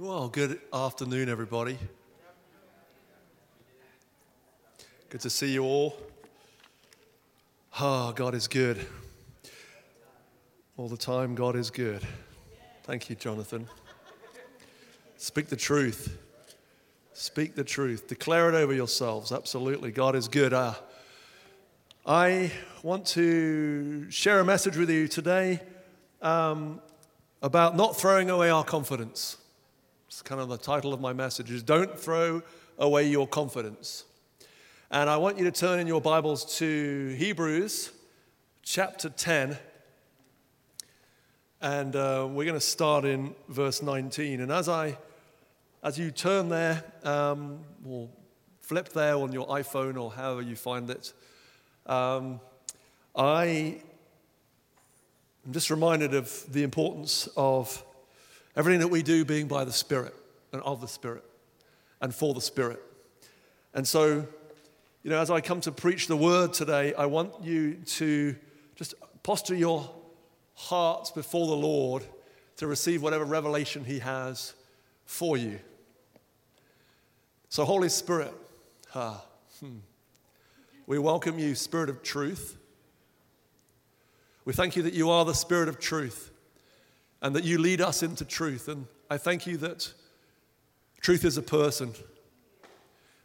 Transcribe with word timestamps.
Well, 0.00 0.28
good 0.28 0.60
afternoon, 0.72 1.28
everybody. 1.28 1.76
Good 5.08 5.22
to 5.22 5.28
see 5.28 5.52
you 5.52 5.64
all. 5.64 5.96
Ah, 7.74 8.10
oh, 8.10 8.12
God 8.12 8.36
is 8.36 8.46
good. 8.46 8.78
All 10.76 10.86
the 10.86 10.96
time, 10.96 11.34
God 11.34 11.56
is 11.56 11.70
good. 11.70 12.00
Thank 12.84 13.10
you, 13.10 13.16
Jonathan. 13.16 13.66
Speak 15.16 15.48
the 15.48 15.56
truth. 15.56 16.16
Speak 17.12 17.56
the 17.56 17.64
truth. 17.64 18.06
Declare 18.06 18.50
it 18.50 18.54
over 18.54 18.72
yourselves. 18.72 19.32
Absolutely. 19.32 19.90
God 19.90 20.14
is 20.14 20.28
good. 20.28 20.52
Uh, 20.52 20.74
I 22.06 22.52
want 22.84 23.04
to 23.06 24.08
share 24.12 24.38
a 24.38 24.44
message 24.44 24.76
with 24.76 24.90
you 24.90 25.08
today 25.08 25.60
um, 26.22 26.80
about 27.42 27.76
not 27.76 27.96
throwing 27.96 28.30
away 28.30 28.48
our 28.48 28.62
confidence. 28.62 29.38
It's 30.08 30.22
kind 30.22 30.40
of 30.40 30.48
the 30.48 30.56
title 30.56 30.94
of 30.94 31.02
my 31.02 31.12
message 31.12 31.50
is 31.50 31.62
Don't 31.62 31.98
Throw 31.98 32.40
Away 32.78 33.06
Your 33.10 33.28
Confidence. 33.28 34.06
And 34.90 35.10
I 35.10 35.18
want 35.18 35.36
you 35.36 35.44
to 35.44 35.52
turn 35.52 35.80
in 35.80 35.86
your 35.86 36.00
Bibles 36.00 36.56
to 36.56 37.14
Hebrews 37.18 37.92
chapter 38.62 39.10
10. 39.10 39.58
And 41.60 41.94
uh, 41.94 42.26
we're 42.26 42.46
going 42.46 42.54
to 42.54 42.60
start 42.60 43.04
in 43.04 43.34
verse 43.50 43.82
19. 43.82 44.40
And 44.40 44.50
as, 44.50 44.66
I, 44.66 44.96
as 45.82 45.98
you 45.98 46.10
turn 46.10 46.48
there, 46.48 46.82
um, 47.04 47.58
or 47.86 48.08
flip 48.62 48.88
there 48.88 49.16
on 49.16 49.32
your 49.32 49.46
iPhone 49.48 50.00
or 50.00 50.10
however 50.10 50.40
you 50.40 50.56
find 50.56 50.88
it, 50.88 51.12
um, 51.84 52.40
I 53.14 53.82
am 55.44 55.52
just 55.52 55.68
reminded 55.68 56.14
of 56.14 56.50
the 56.50 56.62
importance 56.62 57.28
of 57.36 57.84
Everything 58.58 58.80
that 58.80 58.88
we 58.88 59.04
do 59.04 59.24
being 59.24 59.46
by 59.46 59.64
the 59.64 59.72
Spirit 59.72 60.16
and 60.52 60.60
of 60.62 60.80
the 60.80 60.88
Spirit 60.88 61.22
and 62.00 62.12
for 62.12 62.34
the 62.34 62.40
Spirit. 62.40 62.82
And 63.72 63.86
so, 63.86 64.26
you 65.04 65.10
know, 65.10 65.20
as 65.20 65.30
I 65.30 65.40
come 65.40 65.60
to 65.60 65.70
preach 65.70 66.08
the 66.08 66.16
word 66.16 66.54
today, 66.54 66.92
I 66.92 67.06
want 67.06 67.44
you 67.44 67.74
to 67.74 68.34
just 68.74 68.94
posture 69.22 69.54
your 69.54 69.88
hearts 70.54 71.12
before 71.12 71.46
the 71.46 71.54
Lord 71.54 72.02
to 72.56 72.66
receive 72.66 73.00
whatever 73.00 73.24
revelation 73.24 73.84
He 73.84 74.00
has 74.00 74.54
for 75.04 75.36
you. 75.36 75.60
So, 77.50 77.64
Holy 77.64 77.88
Spirit, 77.88 78.34
ah, 78.92 79.24
hmm, 79.60 79.76
we 80.84 80.98
welcome 80.98 81.38
you, 81.38 81.54
Spirit 81.54 81.90
of 81.90 82.02
truth. 82.02 82.58
We 84.44 84.52
thank 84.52 84.74
you 84.74 84.82
that 84.82 84.94
you 84.94 85.10
are 85.10 85.24
the 85.24 85.32
Spirit 85.32 85.68
of 85.68 85.78
truth 85.78 86.32
and 87.20 87.34
that 87.34 87.44
you 87.44 87.58
lead 87.58 87.80
us 87.80 88.02
into 88.02 88.24
truth. 88.24 88.68
And 88.68 88.86
I 89.10 89.18
thank 89.18 89.46
you 89.46 89.56
that 89.58 89.92
truth 91.00 91.24
is 91.24 91.36
a 91.36 91.42
person. 91.42 91.92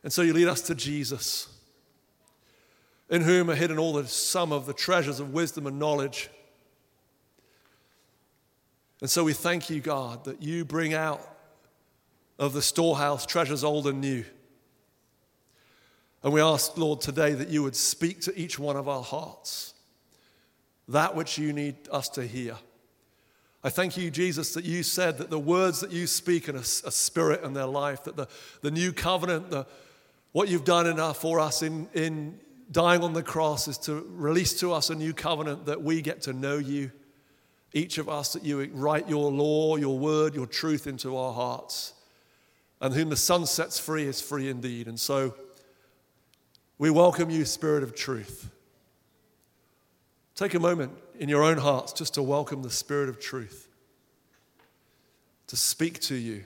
And 0.04 0.12
so 0.12 0.22
you 0.22 0.34
lead 0.34 0.48
us 0.48 0.62
to 0.64 0.76
Jesus, 0.76 1.48
in 3.10 3.22
whom 3.22 3.50
are 3.50 3.56
hidden 3.56 3.78
all 3.78 3.94
the 3.94 4.08
sum 4.08 4.52
of 4.52 4.66
the 4.66 4.74
treasures 4.74 5.20
of 5.20 5.34
wisdom 5.34 5.68
and 5.68 5.80
knowledge. 5.80 6.30
And 9.02 9.10
so 9.10 9.24
we 9.24 9.34
thank 9.34 9.70
you, 9.70 9.80
God, 9.80 10.26
that 10.26 10.42
you 10.42 10.66
bring 10.66 10.94
out 10.94 11.22
of 12.40 12.54
the 12.54 12.62
storehouse 12.62 13.26
treasures 13.26 13.64
old 13.64 13.88
and 13.88 14.02
new. 14.02 14.26
And 16.24 16.32
we 16.32 16.42
ask, 16.42 16.78
Lord, 16.78 17.02
today 17.02 17.34
that 17.34 17.50
you 17.50 17.64
would 17.64 17.76
speak 17.76 18.22
to 18.22 18.38
each 18.38 18.58
one 18.58 18.78
of 18.78 18.88
our 18.88 19.04
hearts 19.04 19.74
that 20.88 21.16
which 21.16 21.38
you 21.38 21.54
need 21.54 21.76
us 21.92 22.10
to 22.10 22.26
hear. 22.26 22.56
I 23.66 23.70
thank 23.70 23.96
you, 23.96 24.12
Jesus, 24.12 24.54
that 24.56 24.66
you 24.66 24.84
said 24.84 25.18
that 25.20 25.30
the 25.30 25.40
words 25.40 25.80
that 25.80 25.92
you 25.92 26.06
speak 26.06 26.50
are 26.50 26.58
a, 26.58 26.60
a 26.60 26.92
spirit 26.92 27.44
in 27.44 27.54
their 27.54 27.66
life, 27.66 28.04
that 28.04 28.18
the, 28.18 28.28
the 28.62 28.72
new 28.72 28.92
covenant, 28.92 29.52
the, 29.52 29.66
what 30.34 30.50
you've 30.50 30.66
done 30.66 30.86
in 30.86 31.00
our, 31.00 31.14
for 31.14 31.40
us 31.40 31.62
in, 31.62 31.88
in 31.94 32.38
dying 32.72 33.04
on 33.04 33.14
the 33.14 33.24
cross 33.24 33.70
is 33.70 33.78
to 33.78 34.06
release 34.12 34.60
to 34.60 34.74
us 34.74 34.90
a 34.90 34.96
new 34.96 35.14
covenant 35.14 35.66
that 35.68 35.82
we 35.82 36.02
get 36.02 36.22
to 36.24 36.34
know 36.34 36.58
you, 36.58 36.92
each 37.72 37.98
of 37.98 38.10
us, 38.10 38.34
that 38.34 38.44
you 38.44 38.70
write 38.74 39.08
your 39.08 39.32
law, 39.32 39.78
your 39.78 39.98
word, 39.98 40.36
your 40.36 40.46
truth 40.46 40.86
into 40.86 41.16
our 41.16 41.32
hearts. 41.32 41.94
And 42.82 42.94
whom 42.94 43.08
the 43.08 43.16
Son 43.16 43.46
sets 43.46 43.80
free 43.80 44.04
is 44.04 44.20
free 44.20 44.50
indeed. 44.50 44.90
And 44.90 45.00
so 45.00 45.36
we 46.78 46.90
welcome 46.90 47.30
you, 47.30 47.46
Spirit 47.46 47.82
of 47.82 47.96
truth. 47.96 48.50
Take 50.36 50.54
a 50.54 50.60
moment 50.60 50.92
in 51.24 51.30
your 51.30 51.42
own 51.42 51.58
hearts 51.58 51.94
just 51.94 52.16
to 52.16 52.22
welcome 52.22 52.64
the 52.64 52.70
Spirit 52.70 53.08
of 53.08 53.18
truth 53.18 53.70
to 55.48 55.56
speak 55.56 56.02
to 56.02 56.16
you. 56.16 56.44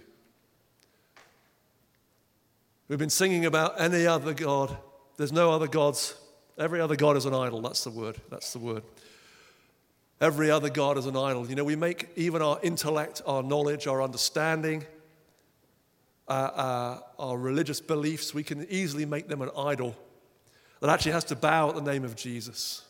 We've 2.88 3.00
been 3.00 3.10
singing 3.10 3.48
about 3.48 3.82
any 3.82 4.06
other 4.06 4.36
God. 4.36 4.78
There's 5.18 5.32
no 5.32 5.50
other 5.50 5.68
gods. 5.68 6.14
Every 6.60 6.80
other 6.80 6.96
God 6.96 7.18
is 7.18 7.26
an 7.26 7.34
idol. 7.34 7.60
That's 7.60 7.86
the 7.86 7.90
word. 7.90 8.18
That's 8.30 8.54
the 8.54 8.60
word. 8.60 8.84
Every 10.22 10.52
other 10.52 10.70
God 10.70 11.00
is 11.00 11.08
an 11.08 11.18
idol. 11.18 11.50
You 11.50 11.56
know, 11.56 11.64
we 11.64 11.76
make 11.76 12.10
even 12.16 12.44
our 12.44 12.60
intellect, 12.62 13.24
our 13.26 13.42
knowledge, 13.42 13.88
our 13.88 14.04
understanding, 14.04 14.86
uh, 16.28 16.32
uh, 16.34 17.00
our 17.18 17.36
religious 17.36 17.82
beliefs, 17.82 18.32
we 18.32 18.44
can 18.44 18.68
easily 18.70 19.08
make 19.08 19.28
them 19.28 19.42
an 19.42 19.50
idol 19.58 19.96
that 20.82 20.92
actually 20.92 21.14
has 21.14 21.24
to 21.24 21.36
bow 21.36 21.70
at 21.70 21.74
the 21.76 21.82
name 21.82 22.04
of 22.04 22.16
Jesus. 22.16 22.84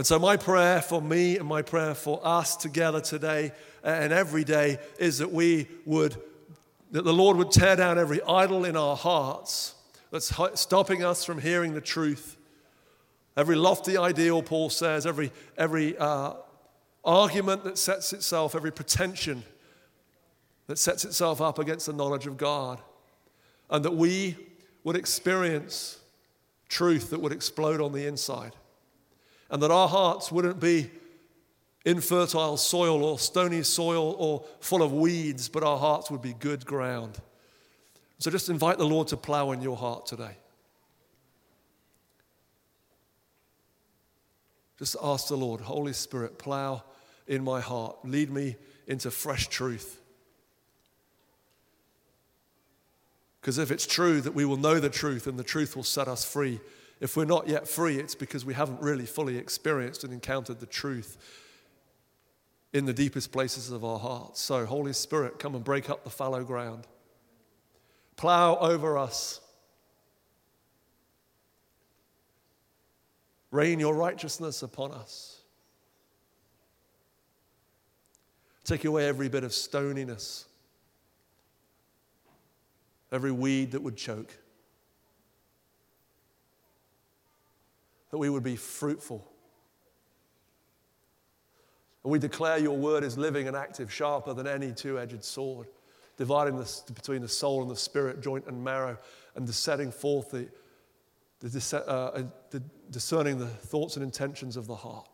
And 0.00 0.06
so, 0.06 0.18
my 0.18 0.38
prayer 0.38 0.80
for 0.80 1.02
me 1.02 1.36
and 1.36 1.46
my 1.46 1.60
prayer 1.60 1.94
for 1.94 2.26
us 2.26 2.56
together 2.56 3.02
today 3.02 3.52
and 3.84 4.14
every 4.14 4.44
day 4.44 4.78
is 4.98 5.18
that 5.18 5.30
we 5.30 5.68
would, 5.84 6.16
that 6.92 7.04
the 7.04 7.12
Lord 7.12 7.36
would 7.36 7.50
tear 7.50 7.76
down 7.76 7.98
every 7.98 8.22
idol 8.22 8.64
in 8.64 8.78
our 8.78 8.96
hearts 8.96 9.74
that's 10.10 10.32
stopping 10.54 11.04
us 11.04 11.22
from 11.26 11.38
hearing 11.38 11.74
the 11.74 11.82
truth. 11.82 12.38
Every 13.36 13.56
lofty 13.56 13.98
ideal, 13.98 14.42
Paul 14.42 14.70
says, 14.70 15.04
every, 15.04 15.32
every 15.58 15.98
uh, 15.98 16.32
argument 17.04 17.64
that 17.64 17.76
sets 17.76 18.14
itself, 18.14 18.54
every 18.54 18.72
pretension 18.72 19.44
that 20.66 20.78
sets 20.78 21.04
itself 21.04 21.42
up 21.42 21.58
against 21.58 21.84
the 21.84 21.92
knowledge 21.92 22.26
of 22.26 22.38
God. 22.38 22.80
And 23.68 23.84
that 23.84 23.94
we 23.94 24.38
would 24.82 24.96
experience 24.96 25.98
truth 26.70 27.10
that 27.10 27.20
would 27.20 27.32
explode 27.32 27.82
on 27.82 27.92
the 27.92 28.06
inside 28.06 28.56
and 29.50 29.62
that 29.62 29.70
our 29.70 29.88
hearts 29.88 30.30
wouldn't 30.30 30.60
be 30.60 30.90
infertile 31.84 32.56
soil 32.56 33.02
or 33.02 33.18
stony 33.18 33.62
soil 33.62 34.14
or 34.18 34.44
full 34.60 34.82
of 34.82 34.92
weeds, 34.92 35.48
but 35.48 35.62
our 35.62 35.78
hearts 35.78 36.10
would 36.10 36.22
be 36.22 36.34
good 36.34 36.64
ground. 36.64 37.18
So 38.18 38.30
just 38.30 38.48
invite 38.50 38.78
the 38.78 38.86
Lord 38.86 39.08
to 39.08 39.16
plow 39.16 39.52
in 39.52 39.62
your 39.62 39.76
heart 39.76 40.06
today. 40.06 40.36
Just 44.78 44.96
ask 45.02 45.28
the 45.28 45.36
Lord, 45.36 45.60
Holy 45.60 45.92
Spirit, 45.92 46.38
plow 46.38 46.82
in 47.26 47.44
my 47.44 47.60
heart. 47.60 47.96
Lead 48.04 48.30
me 48.30 48.56
into 48.86 49.10
fresh 49.10 49.48
truth. 49.48 50.00
Because 53.40 53.58
if 53.58 53.70
it's 53.70 53.86
true 53.86 54.20
that 54.20 54.34
we 54.34 54.44
will 54.44 54.56
know 54.56 54.80
the 54.80 54.90
truth 54.90 55.26
and 55.26 55.38
the 55.38 55.44
truth 55.44 55.76
will 55.76 55.82
set 55.82 56.08
us 56.08 56.24
free, 56.24 56.60
if 57.00 57.16
we're 57.16 57.24
not 57.24 57.48
yet 57.48 57.66
free, 57.66 57.98
it's 57.98 58.14
because 58.14 58.44
we 58.44 58.54
haven't 58.54 58.80
really 58.80 59.06
fully 59.06 59.38
experienced 59.38 60.04
and 60.04 60.12
encountered 60.12 60.60
the 60.60 60.66
truth 60.66 61.16
in 62.72 62.84
the 62.84 62.92
deepest 62.92 63.32
places 63.32 63.70
of 63.70 63.84
our 63.84 63.98
hearts. 63.98 64.40
So, 64.40 64.66
Holy 64.66 64.92
Spirit, 64.92 65.38
come 65.38 65.54
and 65.54 65.64
break 65.64 65.88
up 65.88 66.04
the 66.04 66.10
fallow 66.10 66.44
ground. 66.44 66.86
Plow 68.16 68.56
over 68.58 68.98
us. 68.98 69.40
Rain 73.50 73.80
your 73.80 73.94
righteousness 73.94 74.62
upon 74.62 74.92
us. 74.92 75.40
Take 78.64 78.84
away 78.84 79.08
every 79.08 79.28
bit 79.28 79.42
of 79.42 79.50
stoniness, 79.50 80.44
every 83.10 83.32
weed 83.32 83.72
that 83.72 83.82
would 83.82 83.96
choke. 83.96 84.32
That 88.10 88.18
we 88.18 88.28
would 88.28 88.42
be 88.42 88.56
fruitful. 88.56 89.26
And 92.02 92.10
we 92.10 92.18
declare 92.18 92.58
your 92.58 92.76
word 92.76 93.04
is 93.04 93.18
living 93.18 93.46
and 93.46 93.56
active, 93.56 93.92
sharper 93.92 94.34
than 94.34 94.46
any 94.46 94.72
two 94.72 94.98
edged 94.98 95.22
sword, 95.22 95.68
dividing 96.16 96.56
the, 96.56 96.82
between 96.94 97.22
the 97.22 97.28
soul 97.28 97.62
and 97.62 97.70
the 97.70 97.76
spirit, 97.76 98.20
joint 98.20 98.46
and 98.46 98.62
marrow, 98.62 98.98
and 99.34 99.48
setting 99.48 99.92
forth 99.92 100.30
the, 100.30 100.48
the, 101.40 101.86
uh, 101.86 102.22
the 102.50 102.62
discerning 102.90 103.38
the 103.38 103.46
thoughts 103.46 103.96
and 103.96 104.02
intentions 104.02 104.56
of 104.56 104.66
the 104.66 104.74
heart. 104.74 105.08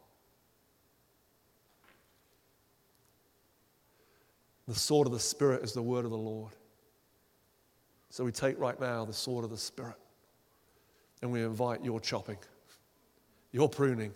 The 4.67 4.75
sword 4.75 5.07
of 5.07 5.13
the 5.13 5.21
Spirit 5.21 5.63
is 5.63 5.73
the 5.73 5.83
word 5.83 6.05
of 6.05 6.11
the 6.11 6.17
Lord. 6.17 6.53
So 8.11 8.25
we 8.25 8.33
take 8.33 8.59
right 8.59 8.79
now 8.81 9.05
the 9.05 9.13
sword 9.13 9.45
of 9.45 9.51
the 9.51 9.57
Spirit 9.57 9.97
and 11.23 11.31
we 11.31 11.43
invite 11.43 11.85
your 11.85 12.01
chopping 12.01 12.39
your 13.53 13.69
pruning. 13.69 14.13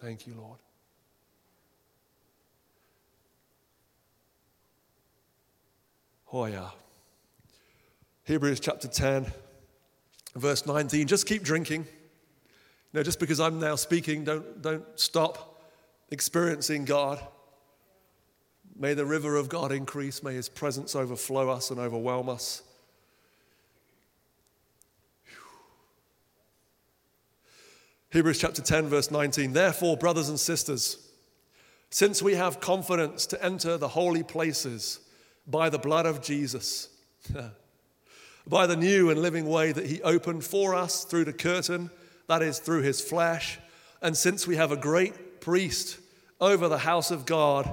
Thank 0.00 0.26
you, 0.26 0.34
Lord. 0.34 0.58
Oh, 6.30 6.44
yeah. 6.46 6.70
Hebrews 8.24 8.60
chapter 8.60 8.88
10, 8.88 9.26
verse 10.34 10.66
19. 10.66 11.06
Just 11.06 11.26
keep 11.26 11.42
drinking. 11.42 11.82
You 11.84 13.00
know, 13.00 13.02
just 13.02 13.18
because 13.18 13.40
I'm 13.40 13.58
now 13.58 13.76
speaking, 13.76 14.24
don't, 14.24 14.60
don't 14.60 14.84
stop 14.96 15.62
experiencing 16.10 16.84
God. 16.84 17.18
May 18.76 18.94
the 18.94 19.06
river 19.06 19.36
of 19.36 19.48
God 19.48 19.70
increase. 19.70 20.22
May 20.22 20.34
his 20.34 20.48
presence 20.48 20.96
overflow 20.96 21.48
us 21.48 21.70
and 21.70 21.78
overwhelm 21.78 22.28
us. 22.28 22.62
Hebrews 28.10 28.38
chapter 28.38 28.62
10, 28.62 28.86
verse 28.86 29.10
19. 29.10 29.52
Therefore, 29.52 29.96
brothers 29.96 30.28
and 30.28 30.38
sisters, 30.38 31.10
since 31.90 32.22
we 32.22 32.34
have 32.34 32.60
confidence 32.60 33.26
to 33.26 33.44
enter 33.44 33.76
the 33.76 33.88
holy 33.88 34.22
places 34.22 35.00
by 35.46 35.68
the 35.68 35.78
blood 35.78 36.06
of 36.06 36.22
Jesus, 36.22 36.88
by 38.46 38.66
the 38.66 38.76
new 38.76 39.10
and 39.10 39.20
living 39.20 39.46
way 39.46 39.72
that 39.72 39.86
he 39.86 40.00
opened 40.02 40.44
for 40.44 40.74
us 40.74 41.04
through 41.04 41.24
the 41.24 41.32
curtain, 41.32 41.90
that 42.28 42.42
is, 42.42 42.58
through 42.58 42.82
his 42.82 43.00
flesh, 43.00 43.58
and 44.00 44.16
since 44.16 44.46
we 44.46 44.56
have 44.56 44.72
a 44.72 44.76
great 44.76 45.40
priest 45.40 45.98
over 46.40 46.68
the 46.68 46.78
house 46.78 47.10
of 47.10 47.26
God, 47.26 47.72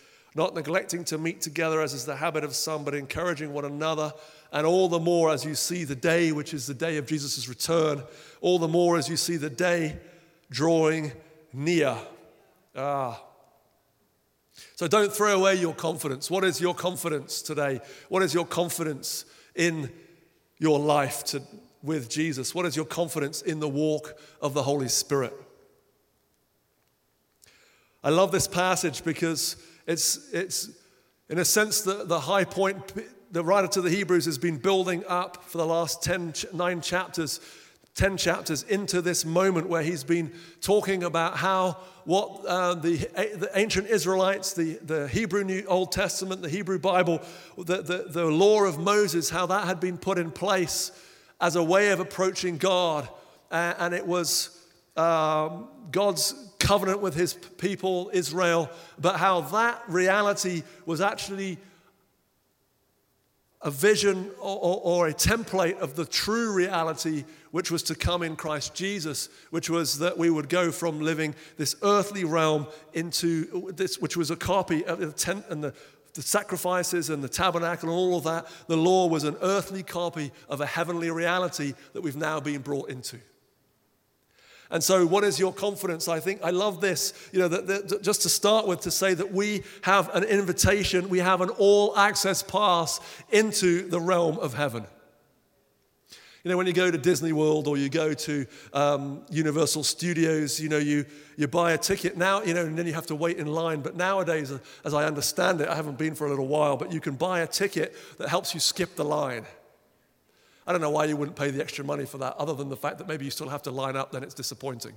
not 0.33 0.55
neglecting 0.55 1.03
to 1.05 1.17
meet 1.17 1.41
together 1.41 1.81
as 1.81 1.93
is 1.93 2.05
the 2.05 2.15
habit 2.15 2.43
of 2.43 2.55
some, 2.55 2.83
but 2.83 2.95
encouraging 2.95 3.51
one 3.51 3.65
another, 3.65 4.13
and 4.53 4.65
all 4.65 4.87
the 4.87 4.99
more 4.99 5.31
as 5.31 5.43
you 5.43 5.55
see 5.55 5.83
the 5.83 5.95
day, 5.95 6.31
which 6.31 6.53
is 6.53 6.67
the 6.67 6.73
day 6.73 6.97
of 6.97 7.05
Jesus' 7.05 7.49
return, 7.49 8.01
all 8.39 8.57
the 8.57 8.67
more 8.67 8.97
as 8.97 9.09
you 9.09 9.17
see 9.17 9.37
the 9.37 9.49
day 9.49 9.97
drawing 10.49 11.11
near. 11.53 11.97
Ah. 12.75 13.21
So 14.75 14.87
don't 14.87 15.11
throw 15.11 15.35
away 15.35 15.55
your 15.55 15.73
confidence. 15.73 16.29
What 16.29 16.43
is 16.43 16.61
your 16.61 16.73
confidence 16.73 17.41
today? 17.41 17.81
What 18.09 18.23
is 18.23 18.33
your 18.33 18.45
confidence 18.45 19.25
in 19.55 19.91
your 20.59 20.79
life 20.79 21.23
to, 21.25 21.41
with 21.83 22.09
Jesus? 22.09 22.55
What 22.55 22.65
is 22.65 22.75
your 22.75 22.85
confidence 22.85 23.41
in 23.41 23.59
the 23.59 23.67
walk 23.67 24.17
of 24.41 24.53
the 24.53 24.63
Holy 24.63 24.87
Spirit? 24.87 25.33
I 28.03 28.09
love 28.09 28.31
this 28.31 28.47
passage 28.47 29.03
because 29.03 29.55
it's, 29.91 30.31
it's 30.33 30.69
in 31.29 31.39
a 31.39 31.45
sense, 31.45 31.81
the, 31.81 32.05
the 32.05 32.19
high 32.19 32.43
point. 32.43 32.93
The 33.31 33.43
writer 33.43 33.67
to 33.69 33.81
the 33.81 33.89
Hebrews 33.89 34.25
has 34.25 34.37
been 34.37 34.57
building 34.57 35.03
up 35.07 35.45
for 35.45 35.57
the 35.57 35.65
last 35.65 36.03
10, 36.03 36.33
nine 36.53 36.81
chapters 36.81 37.39
10 37.95 38.15
chapters 38.17 38.63
into 38.63 39.01
this 39.01 39.25
moment 39.25 39.67
where 39.67 39.83
he's 39.83 40.03
been 40.03 40.31
talking 40.61 41.03
about 41.03 41.37
how 41.37 41.77
what 42.05 42.45
uh, 42.47 42.73
the, 42.73 42.95
the 42.95 43.49
ancient 43.53 43.87
Israelites, 43.87 44.53
the, 44.53 44.79
the 44.83 45.07
Hebrew 45.09 45.43
New 45.43 45.63
Old 45.67 45.91
Testament, 45.91 46.41
the 46.41 46.49
Hebrew 46.49 46.79
Bible, 46.79 47.21
the, 47.57 47.81
the, 47.81 48.05
the 48.07 48.25
law 48.25 48.63
of 48.63 48.79
Moses, 48.79 49.29
how 49.29 49.45
that 49.47 49.67
had 49.67 49.79
been 49.79 49.97
put 49.97 50.17
in 50.17 50.31
place 50.31 50.91
as 51.39 51.55
a 51.55 51.63
way 51.63 51.91
of 51.91 51.99
approaching 51.99 52.57
God. 52.57 53.07
Uh, 53.51 53.73
and 53.77 53.93
it 53.93 54.07
was 54.07 54.60
um, 54.97 55.67
God's 55.91 56.33
covenant 56.59 57.01
with 57.01 57.15
his 57.15 57.33
people, 57.33 58.11
Israel, 58.13 58.69
but 58.99 59.17
how 59.17 59.41
that 59.41 59.81
reality 59.87 60.63
was 60.85 61.01
actually 61.01 61.57
a 63.61 63.71
vision 63.71 64.31
or, 64.39 64.57
or, 64.57 64.81
or, 64.83 65.07
a 65.07 65.13
template 65.13 65.77
of 65.77 65.95
the 65.95 66.05
true 66.05 66.51
reality 66.51 67.23
which 67.51 67.69
was 67.69 67.83
to 67.83 67.95
come 67.95 68.23
in 68.23 68.35
Christ 68.35 68.73
Jesus, 68.73 69.29
which 69.51 69.69
was 69.69 69.99
that 69.99 70.17
we 70.17 70.31
would 70.31 70.49
go 70.49 70.71
from 70.71 70.99
living 70.99 71.35
this 71.57 71.75
earthly 71.83 72.23
realm 72.23 72.65
into 72.93 73.71
this, 73.75 73.99
which 73.99 74.17
was 74.17 74.31
a 74.31 74.35
copy 74.35 74.83
of 74.85 74.99
the 74.99 75.11
tent 75.11 75.45
and 75.49 75.63
the, 75.63 75.75
the 76.15 76.23
sacrifices 76.23 77.11
and 77.11 77.23
the 77.23 77.29
tabernacle 77.29 77.89
and 77.89 77.95
all 77.95 78.17
of 78.17 78.23
that. 78.23 78.47
The 78.65 78.77
law 78.77 79.05
was 79.07 79.25
an 79.25 79.37
earthly 79.43 79.83
copy 79.83 80.31
of 80.49 80.61
a 80.61 80.65
heavenly 80.65 81.11
reality 81.11 81.73
that 81.93 82.01
we've 82.01 82.15
now 82.15 82.39
been 82.39 82.61
brought 82.61 82.89
into. 82.89 83.19
And 84.71 84.81
so, 84.81 85.05
what 85.05 85.25
is 85.25 85.37
your 85.37 85.53
confidence? 85.53 86.07
I 86.07 86.21
think 86.21 86.41
I 86.43 86.51
love 86.51 86.79
this, 86.79 87.13
you 87.33 87.39
know, 87.39 87.49
that, 87.49 87.67
that, 87.67 88.01
just 88.01 88.21
to 88.21 88.29
start 88.29 88.67
with, 88.67 88.79
to 88.81 88.91
say 88.91 89.13
that 89.13 89.31
we 89.31 89.63
have 89.81 90.13
an 90.15 90.23
invitation, 90.23 91.09
we 91.09 91.19
have 91.19 91.41
an 91.41 91.49
all 91.49 91.95
access 91.97 92.41
pass 92.41 93.01
into 93.31 93.87
the 93.89 93.99
realm 93.99 94.39
of 94.39 94.53
heaven. 94.53 94.85
You 96.43 96.49
know, 96.49 96.57
when 96.57 96.65
you 96.65 96.73
go 96.73 96.89
to 96.89 96.97
Disney 96.97 97.33
World 97.33 97.67
or 97.67 97.77
you 97.77 97.87
go 97.87 98.13
to 98.13 98.47
um, 98.73 99.21
Universal 99.29 99.83
Studios, 99.83 100.59
you 100.59 100.69
know, 100.69 100.79
you, 100.79 101.05
you 101.37 101.47
buy 101.47 101.73
a 101.73 101.77
ticket 101.77 102.17
now, 102.17 102.41
you 102.41 102.55
know, 102.55 102.65
and 102.65 102.75
then 102.75 102.87
you 102.87 102.93
have 102.93 103.05
to 103.07 103.15
wait 103.15 103.37
in 103.37 103.45
line. 103.45 103.81
But 103.81 103.95
nowadays, 103.95 104.51
as 104.83 104.93
I 104.93 105.05
understand 105.05 105.61
it, 105.61 105.67
I 105.67 105.75
haven't 105.75 105.99
been 105.99 106.15
for 106.15 106.25
a 106.25 106.29
little 106.29 106.47
while, 106.47 106.77
but 106.77 106.91
you 106.91 106.99
can 106.99 107.13
buy 107.13 107.41
a 107.41 107.47
ticket 107.47 107.93
that 108.17 108.29
helps 108.29 108.55
you 108.55 108.59
skip 108.59 108.95
the 108.95 109.05
line. 109.05 109.45
I 110.71 110.73
don't 110.73 110.79
know 110.79 110.89
why 110.89 111.03
you 111.03 111.17
wouldn't 111.17 111.35
pay 111.35 111.51
the 111.51 111.61
extra 111.61 111.83
money 111.83 112.05
for 112.05 112.17
that, 112.19 112.37
other 112.37 112.53
than 112.53 112.69
the 112.69 112.77
fact 112.77 112.97
that 112.99 113.07
maybe 113.09 113.25
you 113.25 113.31
still 113.31 113.49
have 113.49 113.61
to 113.63 113.71
line 113.71 113.97
up, 113.97 114.13
then 114.13 114.23
it's 114.23 114.33
disappointing. 114.33 114.93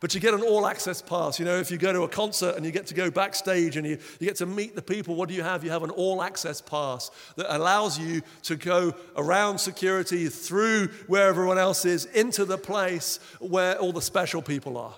But 0.00 0.14
you 0.14 0.22
get 0.22 0.32
an 0.32 0.40
all 0.40 0.66
access 0.66 1.02
pass. 1.02 1.38
You 1.38 1.44
know, 1.44 1.58
if 1.58 1.70
you 1.70 1.76
go 1.76 1.92
to 1.92 2.04
a 2.04 2.08
concert 2.08 2.56
and 2.56 2.64
you 2.64 2.72
get 2.72 2.86
to 2.86 2.94
go 2.94 3.10
backstage 3.10 3.76
and 3.76 3.86
you, 3.86 3.98
you 4.18 4.26
get 4.26 4.36
to 4.36 4.46
meet 4.46 4.74
the 4.74 4.80
people, 4.80 5.16
what 5.16 5.28
do 5.28 5.34
you 5.34 5.42
have? 5.42 5.64
You 5.64 5.70
have 5.70 5.82
an 5.82 5.90
all 5.90 6.22
access 6.22 6.62
pass 6.62 7.10
that 7.36 7.54
allows 7.54 7.98
you 7.98 8.22
to 8.44 8.56
go 8.56 8.94
around 9.18 9.58
security, 9.58 10.28
through 10.28 10.88
where 11.08 11.28
everyone 11.28 11.58
else 11.58 11.84
is, 11.84 12.06
into 12.06 12.46
the 12.46 12.56
place 12.56 13.20
where 13.38 13.76
all 13.76 13.92
the 13.92 14.00
special 14.00 14.40
people 14.40 14.78
are. 14.78 14.94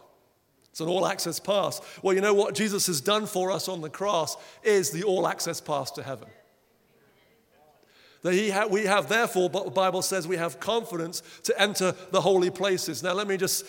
It's 0.70 0.80
an 0.80 0.86
all 0.86 1.08
access 1.08 1.40
pass. 1.40 1.80
Well, 2.02 2.14
you 2.14 2.20
know 2.20 2.34
what 2.34 2.54
Jesus 2.54 2.86
has 2.86 3.00
done 3.00 3.26
for 3.26 3.50
us 3.50 3.66
on 3.66 3.80
the 3.80 3.90
cross 3.90 4.37
is 4.62 4.90
the 4.90 5.02
all 5.02 5.26
access 5.26 5.61
pass 5.61 5.90
to 5.92 6.04
heaven. 6.04 6.28
That 8.26 8.35
he 8.35 8.50
ha- 8.50 8.66
we 8.66 8.87
have, 8.87 9.09
therefore, 9.09 9.49
but 9.49 9.66
the 9.66 9.71
Bible 9.71 10.02
says 10.02 10.26
we 10.26 10.37
have 10.37 10.59
confidence 10.59 11.23
to 11.45 11.62
enter 11.62 11.95
the 12.11 12.21
holy 12.21 12.50
places. 12.50 13.00
Now, 13.00 13.12
let 13.12 13.28
me 13.28 13.37
just 13.37 13.64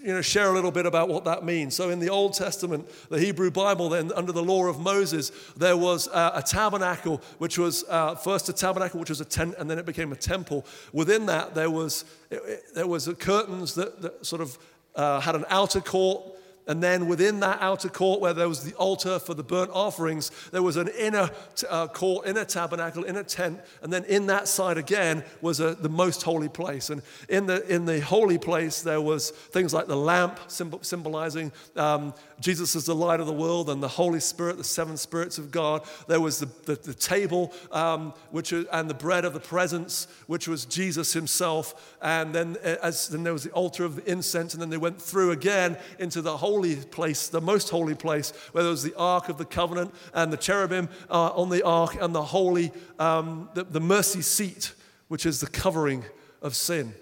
you 0.00 0.12
know, 0.12 0.20
share 0.20 0.48
a 0.48 0.52
little 0.52 0.72
bit 0.72 0.86
about 0.86 1.08
what 1.08 1.22
that 1.26 1.44
means. 1.44 1.76
So, 1.76 1.88
in 1.88 2.00
the 2.00 2.10
Old 2.10 2.34
Testament, 2.34 2.90
the 3.10 3.20
Hebrew 3.20 3.52
Bible, 3.52 3.90
then 3.90 4.10
under 4.16 4.32
the 4.32 4.42
law 4.42 4.66
of 4.66 4.80
Moses, 4.80 5.30
there 5.56 5.76
was 5.76 6.08
uh, 6.08 6.32
a 6.34 6.42
tabernacle, 6.42 7.22
which 7.38 7.58
was 7.58 7.84
uh, 7.88 8.16
first 8.16 8.48
a 8.48 8.52
tabernacle, 8.52 8.98
which 8.98 9.10
was 9.10 9.20
a 9.20 9.24
tent, 9.24 9.54
and 9.56 9.70
then 9.70 9.78
it 9.78 9.86
became 9.86 10.10
a 10.10 10.16
temple. 10.16 10.66
Within 10.92 11.26
that, 11.26 11.54
there 11.54 11.70
was, 11.70 12.04
it, 12.28 12.42
it, 12.44 12.64
there 12.74 12.88
was 12.88 13.08
curtains 13.20 13.76
that, 13.76 14.02
that 14.02 14.26
sort 14.26 14.42
of 14.42 14.58
uh, 14.96 15.20
had 15.20 15.36
an 15.36 15.44
outer 15.48 15.80
court 15.80 16.24
and 16.66 16.82
then 16.82 17.08
within 17.08 17.40
that 17.40 17.60
outer 17.60 17.88
court, 17.88 18.20
where 18.20 18.32
there 18.32 18.48
was 18.48 18.62
the 18.62 18.74
altar 18.74 19.18
for 19.18 19.34
the 19.34 19.42
burnt 19.42 19.70
offerings, 19.74 20.30
there 20.52 20.62
was 20.62 20.76
an 20.76 20.88
inner 20.96 21.28
uh, 21.68 21.88
court, 21.88 22.26
inner 22.26 22.44
tabernacle, 22.44 23.04
inner 23.04 23.24
tent. 23.24 23.60
And 23.82 23.92
then 23.92 24.04
in 24.04 24.26
that 24.26 24.46
side 24.46 24.78
again 24.78 25.24
was 25.40 25.58
a, 25.58 25.74
the 25.74 25.88
most 25.88 26.22
holy 26.22 26.48
place. 26.48 26.90
And 26.90 27.02
in 27.28 27.46
the, 27.46 27.66
in 27.72 27.84
the 27.84 28.00
holy 28.00 28.38
place, 28.38 28.82
there 28.82 29.00
was 29.00 29.30
things 29.30 29.74
like 29.74 29.86
the 29.86 29.96
lamp, 29.96 30.38
symbolizing 30.48 31.50
um, 31.74 32.14
Jesus 32.38 32.76
as 32.76 32.86
the 32.86 32.94
light 32.94 33.20
of 33.20 33.26
the 33.26 33.32
world, 33.32 33.68
and 33.68 33.82
the 33.82 33.88
Holy 33.88 34.20
Spirit, 34.20 34.56
the 34.56 34.64
seven 34.64 34.96
spirits 34.96 35.38
of 35.38 35.50
God. 35.50 35.82
There 36.06 36.20
was 36.20 36.38
the, 36.38 36.48
the, 36.64 36.74
the 36.76 36.94
table 36.94 37.52
um, 37.72 38.14
which, 38.30 38.52
and 38.52 38.88
the 38.88 38.94
bread 38.94 39.24
of 39.24 39.32
the 39.32 39.40
presence, 39.40 40.06
which 40.26 40.46
was 40.46 40.64
Jesus 40.64 41.12
himself. 41.12 41.96
And 42.00 42.32
then, 42.34 42.56
uh, 42.64 42.76
as, 42.82 43.08
then 43.08 43.24
there 43.24 43.32
was 43.32 43.44
the 43.44 43.50
altar 43.50 43.84
of 43.84 43.96
the 43.96 44.10
incense. 44.10 44.54
And 44.54 44.62
then 44.62 44.70
they 44.70 44.76
went 44.76 45.02
through 45.02 45.32
again 45.32 45.76
into 45.98 46.22
the 46.22 46.36
holy 46.36 46.51
place, 46.90 47.28
the 47.28 47.40
most 47.40 47.70
holy 47.70 47.94
place, 47.94 48.32
where 48.52 48.64
there 48.64 48.70
was 48.70 48.82
the 48.82 48.96
Ark 48.96 49.28
of 49.28 49.38
the 49.38 49.44
Covenant 49.44 49.94
and 50.12 50.32
the 50.32 50.36
cherubim 50.36 50.88
uh, 51.10 51.30
on 51.34 51.48
the 51.48 51.64
Ark 51.64 51.96
and 52.00 52.14
the 52.14 52.22
holy, 52.22 52.72
um, 52.98 53.48
the, 53.54 53.64
the 53.64 53.80
mercy 53.80 54.22
seat, 54.22 54.74
which 55.08 55.26
is 55.26 55.40
the 55.40 55.46
covering 55.46 56.04
of 56.40 56.54
sin. 56.54 56.94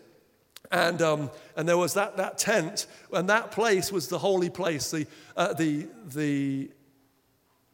And, 0.70 1.02
um, 1.02 1.30
and 1.56 1.68
there 1.68 1.78
was 1.78 1.94
that, 1.94 2.16
that 2.16 2.38
tent, 2.38 2.86
and 3.12 3.28
that 3.28 3.50
place 3.50 3.90
was 3.90 4.08
the 4.08 4.18
holy 4.18 4.50
place, 4.50 4.90
the, 4.90 5.06
uh, 5.36 5.52
the, 5.54 5.88
the 6.06 6.70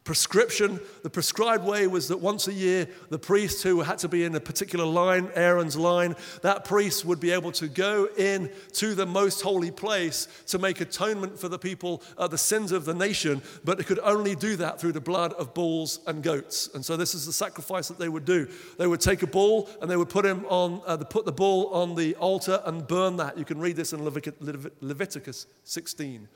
prescription. 0.07 0.79
The 1.03 1.09
prescribed 1.09 1.65
way 1.65 1.85
was 1.85 2.07
that 2.07 2.21
once 2.21 2.47
a 2.47 2.53
year, 2.53 2.87
the 3.09 3.19
priest 3.19 3.61
who 3.61 3.81
had 3.81 3.97
to 3.97 4.07
be 4.07 4.23
in 4.23 4.33
a 4.35 4.39
particular 4.39 4.85
line, 4.85 5.29
Aaron's 5.35 5.75
line, 5.75 6.15
that 6.43 6.63
priest 6.63 7.03
would 7.03 7.19
be 7.19 7.31
able 7.31 7.51
to 7.51 7.67
go 7.67 8.07
in 8.17 8.49
to 8.71 8.95
the 8.95 9.05
most 9.05 9.41
holy 9.41 9.69
place 9.69 10.29
to 10.47 10.59
make 10.59 10.79
atonement 10.79 11.37
for 11.37 11.49
the 11.49 11.59
people, 11.59 12.01
uh, 12.17 12.25
the 12.25 12.37
sins 12.37 12.71
of 12.71 12.85
the 12.85 12.93
nation, 12.93 13.41
but 13.65 13.81
it 13.81 13.85
could 13.85 13.99
only 13.99 14.33
do 14.33 14.55
that 14.55 14.79
through 14.79 14.93
the 14.93 15.01
blood 15.01 15.33
of 15.33 15.53
bulls 15.53 15.99
and 16.07 16.23
goats. 16.23 16.69
And 16.73 16.85
so 16.85 16.95
this 16.95 17.13
is 17.13 17.25
the 17.25 17.33
sacrifice 17.33 17.89
that 17.89 17.99
they 17.99 18.07
would 18.07 18.23
do. 18.23 18.47
They 18.77 18.87
would 18.87 19.01
take 19.01 19.23
a 19.23 19.27
bull 19.27 19.69
and 19.81 19.91
they 19.91 19.97
would 19.97 20.09
put 20.09 20.25
him 20.25 20.45
on, 20.47 20.81
uh, 20.87 20.95
put 20.95 21.25
the 21.25 21.33
bull 21.33 21.67
on 21.73 21.95
the 21.95 22.15
altar 22.15 22.61
and 22.63 22.87
burn 22.87 23.17
that. 23.17 23.37
You 23.37 23.43
can 23.43 23.59
read 23.59 23.75
this 23.75 23.91
in 23.91 24.05
Leviticus 24.05 25.47
16. 25.65 26.29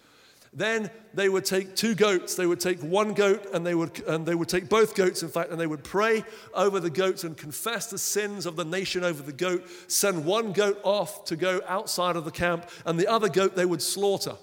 Then 0.53 0.89
they 1.13 1.29
would 1.29 1.45
take 1.45 1.75
two 1.75 1.95
goats. 1.95 2.35
They 2.35 2.45
would 2.45 2.59
take 2.59 2.81
one 2.81 3.13
goat 3.13 3.47
and 3.53 3.65
they 3.65 3.73
would, 3.73 4.01
and 4.05 4.25
they 4.25 4.35
would 4.35 4.49
take 4.49 4.67
both 4.67 4.95
goats, 4.95 5.23
in 5.23 5.29
fact, 5.29 5.49
and 5.49 5.59
they 5.59 5.67
would 5.67 5.83
pray 5.83 6.25
over 6.53 6.79
the 6.79 6.89
goats 6.89 7.23
and 7.23 7.37
confess 7.37 7.89
the 7.89 7.97
sins 7.97 8.45
of 8.45 8.57
the 8.57 8.65
nation 8.65 9.03
over 9.03 9.23
the 9.23 9.31
goat. 9.31 9.65
Send 9.87 10.25
one 10.25 10.51
goat 10.51 10.79
off 10.83 11.23
to 11.25 11.37
go 11.37 11.61
outside 11.67 12.17
of 12.17 12.25
the 12.25 12.31
camp, 12.31 12.69
and 12.85 12.99
the 12.99 13.07
other 13.07 13.29
goat 13.29 13.55
they 13.55 13.65
would 13.65 13.81
slaughter. 13.81 14.35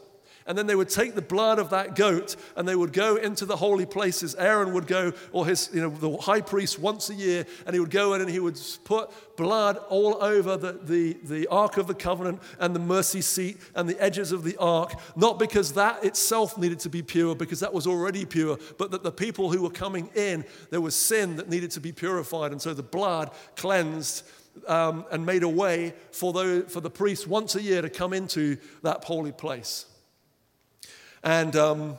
And 0.49 0.57
then 0.57 0.67
they 0.67 0.75
would 0.75 0.89
take 0.89 1.15
the 1.15 1.23
blood 1.23 1.59
of 1.59 1.71
that 1.71 1.95
goat 1.95 2.35
and 2.57 2.67
they 2.67 2.75
would 2.75 2.95
go 2.95 3.17
into 3.17 3.45
the 3.45 3.57
holy 3.57 3.85
places. 3.85 4.35
Aaron 4.35 4.73
would 4.73 4.87
go, 4.87 5.13
or 5.31 5.47
his, 5.47 5.69
you 5.75 5.83
know, 5.83 5.91
the 5.91 6.17
high 6.17 6.41
priest 6.41 6.79
once 6.79 7.11
a 7.11 7.15
year, 7.15 7.45
and 7.67 7.75
he 7.75 7.81
would 7.81 7.91
go 7.91 8.15
in 8.15 8.23
and 8.23 8.31
he 8.31 8.41
would 8.41 8.59
put 8.85 9.11
blood 9.37 9.77
all 9.91 10.17
over 10.25 10.57
the, 10.57 10.73
the, 10.83 11.19
the 11.23 11.47
Ark 11.49 11.77
of 11.77 11.87
the 11.87 11.95
Covenant 11.95 12.41
and 12.59 12.75
the 12.75 12.81
mercy 12.81 13.21
seat 13.21 13.59
and 13.75 13.87
the 13.87 14.03
edges 14.03 14.33
of 14.33 14.43
the 14.43 14.57
Ark. 14.57 14.95
Not 15.15 15.39
because 15.39 15.75
that 15.75 16.03
itself 16.03 16.57
needed 16.57 16.81
to 16.81 16.89
be 16.89 17.03
pure, 17.03 17.35
because 17.35 17.61
that 17.61 17.75
was 17.75 17.87
already 17.87 18.25
pure, 18.25 18.59
but 18.79 18.91
that 18.91 19.03
the 19.03 19.13
people 19.13 19.53
who 19.53 19.63
were 19.63 19.71
coming 19.71 20.09
in, 20.15 20.47
there 20.71 20.81
was 20.81 20.95
sin 20.95 21.37
that 21.37 21.51
needed 21.51 21.71
to 21.73 21.81
be 21.81 21.93
purified. 21.93 22.53
And 22.53 22.63
so 22.63 22.73
the 22.73 22.83
blood 22.83 23.33
cleansed 23.57 24.25
um, 24.67 25.05
and 25.11 25.27
made 25.27 25.43
a 25.43 25.49
way 25.49 25.93
for 26.11 26.33
the, 26.33 26.65
for 26.69 26.81
the 26.81 26.91
priest 26.91 27.27
once 27.29 27.55
a 27.55 27.63
year 27.63 27.83
to 27.83 27.91
come 27.91 28.15
into 28.15 28.57
that 28.83 29.05
holy 29.05 29.33
place. 29.33 29.85
And 31.29 31.55
um, 31.57 31.99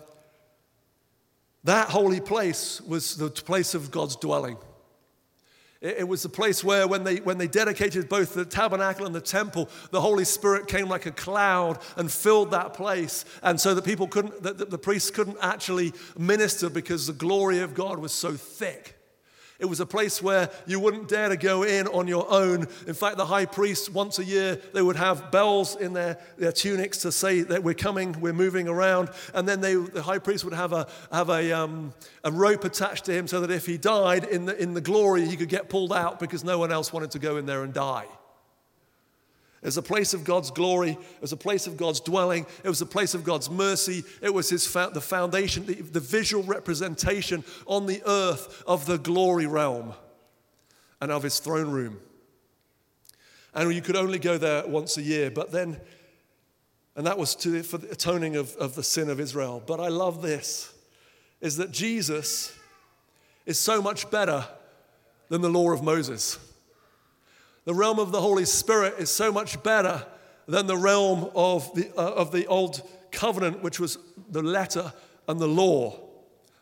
that 1.64 1.90
holy 1.90 2.20
place 2.20 2.82
was 2.82 3.16
the 3.16 3.30
place 3.30 3.76
of 3.76 3.92
God's 3.92 4.16
dwelling. 4.16 4.58
It, 5.82 6.08
was 6.08 6.24
the 6.24 6.30
place 6.30 6.64
where, 6.64 6.88
when 6.88 7.04
they, 7.04 7.18
when 7.18 7.38
they 7.38 7.48
dedicated 7.48 8.10
both 8.10 8.34
the 8.34 8.44
tabernacle 8.44 9.06
and 9.06 9.14
the 9.14 9.22
temple, 9.22 9.70
the 9.92 10.02
Holy 10.02 10.26
Spirit 10.26 10.68
came 10.68 10.90
like 10.90 11.06
a 11.06 11.12
cloud 11.12 11.78
and 11.96 12.12
filled 12.12 12.50
that 12.52 12.74
place. 12.74 13.24
And 13.44 13.62
so 13.62 13.76
that 13.76 13.86
people 13.86 14.08
couldn't, 14.08 14.42
that 14.42 14.72
the 14.72 14.80
priests 14.80 15.12
couldn't 15.12 15.38
actually 15.44 15.94
minister 16.18 16.68
because 16.68 17.06
the 17.06 17.14
glory 17.14 17.60
of 17.60 17.76
God 17.76 18.00
was 18.00 18.12
so 18.12 18.32
thick. 18.32 18.99
It 19.60 19.66
was 19.66 19.82
a 19.82 19.86
place 19.86 20.22
where 20.22 20.50
you 20.66 20.80
wouldn't 20.80 21.10
dare 21.10 21.28
to 21.28 21.36
go 21.36 21.64
in 21.64 21.88
on 21.88 22.08
your 22.08 22.26
own. 22.32 22.68
In 22.88 22.94
fact, 22.94 23.18
the 23.18 23.26
high 23.26 23.46
priest, 23.46 23.92
once 23.92 24.18
a 24.18 24.24
year, 24.24 24.56
they 24.74 24.82
would 24.82 24.96
have 24.96 25.32
bells 25.32 25.76
in 25.76 25.92
their, 25.92 26.18
their 26.38 26.54
tunics 26.54 27.00
to 27.00 27.12
say 27.12 27.42
that 27.42 27.62
we're 27.62 27.74
coming, 27.74 28.20
we're 28.22 28.32
moving 28.32 28.70
around. 28.70 29.10
And 29.34 29.48
then 29.48 29.60
they, 29.60 29.76
the 29.76 30.02
high 30.02 30.20
priest 30.20 30.46
would 30.46 30.54
have, 30.54 30.72
a, 30.72 30.88
have 31.12 31.30
a, 31.30 31.52
um, 31.52 31.94
a 32.24 32.32
rope 32.32 32.64
attached 32.64 33.06
to 33.06 33.14
him 33.14 33.28
so 33.28 33.42
that 33.42 33.52
if 33.52 33.66
he 33.66 33.78
died 33.78 34.24
in 34.24 34.46
the, 34.46 34.62
in 34.62 34.74
the 34.74 34.82
glory, 34.82 35.26
he 35.26 35.36
could 35.36 35.50
get 35.50 35.68
pulled 35.68 35.92
out 35.92 36.20
because 36.20 36.46
no 36.46 36.58
one 36.58 36.72
else 36.72 36.94
wanted 36.94 37.12
to 37.12 37.20
go 37.20 37.36
in 37.36 37.46
there 37.46 37.64
and 37.64 37.74
die. 37.74 38.06
Was 39.62 39.78
a 39.78 39.82
place 39.82 40.14
of 40.14 40.24
God's 40.24 40.52
glory. 40.52 40.98
Was 41.22 41.34
a 41.34 41.38
place 41.38 41.68
of 41.68 41.76
God's 41.76 42.00
dwelling. 42.00 42.46
It 42.64 42.70
was 42.70 42.82
a 42.82 42.86
place 42.86 43.14
of 43.14 43.24
God's 43.24 43.50
mercy. 43.50 44.04
It 44.22 44.34
was 44.34 44.50
his 44.50 44.72
the 44.72 45.02
foundation, 45.02 45.66
the, 45.66 45.76
the 45.76 46.00
visual 46.00 46.44
representation 46.44 47.44
on 47.66 47.86
the 47.86 48.02
earth 48.06 48.64
of 48.66 48.86
the 48.86 48.98
glory 48.98 49.48
realm 49.48 49.94
and 51.02 51.12
of 51.12 51.24
his 51.24 51.40
throne 51.40 51.70
room. 51.70 52.00
And 53.54 53.74
you 53.74 53.82
could 53.82 53.96
only 53.96 54.20
go 54.20 54.38
there 54.38 54.66
once 54.68 54.98
a 54.98 55.02
year, 55.02 55.32
but 55.32 55.52
then, 55.52 55.80
and 56.96 57.06
that 57.08 57.18
was 57.18 57.36
to, 57.38 57.64
for 57.64 57.80
the 57.80 57.92
atoning 57.92 58.36
of, 58.36 58.56
of 58.58 58.76
the 58.76 58.84
sin 58.84 59.10
of 59.10 59.20
Israel. 59.20 59.62
But 59.66 59.80
I 59.80 59.88
love 59.88 60.22
this, 60.22 60.74
is 61.42 61.58
that 61.58 61.72
Jesus 61.72 62.56
is 63.46 63.58
so 63.58 63.82
much 63.82 64.10
better 64.12 64.46
than 65.30 65.42
the 65.42 65.50
law 65.50 65.72
of 65.72 65.84
Moses. 65.84 66.38
The 67.70 67.76
realm 67.76 68.00
of 68.00 68.12
the 68.12 68.20
Holy 68.20 68.46
Spirit 68.46 68.96
is 68.98 69.12
so 69.12 69.32
much 69.32 69.62
better 69.62 70.04
than 70.48 70.66
the 70.66 70.76
realm 70.76 71.30
of 71.36 71.72
the, 71.76 71.88
uh, 71.96 72.14
of 72.14 72.32
the 72.32 72.48
old 72.48 72.82
covenant, 73.12 73.62
which 73.62 73.80
was 73.80 74.00
the 74.28 74.42
letter 74.42 74.92
and 75.28 75.40
the 75.40 75.48
law. 75.48 76.00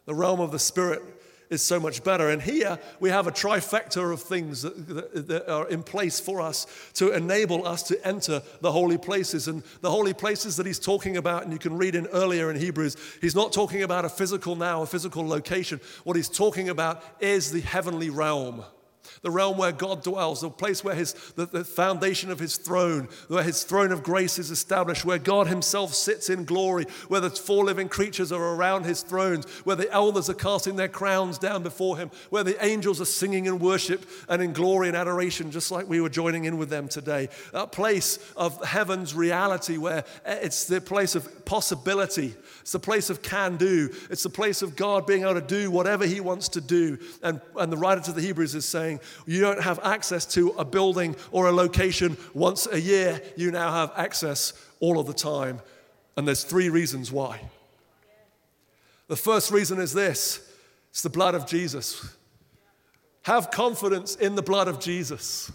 The 0.04 0.14
realm 0.14 0.42
of 0.42 0.52
the 0.52 0.60
Spirit 0.60 1.02
is 1.50 1.62
so 1.62 1.80
much 1.80 2.04
better. 2.04 2.30
And 2.30 2.42
here 2.42 2.78
we 3.00 3.10
have 3.10 3.26
a 3.26 3.32
trifecta 3.32 4.12
of 4.12 4.22
things 4.22 4.64
that, 4.64 4.86
that, 4.90 5.28
that, 5.30 5.50
are 5.50 5.70
in 5.70 5.82
place 5.82 6.20
for 6.20 6.42
us 6.42 6.68
to 6.96 7.14
enable 7.14 7.66
us 7.66 7.84
to 7.84 8.06
enter 8.06 8.42
the 8.60 8.74
holy 8.74 8.98
places. 8.98 9.48
And 9.48 9.64
the 9.80 9.90
holy 9.90 10.14
places 10.14 10.58
that 10.58 10.66
he's 10.66 10.78
talking 10.78 11.16
about, 11.16 11.44
and 11.44 11.54
you 11.54 11.60
can 11.60 11.78
read 11.78 11.96
in 11.96 12.08
earlier 12.08 12.52
in 12.52 12.60
Hebrews, 12.60 12.98
he's 13.22 13.34
not 13.34 13.54
talking 13.54 13.82
about 13.82 14.04
a 14.04 14.10
physical 14.10 14.58
now, 14.58 14.82
a 14.82 14.86
physical 14.86 15.26
location. 15.26 15.80
What 16.04 16.18
he's 16.18 16.28
talking 16.28 16.68
about 16.68 17.02
is 17.22 17.50
the 17.50 17.62
heavenly 17.62 18.10
realm 18.10 18.66
the 19.22 19.32
realm 19.32 19.58
where 19.58 19.72
God 19.72 20.04
dwells, 20.04 20.42
the 20.42 20.50
place 20.50 20.84
where 20.84 20.96
his, 20.96 21.14
the, 21.36 21.46
the 21.46 21.64
foundation 21.64 22.32
of 22.32 22.40
his 22.40 22.58
throne, 22.58 23.08
where 23.28 23.44
his 23.44 23.64
throne 23.64 23.92
of 23.92 24.04
grace 24.04 24.40
is 24.40 24.52
established, 24.52 25.06
where 25.06 25.18
God 25.18 25.48
himself 25.48 25.94
sits 25.94 26.30
in 26.30 26.46
glory, 26.46 26.86
where 27.08 27.22
the 27.22 27.30
four 27.30 27.64
living 27.64 27.90
creatures 27.90 28.32
are 28.32 28.56
around 28.56 28.86
his 28.86 29.02
thrones, 29.02 29.46
where 29.64 29.76
the 29.76 29.92
elders 29.92 30.30
are 30.30 30.34
casting 30.34 30.76
their 30.76 30.88
crowns 30.88 31.38
down 31.38 31.64
before 31.64 31.98
him, 31.98 32.12
where 32.30 32.44
the 32.44 32.64
angels 32.64 33.02
are 33.02 33.06
singing 33.06 33.46
in 33.46 33.60
worship 33.60 34.06
and 34.30 34.42
in 34.42 34.54
glory 34.54 34.88
and 34.88 34.98
adoration, 34.98 35.52
just 35.52 35.72
like 35.72 35.88
we 35.88 36.02
were 36.02 36.10
joining 36.10 36.46
in 36.46 36.58
with 36.58 36.70
them 36.70 36.88
today. 36.88 37.30
That 37.54 37.72
place 37.72 38.20
of 38.36 38.64
heaven's 38.64 39.14
reality 39.14 39.78
where 39.78 40.04
it's 40.26 40.66
the 40.66 40.82
place 40.82 41.16
of 41.16 41.46
possibility, 41.46 42.36
it's 42.62 42.72
the 42.72 42.80
place 42.80 43.10
of 43.10 43.22
can 43.22 43.58
do, 43.58 43.90
it's 44.10 44.24
the 44.24 44.30
place 44.30 44.62
of 44.62 44.76
God 44.76 45.06
being 45.06 45.24
able 45.24 45.36
to 45.36 45.42
do 45.42 45.72
whatever 45.72 46.06
he 46.06 46.20
wants 46.20 46.50
to 46.50 46.62
do. 46.62 46.98
And, 47.24 47.42
and 47.58 47.72
the 47.72 47.78
writer 47.78 48.02
to 48.02 48.12
the 48.12 48.22
Hebrews 48.22 48.56
is 48.56 48.66
saying, 48.66 48.97
you 49.26 49.42
don't 49.42 49.62
have 49.62 49.80
access 49.84 50.26
to 50.34 50.50
a 50.58 50.66
building 50.66 51.16
or 51.32 51.48
a 51.48 51.52
location 51.52 52.18
once 52.34 52.68
a 52.72 52.80
year. 52.80 53.22
You 53.36 53.52
now 53.52 53.72
have 53.72 53.92
access 53.96 54.54
all 54.80 55.00
of 55.00 55.08
the 55.08 55.14
time. 55.14 55.62
And 56.16 56.28
there's 56.28 56.44
three 56.44 56.70
reasons 56.70 57.12
why. 57.12 57.42
The 59.08 59.16
first 59.16 59.52
reason 59.52 59.80
is 59.80 59.94
this 59.94 60.42
it's 60.92 61.02
the 61.02 61.10
blood 61.10 61.36
of 61.36 61.46
Jesus. 61.46 62.16
Have 63.24 63.52
confidence 63.52 64.16
in 64.16 64.36
the 64.36 64.42
blood 64.42 64.68
of 64.68 64.80
Jesus. 64.80 65.52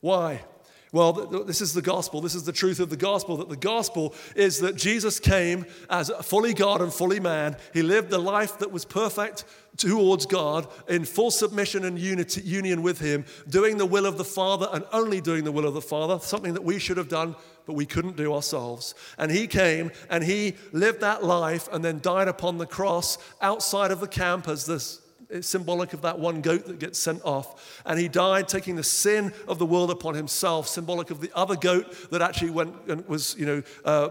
Why? 0.00 0.42
Well, 0.92 1.14
this 1.14 1.62
is 1.62 1.72
the 1.72 1.80
gospel. 1.80 2.20
This 2.20 2.34
is 2.34 2.44
the 2.44 2.52
truth 2.52 2.78
of 2.78 2.90
the 2.90 2.98
gospel 2.98 3.38
that 3.38 3.48
the 3.48 3.56
gospel 3.56 4.14
is 4.36 4.60
that 4.60 4.76
Jesus 4.76 5.18
came 5.18 5.64
as 5.88 6.10
fully 6.22 6.52
God 6.52 6.82
and 6.82 6.92
fully 6.92 7.18
man. 7.18 7.56
He 7.72 7.80
lived 7.80 8.10
the 8.10 8.18
life 8.18 8.58
that 8.58 8.70
was 8.70 8.84
perfect 8.84 9.46
towards 9.78 10.26
God 10.26 10.68
in 10.88 11.06
full 11.06 11.30
submission 11.30 11.86
and 11.86 11.98
unity, 11.98 12.42
union 12.42 12.82
with 12.82 13.00
Him, 13.00 13.24
doing 13.48 13.78
the 13.78 13.86
will 13.86 14.04
of 14.04 14.18
the 14.18 14.24
Father 14.24 14.68
and 14.70 14.84
only 14.92 15.22
doing 15.22 15.44
the 15.44 15.52
will 15.52 15.66
of 15.66 15.72
the 15.72 15.80
Father, 15.80 16.18
something 16.18 16.52
that 16.52 16.64
we 16.64 16.78
should 16.78 16.98
have 16.98 17.08
done, 17.08 17.36
but 17.64 17.72
we 17.72 17.86
couldn't 17.86 18.18
do 18.18 18.34
ourselves. 18.34 18.94
And 19.16 19.30
He 19.30 19.46
came 19.46 19.92
and 20.10 20.22
He 20.22 20.56
lived 20.72 21.00
that 21.00 21.24
life 21.24 21.70
and 21.72 21.82
then 21.82 22.00
died 22.00 22.28
upon 22.28 22.58
the 22.58 22.66
cross 22.66 23.16
outside 23.40 23.92
of 23.92 24.00
the 24.00 24.08
camp 24.08 24.46
as 24.46 24.66
this 24.66 25.00
it's 25.32 25.48
symbolic 25.48 25.92
of 25.94 26.02
that 26.02 26.18
one 26.18 26.42
goat 26.42 26.66
that 26.66 26.78
gets 26.78 26.98
sent 26.98 27.22
off. 27.24 27.80
And 27.86 27.98
he 27.98 28.08
died 28.08 28.48
taking 28.48 28.76
the 28.76 28.84
sin 28.84 29.32
of 29.48 29.58
the 29.58 29.66
world 29.66 29.90
upon 29.90 30.14
himself, 30.14 30.68
symbolic 30.68 31.10
of 31.10 31.20
the 31.20 31.30
other 31.34 31.56
goat 31.56 32.10
that 32.10 32.20
actually 32.20 32.50
went 32.50 32.74
and 32.86 33.06
was, 33.08 33.34
you 33.38 33.46
know, 33.46 33.62
uh, 33.84 34.08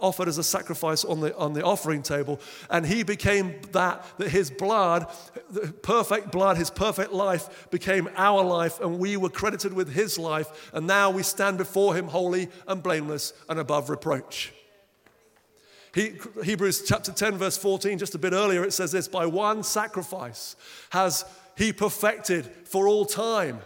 offered 0.00 0.28
as 0.28 0.38
a 0.38 0.44
sacrifice 0.44 1.04
on 1.04 1.20
the, 1.20 1.36
on 1.36 1.52
the 1.52 1.62
offering 1.62 2.02
table. 2.02 2.40
And 2.70 2.86
he 2.86 3.02
became 3.02 3.60
that, 3.72 4.04
that 4.18 4.30
his 4.30 4.50
blood, 4.50 5.06
the 5.50 5.72
perfect 5.72 6.32
blood, 6.32 6.56
his 6.56 6.70
perfect 6.70 7.12
life 7.12 7.68
became 7.70 8.08
our 8.16 8.42
life, 8.42 8.80
and 8.80 8.98
we 8.98 9.16
were 9.16 9.30
credited 9.30 9.72
with 9.72 9.92
his 9.92 10.18
life. 10.18 10.70
And 10.72 10.86
now 10.86 11.10
we 11.10 11.22
stand 11.22 11.58
before 11.58 11.94
him 11.94 12.08
holy 12.08 12.48
and 12.66 12.82
blameless 12.82 13.32
and 13.48 13.58
above 13.58 13.90
reproach. 13.90 14.52
He, 15.94 16.14
Hebrews 16.44 16.84
chapter 16.86 17.12
10, 17.12 17.38
verse 17.38 17.56
14, 17.56 17.98
just 17.98 18.14
a 18.14 18.18
bit 18.18 18.32
earlier, 18.32 18.64
it 18.64 18.72
says 18.72 18.92
this 18.92 19.08
By 19.08 19.26
one 19.26 19.62
sacrifice 19.62 20.56
has 20.90 21.24
he 21.56 21.72
perfected 21.72 22.46
for 22.64 22.86
all 22.86 23.06
time 23.06 23.60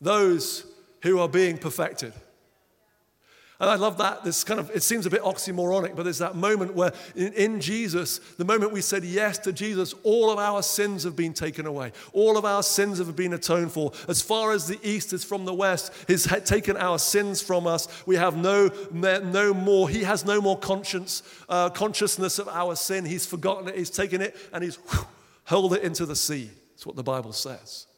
those 0.00 0.64
who 1.02 1.18
are 1.18 1.28
being 1.28 1.58
perfected. 1.58 2.12
And 3.60 3.68
I 3.68 3.74
love 3.74 3.98
that. 3.98 4.22
This 4.22 4.44
kind 4.44 4.60
of, 4.60 4.70
it 4.70 4.84
seems 4.84 5.04
a 5.04 5.10
bit 5.10 5.22
oxymoronic, 5.22 5.96
but 5.96 6.04
there's 6.04 6.18
that 6.18 6.36
moment 6.36 6.74
where 6.74 6.92
in, 7.16 7.32
in, 7.32 7.60
Jesus, 7.60 8.18
the 8.36 8.44
moment 8.44 8.72
we 8.72 8.80
said 8.80 9.02
yes 9.02 9.36
to 9.38 9.52
Jesus, 9.52 9.94
all 10.04 10.30
of 10.30 10.38
our 10.38 10.62
sins 10.62 11.02
have 11.02 11.16
been 11.16 11.34
taken 11.34 11.66
away. 11.66 11.90
All 12.12 12.38
of 12.38 12.44
our 12.44 12.62
sins 12.62 12.98
have 12.98 13.16
been 13.16 13.32
atoned 13.32 13.72
for. 13.72 13.92
As 14.06 14.22
far 14.22 14.52
as 14.52 14.68
the 14.68 14.78
east 14.84 15.12
is 15.12 15.24
from 15.24 15.44
the 15.44 15.54
west, 15.54 15.92
He's 16.06 16.24
taken 16.44 16.76
our 16.76 17.00
sins 17.00 17.42
from 17.42 17.66
us. 17.66 17.88
We 18.06 18.14
have 18.14 18.36
no, 18.36 18.70
no 18.92 19.52
more, 19.52 19.88
He 19.88 20.04
has 20.04 20.24
no 20.24 20.40
more 20.40 20.56
conscience, 20.56 21.24
uh, 21.48 21.70
consciousness 21.70 22.38
of 22.38 22.46
our 22.46 22.76
sin. 22.76 23.04
He's 23.04 23.26
forgotten 23.26 23.66
it, 23.66 23.76
He's 23.76 23.90
taken 23.90 24.20
it, 24.20 24.36
and 24.52 24.62
He's 24.62 24.76
whew, 24.76 25.04
hurled 25.46 25.74
it 25.74 25.82
into 25.82 26.06
the 26.06 26.16
sea. 26.16 26.48
That's 26.70 26.86
what 26.86 26.94
the 26.94 27.02
Bible 27.02 27.32
says. 27.32 27.88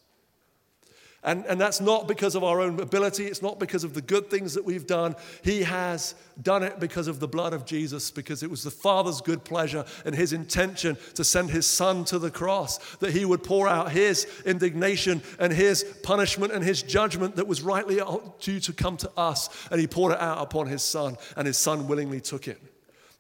And, 1.23 1.45
and 1.45 1.61
that's 1.61 1.83
not 1.83 2.09
because 2.09 2.35
of 2.35 2.43
our 2.43 2.63
own 2.63 2.81
ability, 2.81 3.27
it's 3.27 3.43
not 3.43 3.59
because 3.59 3.85
of 3.85 3.93
the 3.93 4.01
good 4.01 4.31
things 4.31 4.55
that 4.55 4.65
we've 4.65 4.87
done. 4.87 5.15
He 5.43 5.63
has 5.65 6.15
done 6.41 6.63
it 6.63 6.81
because 6.81 7.09
of 7.09 7.21
the 7.21 7.29
blood 7.29 7.53
of 7.53 7.67
Jesus, 7.67 8.11
because 8.11 8.43
it 8.43 8.51
was 8.51 8.63
the 8.63 8.71
Father's 8.71 9.21
good 9.21 9.45
pleasure 9.45 9.85
and 10.07 10.15
his 10.15 10.33
intention 10.33 10.97
to 11.15 11.23
send 11.23 11.51
his 11.51 11.67
Son 11.67 12.07
to 12.07 12.19
the 12.19 12.31
cross, 12.31 12.79
that 12.97 13.13
he 13.13 13.27
would 13.27 13.45
pour 13.45 13.69
out 13.69 13.93
his 13.93 14.27
indignation 14.47 15.21
and 15.39 15.53
his 15.53 15.85
punishment 16.03 16.55
and 16.55 16.65
his 16.65 16.83
judgment 16.83 17.37
that 17.37 17.47
was 17.47 17.61
rightly 17.61 18.01
due 18.41 18.61
to 18.61 18.73
come 18.73 18.97
to 18.97 19.11
us. 19.19 19.51
And 19.71 19.79
he 19.79 19.87
poured 19.87 20.15
it 20.15 20.21
out 20.21 20.39
upon 20.39 20.69
his 20.69 20.83
Son, 20.83 21.19
and 21.37 21.47
his 21.47 21.59
Son 21.59 21.87
willingly 21.87 22.23
took 22.23 22.49
it. 22.49 22.70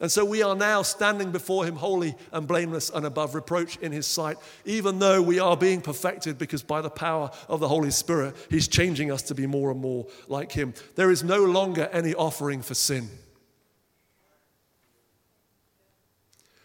And 0.01 0.11
so 0.11 0.25
we 0.25 0.43
are 0.43 0.55
now 0.55 0.81
standing 0.81 1.31
before 1.31 1.67
him 1.67 1.77
holy 1.77 2.15
and 2.33 2.49
blameless 2.49 2.89
and 2.89 3.05
above 3.05 3.35
reproach 3.35 3.77
in 3.79 3.93
his 3.93 4.07
sight, 4.07 4.39
even 4.65 4.99
though 4.99 5.21
we 5.21 5.39
are 5.39 5.59
being 5.59 5.83
perfected 5.83 6.39
because 6.39 6.63
by 6.63 6.81
the 6.81 6.89
power 6.89 7.31
of 7.49 7.61
the 7.61 7.69
Holy 7.69 7.91
Spirit, 7.91 8.35
he's 8.49 8.67
changing 8.67 9.13
us 9.13 9.21
to 9.23 9.35
be 9.35 9.47
more 9.47 9.71
and 9.71 9.81
more 9.81 10.07
like 10.27 10.53
him. 10.53 10.73
There 10.97 11.11
is 11.11 11.23
no 11.23 11.45
longer 11.45 11.91
any 11.93 12.15
offering 12.15 12.63
for 12.63 12.73
sin. 12.73 13.11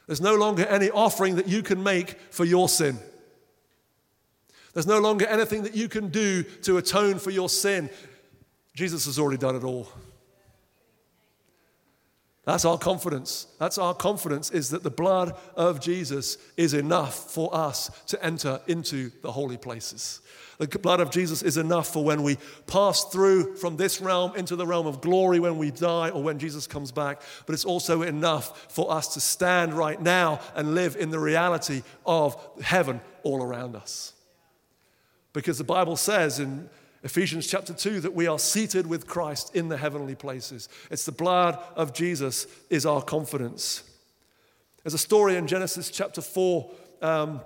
There's 0.07 0.21
no 0.21 0.35
longer 0.35 0.65
any 0.65 0.89
offering 0.89 1.35
that 1.35 1.47
you 1.47 1.61
can 1.61 1.83
make 1.83 2.17
for 2.29 2.45
your 2.45 2.69
sin. 2.69 2.99
There's 4.73 4.87
no 4.87 4.99
longer 4.99 5.25
anything 5.25 5.63
that 5.63 5.75
you 5.75 5.89
can 5.89 6.07
do 6.07 6.43
to 6.63 6.77
atone 6.77 7.19
for 7.19 7.31
your 7.31 7.49
sin. 7.49 7.89
Jesus 8.75 9.05
has 9.07 9.19
already 9.19 9.37
done 9.37 9.55
it 9.57 9.63
all. 9.63 9.89
That's 12.45 12.63
our 12.63 12.77
confidence. 12.77 13.47
That's 13.59 13.79
our 13.79 13.95
confidence 13.95 14.51
is 14.51 14.69
that 14.69 14.83
the 14.83 14.91
blood 14.91 15.35
of 15.55 15.81
Jesus 15.81 16.37
is 16.57 16.75
enough 16.75 17.31
for 17.31 17.53
us 17.53 17.89
to 18.07 18.23
enter 18.23 18.61
into 18.67 19.11
the 19.23 19.31
holy 19.31 19.57
places. 19.57 20.21
The 20.59 20.67
blood 20.67 20.99
of 20.99 21.09
Jesus 21.09 21.41
is 21.41 21.57
enough 21.57 21.91
for 21.91 22.03
when 22.03 22.21
we 22.21 22.37
pass 22.67 23.03
through 23.05 23.55
from 23.55 23.77
this 23.77 23.99
realm 23.99 24.35
into 24.35 24.55
the 24.55 24.65
realm 24.65 24.85
of 24.85 25.01
glory 25.01 25.39
when 25.39 25.57
we 25.57 25.71
die 25.71 26.11
or 26.11 26.21
when 26.21 26.37
Jesus 26.37 26.67
comes 26.67 26.91
back. 26.91 27.21
But 27.47 27.53
it's 27.53 27.65
also 27.65 28.03
enough 28.03 28.71
for 28.71 28.91
us 28.91 29.15
to 29.15 29.19
stand 29.19 29.73
right 29.73 29.99
now 29.99 30.39
and 30.55 30.75
live 30.75 30.95
in 30.95 31.09
the 31.09 31.19
reality 31.19 31.81
of 32.05 32.37
heaven 32.61 33.01
all 33.23 33.43
around 33.43 33.75
us. 33.75 34.13
Because 35.33 35.57
the 35.57 35.65
Bible 35.65 35.97
says 35.97 36.39
in 36.39 36.69
Ephesians 37.05 37.45
chapter 37.45 37.71
2 37.71 37.99
that 37.99 38.15
we 38.15 38.25
are 38.25 38.39
seated 38.39 38.87
with 38.87 39.05
Christ 39.05 39.55
in 39.55 39.69
the 39.69 39.77
heavenly 39.77 40.15
places. 40.15 40.67
It's 40.89 41.05
the 41.05 41.11
blood 41.11 41.55
of 41.75 41.93
Jesus 41.93 42.47
is 42.71 42.83
our 42.83 43.03
confidence. 43.03 43.83
There's 44.83 44.95
a 44.95 44.97
story 44.97 45.35
in 45.35 45.45
Genesis 45.45 45.91
chapter 45.91 46.19
4 46.19 46.67
um, 47.03 47.41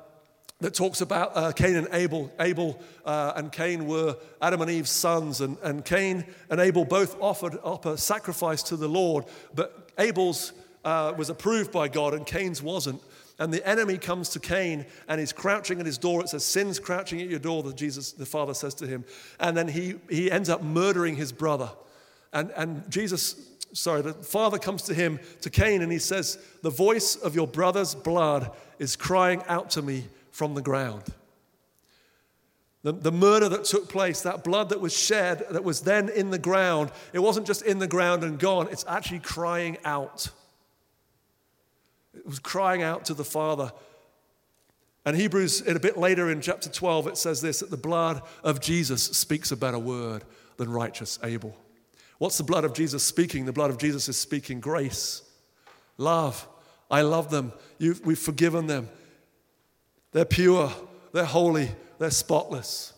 that 0.62 0.74
talks 0.74 1.02
about 1.02 1.36
uh, 1.36 1.52
Cain 1.52 1.76
and 1.76 1.90
Abel. 1.92 2.32
Abel 2.40 2.82
uh, 3.04 3.34
and 3.36 3.52
Cain 3.52 3.86
were 3.86 4.16
Adam 4.42 4.62
and 4.62 4.72
Eve's 4.72 4.92
sons, 4.92 5.42
and, 5.42 5.58
and 5.62 5.84
Cain 5.84 6.24
and 6.50 6.62
Abel 6.62 6.86
both 6.86 7.22
offered 7.22 7.58
up 7.62 7.86
a 7.86 7.98
sacrifice 7.98 8.64
to 8.64 8.78
the 8.78 8.88
Lord, 8.88 9.26
but 9.54 9.92
Abel's 10.00 10.54
uh, 10.86 11.14
was 11.18 11.30
approved 11.30 11.74
by 11.74 11.90
God 11.90 12.14
and 12.14 12.26
Cain's 12.26 12.64
wasn't. 12.64 13.02
And 13.40 13.54
the 13.54 13.66
enemy 13.68 13.98
comes 13.98 14.30
to 14.30 14.40
Cain 14.40 14.86
and 15.08 15.20
he's 15.20 15.32
crouching 15.32 15.80
at 15.80 15.86
his 15.86 15.98
door. 15.98 16.22
It 16.22 16.30
says, 16.30 16.44
Sin's 16.44 16.78
crouching 16.78 17.22
at 17.22 17.30
your 17.30 17.40
door, 17.40 17.64
that 17.64 17.78
Jesus, 17.78 18.12
the 18.12 18.26
Father 18.26 18.54
says 18.54 18.74
to 18.76 18.88
him. 18.88 19.06
And 19.40 19.56
then 19.56 19.70
he, 19.70 19.96
he 20.10 20.30
ends 20.30 20.50
up 20.50 20.62
murdering 20.62 21.16
his 21.16 21.32
brother. 21.32 21.72
And, 22.34 22.52
and 22.58 22.90
Jesus, 22.92 23.36
sorry, 23.72 24.02
the 24.02 24.14
Father 24.14 24.60
comes 24.60 24.84
to 24.84 24.94
him, 24.94 25.20
to 25.42 25.50
Cain, 25.50 25.82
and 25.82 25.92
he 25.92 26.00
says, 26.00 26.38
The 26.64 26.70
voice 26.70 27.16
of 27.16 27.34
your 27.34 27.48
brother's 27.48 27.96
blood 27.96 28.52
is 28.78 28.98
crying 28.98 29.42
out 29.48 29.70
to 29.72 29.82
me 29.82 30.04
from 30.32 30.54
the 30.54 30.62
ground. 30.62 31.04
The, 32.82 32.94
the 32.94 33.12
murder 33.12 33.50
that 33.50 33.66
took 33.66 33.90
place, 33.90 34.22
that 34.22 34.44
blood 34.44 34.70
that 34.70 34.80
was 34.80 34.98
shed, 34.98 35.46
that 35.52 35.64
was 35.64 35.82
then 35.82 36.10
in 36.10 36.30
the 36.30 36.40
ground, 36.40 36.92
it 37.12 37.20
wasn't 37.20 37.46
just 37.46 37.62
in 37.62 37.80
the 37.80 37.88
ground 37.88 38.24
and 38.24 38.40
gone, 38.40 38.68
it's 38.72 38.86
actually 38.88 39.20
crying 39.20 39.78
out. 39.84 40.30
It 42.20 42.26
was 42.26 42.40
crying 42.40 42.84
out 42.84 43.06
to 43.06 43.14
the 43.14 43.24
Father. 43.24 43.72
And 45.06 45.16
Hebrews, 45.16 45.62
in 45.62 45.76
a 45.76 45.80
bit 45.80 45.98
later 45.98 46.30
in 46.30 46.42
chapter 46.42 46.70
12, 46.70 47.08
it 47.08 47.18
says 47.18 47.42
this 47.42 47.60
that 47.60 47.72
the 47.72 47.78
blood 47.78 48.22
of 48.44 48.60
Jesus 48.60 49.04
speaks 49.04 49.52
a 49.52 49.58
better 49.58 49.80
word 49.80 50.24
than 50.58 50.70
righteous 50.70 51.18
Abel. 51.24 51.56
What's 52.18 52.38
the 52.38 52.44
blood 52.44 52.66
of 52.66 52.74
Jesus 52.74 53.04
speaking? 53.04 53.46
The 53.46 53.54
blood 53.54 53.70
of 53.70 53.78
Jesus 53.78 54.10
is 54.10 54.18
speaking 54.18 54.60
grace, 54.60 55.24
love. 55.98 56.48
I 56.92 57.02
love 57.02 57.30
them. 57.30 57.54
You've, 57.78 58.04
we've 58.04 58.20
forgiven 58.20 58.66
them. 58.66 58.90
They're 60.12 60.26
pure, 60.26 60.72
they're 61.14 61.24
holy, 61.24 61.70
they're 62.00 62.10
spotless. 62.10 62.94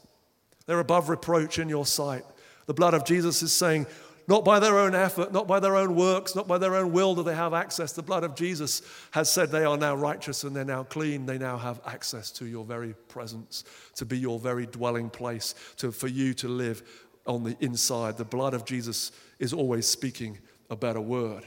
They're 0.65 0.79
above 0.79 1.09
reproach 1.09 1.59
in 1.59 1.67
your 1.67 1.85
sight. 1.85 2.23
The 2.67 2.73
blood 2.73 2.93
of 2.93 3.03
Jesus 3.03 3.43
is 3.43 3.51
saying, 3.51 3.87
not 4.27 4.45
by 4.45 4.59
their 4.59 4.77
own 4.77 4.95
effort, 4.95 5.31
not 5.31 5.47
by 5.47 5.59
their 5.59 5.75
own 5.75 5.95
works, 5.95 6.35
not 6.35 6.47
by 6.47 6.57
their 6.57 6.75
own 6.75 6.91
will 6.91 7.15
do 7.15 7.23
they 7.23 7.35
have 7.35 7.53
access. 7.53 7.91
The 7.91 8.03
blood 8.03 8.23
of 8.23 8.35
Jesus 8.35 8.81
has 9.11 9.31
said 9.31 9.49
they 9.49 9.65
are 9.65 9.77
now 9.77 9.95
righteous 9.95 10.43
and 10.43 10.55
they're 10.55 10.63
now 10.63 10.83
clean. 10.83 11.25
They 11.25 11.37
now 11.37 11.57
have 11.57 11.81
access 11.85 12.31
to 12.33 12.45
your 12.45 12.65
very 12.65 12.93
presence, 13.07 13.63
to 13.95 14.05
be 14.05 14.17
your 14.17 14.39
very 14.39 14.65
dwelling 14.65 15.09
place, 15.09 15.55
to, 15.77 15.91
for 15.91 16.07
you 16.07 16.33
to 16.35 16.47
live 16.47 16.83
on 17.25 17.43
the 17.43 17.55
inside. 17.59 18.17
The 18.17 18.25
blood 18.25 18.53
of 18.53 18.65
Jesus 18.65 19.11
is 19.39 19.53
always 19.53 19.87
speaking 19.87 20.37
a 20.69 20.75
better 20.75 21.01
word. 21.01 21.45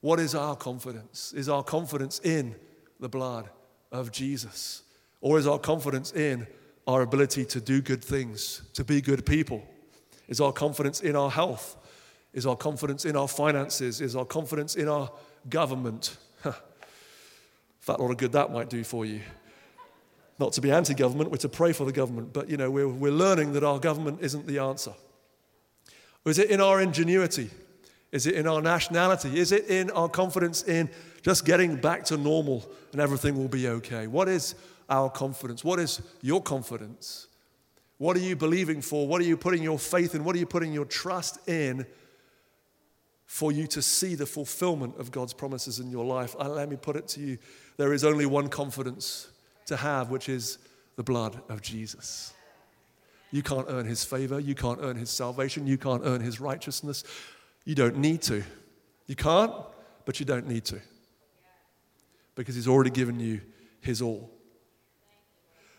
What 0.00 0.20
is 0.20 0.34
our 0.34 0.56
confidence? 0.56 1.32
Is 1.32 1.48
our 1.48 1.62
confidence 1.62 2.20
in 2.22 2.54
the 3.00 3.08
blood 3.08 3.48
of 3.90 4.12
Jesus? 4.12 4.82
Or 5.20 5.38
is 5.38 5.46
our 5.46 5.58
confidence 5.58 6.12
in 6.12 6.46
our 6.86 7.00
ability 7.00 7.46
to 7.46 7.60
do 7.60 7.80
good 7.80 8.04
things, 8.04 8.60
to 8.74 8.84
be 8.84 9.00
good 9.00 9.24
people? 9.24 9.66
Is 10.28 10.40
our 10.40 10.52
confidence 10.52 11.00
in 11.00 11.16
our 11.16 11.30
health? 11.30 11.76
Is 12.32 12.46
our 12.46 12.56
confidence 12.56 13.04
in 13.04 13.16
our 13.16 13.28
finances? 13.28 14.00
Is 14.00 14.16
our 14.16 14.24
confidence 14.24 14.74
in 14.74 14.88
our 14.88 15.10
government? 15.48 16.16
Fat 17.80 18.00
lot 18.00 18.10
of 18.10 18.16
good 18.16 18.32
that 18.32 18.52
might 18.52 18.68
do 18.70 18.82
for 18.82 19.04
you. 19.04 19.20
Not 20.38 20.52
to 20.54 20.60
be 20.60 20.70
anti 20.70 20.94
government, 20.94 21.30
we're 21.30 21.36
to 21.38 21.48
pray 21.48 21.72
for 21.72 21.84
the 21.84 21.92
government, 21.92 22.32
but 22.32 22.50
you 22.50 22.56
know, 22.56 22.70
we're, 22.70 22.88
we're 22.88 23.12
learning 23.12 23.52
that 23.52 23.62
our 23.62 23.78
government 23.78 24.18
isn't 24.20 24.46
the 24.46 24.58
answer. 24.58 24.92
Or 26.24 26.30
is 26.30 26.38
it 26.38 26.50
in 26.50 26.60
our 26.60 26.80
ingenuity? 26.80 27.50
Is 28.10 28.26
it 28.26 28.34
in 28.34 28.46
our 28.46 28.62
nationality? 28.62 29.38
Is 29.38 29.52
it 29.52 29.66
in 29.66 29.90
our 29.90 30.08
confidence 30.08 30.62
in 30.62 30.88
just 31.22 31.44
getting 31.44 31.76
back 31.76 32.04
to 32.06 32.16
normal 32.16 32.68
and 32.92 33.00
everything 33.00 33.36
will 33.36 33.48
be 33.48 33.68
okay? 33.68 34.06
What 34.06 34.28
is 34.28 34.54
our 34.88 35.10
confidence? 35.10 35.62
What 35.64 35.78
is 35.78 36.00
your 36.22 36.42
confidence? 36.42 37.28
What 37.98 38.16
are 38.16 38.20
you 38.20 38.36
believing 38.36 38.80
for? 38.80 39.06
What 39.06 39.20
are 39.20 39.24
you 39.24 39.36
putting 39.36 39.62
your 39.62 39.78
faith 39.78 40.14
in? 40.14 40.24
What 40.24 40.34
are 40.34 40.38
you 40.38 40.46
putting 40.46 40.72
your 40.72 40.84
trust 40.84 41.48
in 41.48 41.86
for 43.26 43.52
you 43.52 43.66
to 43.68 43.82
see 43.82 44.14
the 44.14 44.26
fulfillment 44.26 44.98
of 44.98 45.10
God's 45.10 45.32
promises 45.32 45.78
in 45.78 45.90
your 45.90 46.04
life? 46.04 46.34
Uh, 46.38 46.48
let 46.48 46.68
me 46.68 46.76
put 46.76 46.96
it 46.96 47.08
to 47.08 47.20
you 47.20 47.38
there 47.76 47.92
is 47.92 48.04
only 48.04 48.26
one 48.26 48.48
confidence 48.48 49.28
to 49.66 49.76
have, 49.76 50.10
which 50.10 50.28
is 50.28 50.58
the 50.96 51.02
blood 51.02 51.40
of 51.48 51.60
Jesus. 51.60 52.32
You 53.32 53.42
can't 53.42 53.66
earn 53.68 53.86
his 53.86 54.04
favor. 54.04 54.38
You 54.38 54.54
can't 54.54 54.78
earn 54.80 54.96
his 54.96 55.10
salvation. 55.10 55.66
You 55.66 55.76
can't 55.76 56.02
earn 56.04 56.20
his 56.20 56.40
righteousness. 56.40 57.02
You 57.64 57.74
don't 57.74 57.96
need 57.96 58.22
to. 58.22 58.44
You 59.06 59.16
can't, 59.16 59.52
but 60.04 60.20
you 60.20 60.26
don't 60.26 60.46
need 60.46 60.64
to. 60.66 60.80
Because 62.36 62.54
he's 62.54 62.68
already 62.68 62.90
given 62.90 63.18
you 63.18 63.40
his 63.80 64.00
all. 64.00 64.30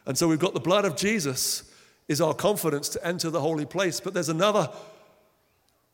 And 0.06 0.18
so 0.18 0.28
we've 0.28 0.40
got 0.40 0.54
the 0.54 0.60
blood 0.60 0.84
of 0.86 0.96
Jesus 0.98 1.72
is 2.08 2.22
our 2.22 2.34
confidence 2.34 2.90
to 2.90 3.06
enter 3.06 3.30
the 3.30 3.42
holy 3.42 3.66
place. 3.66 4.00
But 4.00 4.14
there's 4.14 4.30
another 4.30 4.70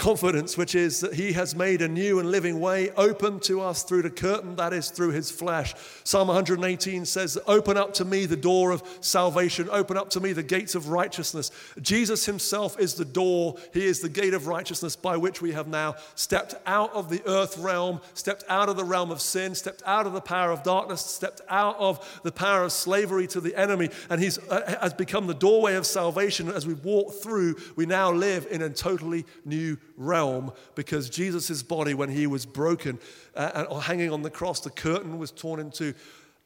confidence, 0.01 0.57
which 0.57 0.73
is 0.73 1.01
that 1.01 1.13
he 1.13 1.33
has 1.33 1.55
made 1.55 1.79
a 1.79 1.87
new 1.87 2.19
and 2.19 2.31
living 2.31 2.59
way 2.59 2.89
open 2.97 3.39
to 3.39 3.61
us 3.61 3.83
through 3.83 4.01
the 4.01 4.09
curtain 4.09 4.55
that 4.55 4.73
is 4.73 4.89
through 4.89 5.11
his 5.11 5.29
flesh. 5.29 5.75
Psalm 6.03 6.27
118 6.27 7.05
says, 7.05 7.37
Open 7.45 7.77
up 7.77 7.93
to 7.93 8.03
me 8.03 8.25
the 8.25 8.35
door 8.35 8.71
of 8.71 8.81
salvation, 9.01 9.69
open 9.71 9.97
up 9.97 10.09
to 10.09 10.19
me 10.19 10.33
the 10.33 10.41
gates 10.41 10.73
of 10.73 10.89
righteousness. 10.89 11.51
Jesus 11.79 12.25
himself 12.25 12.79
is 12.79 12.95
the 12.95 13.05
door, 13.05 13.57
he 13.75 13.85
is 13.85 13.99
the 13.99 14.09
gate 14.09 14.33
of 14.33 14.47
righteousness 14.47 14.95
by 14.95 15.17
which 15.17 15.39
we 15.39 15.51
have 15.51 15.67
now 15.67 15.93
stepped 16.15 16.55
out 16.65 16.91
of 16.93 17.11
the 17.11 17.21
earth 17.27 17.59
realm, 17.59 18.01
stepped 18.15 18.43
out 18.49 18.69
of 18.69 18.77
the 18.77 18.83
realm 18.83 19.11
of 19.11 19.21
sin, 19.21 19.53
stepped 19.53 19.83
out 19.85 20.07
of 20.07 20.13
the 20.13 20.21
power 20.21 20.49
of 20.49 20.63
darkness, 20.63 21.01
stepped 21.01 21.41
out 21.47 21.77
of 21.77 22.19
the 22.23 22.31
power 22.31 22.63
of 22.63 22.71
slavery 22.71 23.27
to 23.27 23.39
the 23.39 23.55
enemy, 23.55 23.91
and 24.09 24.19
he's 24.19 24.39
uh, 24.49 24.77
has 24.81 24.95
become 24.95 25.27
the 25.27 25.35
doorway 25.35 25.75
of 25.75 25.85
salvation. 25.85 26.49
As 26.49 26.65
we 26.65 26.73
walk 26.73 27.13
through, 27.13 27.55
we 27.75 27.85
now 27.85 28.11
live 28.11 28.47
in 28.49 28.63
a 28.63 28.69
totally 28.71 29.27
new 29.45 29.77
realm 29.97 30.51
because 30.75 31.09
Jesus' 31.09 31.63
body, 31.63 31.93
when 31.93 32.09
he 32.09 32.27
was 32.27 32.45
broken 32.45 32.99
uh, 33.35 33.65
or 33.69 33.81
hanging 33.81 34.11
on 34.11 34.21
the 34.21 34.29
cross, 34.29 34.59
the 34.61 34.69
curtain 34.69 35.17
was 35.17 35.31
torn 35.31 35.59
into. 35.59 35.93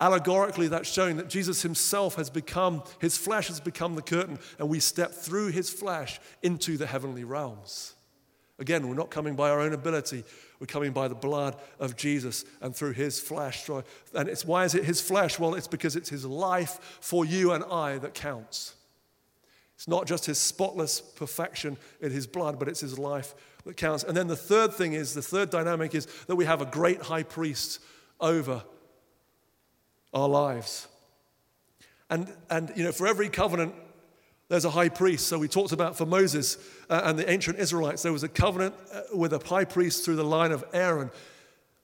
Allegorically, 0.01 0.67
that's 0.67 0.91
showing 0.91 1.17
that 1.17 1.29
Jesus 1.29 1.61
himself 1.61 2.15
has 2.15 2.29
become, 2.29 2.83
his 2.99 3.17
flesh 3.17 3.47
has 3.47 3.61
become 3.61 3.95
the 3.95 4.01
curtain, 4.01 4.37
and 4.59 4.67
we 4.67 4.79
step 4.79 5.11
through 5.11 5.47
his 5.47 5.69
flesh 5.69 6.19
into 6.43 6.77
the 6.77 6.85
heavenly 6.85 7.23
realms. 7.23 7.95
Again, 8.57 8.87
we're 8.87 8.95
not 8.95 9.09
coming 9.09 9.35
by 9.35 9.49
our 9.49 9.59
own 9.59 9.73
ability. 9.73 10.23
We're 10.59 10.67
coming 10.67 10.91
by 10.91 11.09
the 11.09 11.15
blood 11.15 11.57
of 11.79 11.97
Jesus 11.97 12.45
and 12.61 12.73
through 12.73 12.93
his 12.93 13.19
flesh. 13.19 13.69
And 14.13 14.29
it's 14.29 14.45
why 14.45 14.63
is 14.63 14.75
it 14.75 14.85
his 14.85 15.01
flesh? 15.01 15.37
Well, 15.37 15.55
it's 15.55 15.67
because 15.67 15.95
it's 15.97 16.09
his 16.09 16.25
life 16.25 16.97
for 17.01 17.25
you 17.25 17.51
and 17.51 17.63
I 17.65 17.97
that 17.97 18.13
counts. 18.13 18.75
It's 19.75 19.87
not 19.87 20.07
just 20.07 20.25
his 20.25 20.37
spotless 20.37 21.01
perfection 21.01 21.77
in 22.01 22.11
his 22.11 22.27
blood, 22.27 22.57
but 22.59 22.67
it's 22.67 22.79
his 22.79 22.97
life 22.97 23.35
that 23.65 23.77
counts. 23.77 24.03
And 24.03 24.15
then 24.15 24.27
the 24.27 24.35
third 24.35 24.73
thing 24.73 24.93
is 24.93 25.13
the 25.13 25.21
third 25.21 25.49
dynamic 25.49 25.93
is 25.93 26.05
that 26.27 26.35
we 26.35 26.45
have 26.45 26.61
a 26.61 26.65
great 26.65 27.01
high 27.01 27.23
priest 27.23 27.79
over 28.19 28.63
our 30.13 30.29
lives. 30.29 30.87
And, 32.09 32.31
and 32.49 32.71
you 32.75 32.83
know, 32.83 32.91
for 32.91 33.07
every 33.07 33.29
covenant, 33.29 33.73
there's 34.47 34.65
a 34.65 34.69
high 34.69 34.89
priest. 34.89 35.27
So 35.27 35.39
we 35.39 35.47
talked 35.47 35.71
about 35.71 35.97
for 35.97 36.05
Moses 36.05 36.57
uh, 36.89 37.01
and 37.03 37.17
the 37.17 37.29
ancient 37.29 37.59
Israelites, 37.59 38.03
there 38.03 38.13
was 38.13 38.23
a 38.23 38.29
covenant 38.29 38.75
uh, 38.93 39.01
with 39.13 39.33
a 39.33 39.39
high 39.39 39.65
priest 39.65 40.05
through 40.05 40.15
the 40.17 40.23
line 40.23 40.51
of 40.51 40.63
Aaron. 40.71 41.09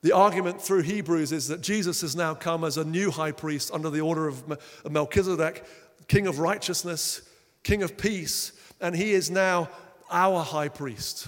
The 0.03 0.13
argument 0.13 0.61
through 0.61 0.83
Hebrews 0.83 1.31
is 1.31 1.47
that 1.47 1.61
Jesus 1.61 2.01
has 2.01 2.15
now 2.15 2.33
come 2.33 2.63
as 2.63 2.77
a 2.77 2.85
new 2.85 3.11
high 3.11 3.31
priest 3.31 3.71
under 3.73 3.89
the 3.89 4.01
order 4.01 4.27
of 4.27 4.59
Melchizedek, 4.89 5.65
king 6.07 6.27
of 6.27 6.39
righteousness, 6.39 7.21
king 7.63 7.83
of 7.83 7.97
peace, 7.97 8.53
and 8.79 8.95
he 8.95 9.11
is 9.11 9.29
now 9.29 9.69
our 10.09 10.43
high 10.43 10.69
priest. 10.69 11.27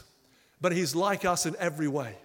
But 0.59 0.71
he's 0.71 0.95
like 0.95 1.25
us 1.25 1.45
in 1.45 1.55
every 1.59 1.87
way. 1.87 2.15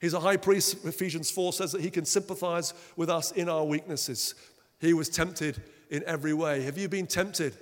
He's 0.00 0.14
a 0.14 0.20
high 0.20 0.36
priest, 0.36 0.84
Ephesians 0.84 1.30
4 1.30 1.52
says 1.52 1.72
that 1.72 1.80
he 1.80 1.90
can 1.90 2.04
sympathize 2.04 2.72
with 2.96 3.10
us 3.10 3.32
in 3.32 3.48
our 3.48 3.64
weaknesses. 3.64 4.34
He 4.80 4.92
was 4.92 5.08
tempted 5.08 5.60
in 5.90 6.04
every 6.06 6.34
way. 6.34 6.62
Have 6.62 6.78
you 6.78 6.88
been 6.88 7.06
tempted 7.06 7.56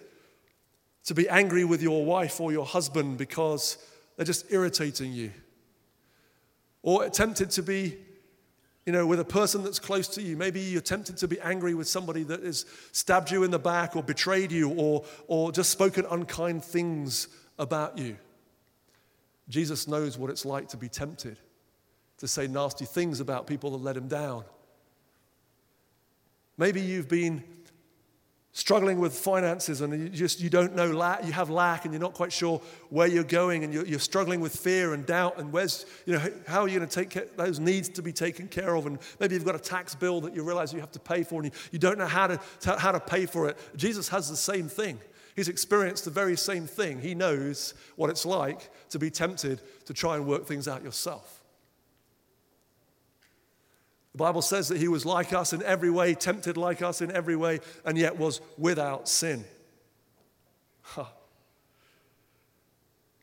to 1.04 1.14
be 1.14 1.28
angry 1.28 1.64
with 1.64 1.80
your 1.80 2.04
wife 2.04 2.40
or 2.40 2.52
your 2.52 2.66
husband 2.66 3.16
because 3.16 3.78
they're 4.16 4.26
just 4.26 4.52
irritating 4.52 5.12
you? 5.12 5.30
Or 6.82 7.08
tempted 7.08 7.50
to 7.52 7.62
be, 7.62 7.96
you 8.86 8.92
know, 8.92 9.04
with 9.04 9.18
a 9.18 9.24
person 9.24 9.64
that's 9.64 9.80
close 9.80 10.06
to 10.06 10.22
you. 10.22 10.36
Maybe 10.36 10.60
you're 10.60 10.80
tempted 10.80 11.16
to 11.18 11.28
be 11.28 11.40
angry 11.40 11.74
with 11.74 11.88
somebody 11.88 12.22
that 12.22 12.44
has 12.44 12.64
stabbed 12.92 13.32
you 13.32 13.42
in 13.42 13.50
the 13.50 13.58
back 13.58 13.96
or 13.96 14.02
betrayed 14.02 14.52
you 14.52 14.70
or, 14.70 15.04
or 15.26 15.50
just 15.50 15.70
spoken 15.70 16.06
unkind 16.08 16.64
things 16.64 17.26
about 17.58 17.98
you. 17.98 18.16
Jesus 19.48 19.88
knows 19.88 20.16
what 20.16 20.30
it's 20.30 20.44
like 20.44 20.68
to 20.68 20.76
be 20.76 20.88
tempted, 20.88 21.36
to 22.18 22.28
say 22.28 22.46
nasty 22.46 22.84
things 22.84 23.18
about 23.18 23.48
people 23.48 23.72
that 23.72 23.82
let 23.82 23.96
him 23.96 24.06
down. 24.06 24.44
Maybe 26.56 26.80
you've 26.80 27.08
been 27.08 27.42
struggling 28.56 28.98
with 28.98 29.14
finances 29.14 29.82
and 29.82 29.92
you 29.92 30.08
just 30.08 30.40
you 30.40 30.48
don't 30.48 30.74
know 30.74 30.90
lack, 30.90 31.22
you 31.26 31.32
have 31.32 31.50
lack 31.50 31.84
and 31.84 31.92
you're 31.92 32.00
not 32.00 32.14
quite 32.14 32.32
sure 32.32 32.58
where 32.88 33.06
you're 33.06 33.22
going 33.22 33.64
and 33.64 33.74
you're, 33.74 33.84
you're 33.84 33.98
struggling 33.98 34.40
with 34.40 34.56
fear 34.56 34.94
and 34.94 35.04
doubt 35.04 35.36
and 35.36 35.52
where's 35.52 35.84
you 36.06 36.14
know 36.14 36.32
how 36.46 36.62
are 36.62 36.68
you 36.68 36.78
going 36.78 36.88
to 36.88 36.94
take 36.94 37.10
care, 37.10 37.26
those 37.36 37.60
needs 37.60 37.86
to 37.86 38.00
be 38.00 38.14
taken 38.14 38.48
care 38.48 38.74
of 38.74 38.86
and 38.86 38.98
maybe 39.20 39.34
you've 39.34 39.44
got 39.44 39.54
a 39.54 39.58
tax 39.58 39.94
bill 39.94 40.22
that 40.22 40.34
you 40.34 40.42
realize 40.42 40.72
you 40.72 40.80
have 40.80 40.90
to 40.90 40.98
pay 40.98 41.22
for 41.22 41.42
and 41.42 41.52
you, 41.52 41.60
you 41.70 41.78
don't 41.78 41.98
know 41.98 42.06
how 42.06 42.26
to, 42.26 42.40
to 42.60 42.74
how 42.78 42.90
to 42.90 42.98
pay 42.98 43.26
for 43.26 43.46
it. 43.46 43.58
Jesus 43.76 44.08
has 44.08 44.30
the 44.30 44.36
same 44.36 44.68
thing. 44.68 44.98
He's 45.34 45.50
experienced 45.50 46.06
the 46.06 46.10
very 46.10 46.34
same 46.34 46.66
thing. 46.66 46.98
He 46.98 47.14
knows 47.14 47.74
what 47.96 48.08
it's 48.08 48.24
like 48.24 48.70
to 48.88 48.98
be 48.98 49.10
tempted 49.10 49.60
to 49.84 49.92
try 49.92 50.16
and 50.16 50.26
work 50.26 50.46
things 50.46 50.66
out 50.66 50.82
yourself 50.82 51.35
the 54.16 54.24
Bible 54.24 54.40
says 54.40 54.68
that 54.68 54.78
he 54.78 54.88
was 54.88 55.04
like 55.04 55.34
us 55.34 55.52
in 55.52 55.62
every 55.62 55.90
way, 55.90 56.14
tempted 56.14 56.56
like 56.56 56.80
us 56.80 57.02
in 57.02 57.12
every 57.12 57.36
way, 57.36 57.60
and 57.84 57.98
yet 57.98 58.16
was 58.16 58.40
without 58.56 59.10
sin. 59.10 59.44
Huh. 60.80 61.04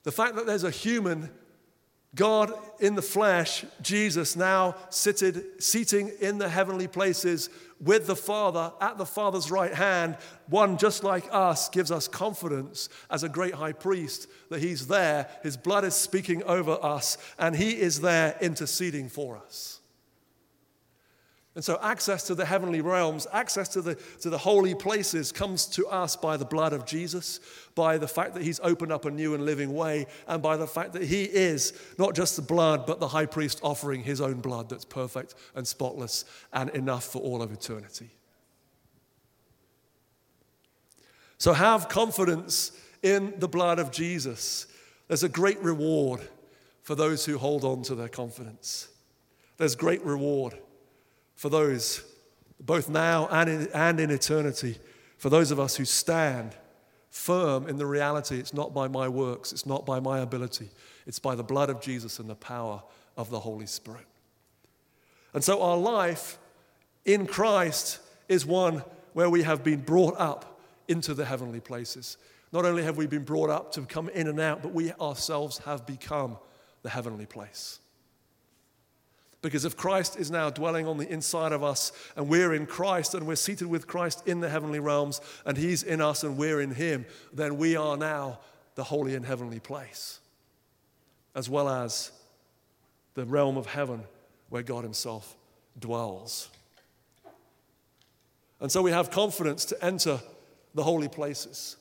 The 0.03 0.11
fact 0.11 0.35
that 0.35 0.45
there's 0.45 0.63
a 0.63 0.69
human 0.69 1.31
God 2.13 2.53
in 2.79 2.93
the 2.93 3.01
flesh, 3.01 3.65
Jesus, 3.81 4.35
now 4.35 4.75
seated, 4.91 5.63
seating 5.63 6.11
in 6.19 6.37
the 6.37 6.47
heavenly 6.47 6.87
places 6.87 7.49
with 7.81 8.05
the 8.05 8.15
Father 8.15 8.71
at 8.79 8.99
the 8.99 9.05
Father's 9.07 9.49
right 9.49 9.73
hand, 9.73 10.15
one 10.47 10.77
just 10.77 11.03
like 11.03 11.25
us, 11.31 11.69
gives 11.69 11.91
us 11.91 12.07
confidence 12.07 12.87
as 13.09 13.23
a 13.23 13.29
great 13.29 13.55
high 13.55 13.73
priest 13.73 14.27
that 14.51 14.61
He's 14.61 14.85
there, 14.85 15.27
His 15.41 15.57
blood 15.57 15.85
is 15.85 15.95
speaking 15.95 16.43
over 16.43 16.77
us, 16.83 17.17
and 17.39 17.55
He 17.55 17.81
is 17.81 17.99
there 18.01 18.37
interceding 18.41 19.09
for 19.09 19.37
us. 19.37 19.79
And 21.55 21.63
so, 21.63 21.77
access 21.83 22.23
to 22.23 22.35
the 22.35 22.45
heavenly 22.45 22.81
realms, 22.81 23.27
access 23.31 23.67
to 23.69 23.81
the, 23.81 23.95
to 24.21 24.31
the 24.31 24.39
holy 24.39 24.73
places 24.73 25.31
comes 25.31 25.67
to 25.67 25.85
us 25.87 26.15
by 26.15 26.35
the 26.35 26.45
blood 26.45 26.73
of 26.73 26.83
Jesus, 26.83 27.39
by 27.75 27.99
the 27.99 28.07
fact 28.07 28.33
that 28.33 28.41
he's 28.41 28.59
opened 28.63 28.91
up 28.91 29.05
a 29.05 29.11
new 29.11 29.35
and 29.35 29.45
living 29.45 29.75
way, 29.75 30.07
and 30.27 30.41
by 30.41 30.57
the 30.57 30.65
fact 30.65 30.93
that 30.93 31.03
he 31.03 31.25
is 31.25 31.73
not 31.99 32.15
just 32.15 32.37
the 32.37 32.41
blood, 32.41 32.87
but 32.87 32.99
the 32.99 33.07
high 33.07 33.27
priest 33.27 33.59
offering 33.61 34.01
his 34.01 34.19
own 34.19 34.41
blood 34.41 34.67
that's 34.67 34.85
perfect 34.85 35.35
and 35.53 35.67
spotless 35.67 36.25
and 36.53 36.71
enough 36.71 37.05
for 37.05 37.21
all 37.21 37.43
of 37.43 37.51
eternity. 37.51 38.09
So, 41.37 41.53
have 41.53 41.87
confidence 41.87 42.71
in 43.03 43.35
the 43.37 43.47
blood 43.47 43.77
of 43.77 43.91
Jesus. 43.91 44.65
There's 45.07 45.23
a 45.23 45.29
great 45.29 45.61
reward 45.61 46.21
for 46.81 46.95
those 46.95 47.25
who 47.25 47.37
hold 47.37 47.63
on 47.63 47.83
to 47.83 47.93
their 47.93 48.09
confidence. 48.09 48.87
There's 49.57 49.75
great 49.75 50.03
reward 50.03 50.55
for 51.35 51.49
those, 51.49 52.03
both 52.59 52.89
now 52.89 53.27
and 53.31 53.49
in, 53.49 53.67
and 53.73 53.99
in 53.99 54.11
eternity, 54.11 54.77
for 55.17 55.29
those 55.29 55.51
of 55.51 55.59
us 55.59 55.75
who 55.75 55.85
stand 55.85 56.55
firm 57.09 57.67
in 57.67 57.77
the 57.77 57.85
reality 57.85 58.39
it's 58.39 58.53
not 58.53 58.73
by 58.73 58.87
my 58.87 59.07
works, 59.07 59.51
it's 59.51 59.65
not 59.65 59.85
by 59.85 59.99
my 59.99 60.19
ability, 60.19 60.69
it's 61.05 61.19
by 61.19 61.35
the 61.35 61.43
blood 61.43 61.69
of 61.69 61.81
Jesus 61.81 62.19
and 62.19 62.29
the 62.29 62.35
power 62.35 62.81
of 63.15 63.29
the 63.29 63.39
Holy 63.39 63.67
Spirit. 63.67 64.05
And 65.33 65.43
so 65.43 65.61
our 65.61 65.77
life 65.77 66.37
in 67.05 67.25
Christ 67.25 67.99
is 68.27 68.45
one 68.45 68.83
where 69.13 69.29
we 69.29 69.43
have 69.43 69.63
been 69.63 69.81
brought 69.81 70.15
up 70.17 70.59
into 70.87 71.13
the 71.13 71.25
heavenly 71.25 71.59
places. 71.59 72.17
Not 72.51 72.65
only 72.65 72.83
have 72.83 72.97
we 72.97 73.07
been 73.07 73.23
brought 73.23 73.49
up 73.49 73.71
to 73.73 73.81
come 73.81 74.09
in 74.09 74.27
and 74.27 74.39
out, 74.39 74.61
but 74.61 74.73
we 74.73 74.91
ourselves 74.93 75.59
have 75.59 75.85
become 75.85 76.37
the 76.81 76.89
heavenly 76.89 77.25
place. 77.25 77.79
Because 79.43 79.65
if 79.65 79.75
Christ 79.75 80.17
is 80.17 80.31
now 80.31 80.49
dwelling 80.49 80.87
on 80.87 80.97
the 80.97 81.07
inside 81.11 81.51
of 81.51 81.63
us 81.63 81.91
and 82.15 82.29
we're 82.29 82.53
in 82.53 82.65
Christ 82.65 83.13
and 83.13 83.27
we're 83.27 83.35
seated 83.35 83.67
with 83.67 83.87
Christ 83.87 84.25
in 84.25 84.39
the 84.39 84.47
heavenly 84.47 84.79
realms 84.79 85.19
and 85.45 85.57
He's 85.57 85.83
in 85.83 85.99
us 85.99 86.23
and 86.23 86.37
we're 86.37 86.61
in 86.61 86.71
Him, 86.71 87.05
then 87.33 87.57
we 87.57 87.75
are 87.75 87.97
now 87.97 88.39
the 88.75 88.85
holy 88.85 89.15
and 89.15 89.25
heavenly 89.25 89.59
place, 89.59 90.21
as 91.35 91.49
well 91.49 91.67
as 91.67 92.13
the 93.15 93.25
realm 93.25 93.57
of 93.57 93.65
heaven 93.65 94.05
where 94.47 94.63
God 94.63 94.85
Himself 94.85 95.35
dwells. 95.77 96.47
And 98.61 98.71
so 98.71 98.81
we 98.81 98.91
have 98.91 99.11
confidence 99.11 99.65
to 99.65 99.85
enter 99.85 100.21
the 100.73 100.83
holy 100.83 101.09
places. 101.09 101.75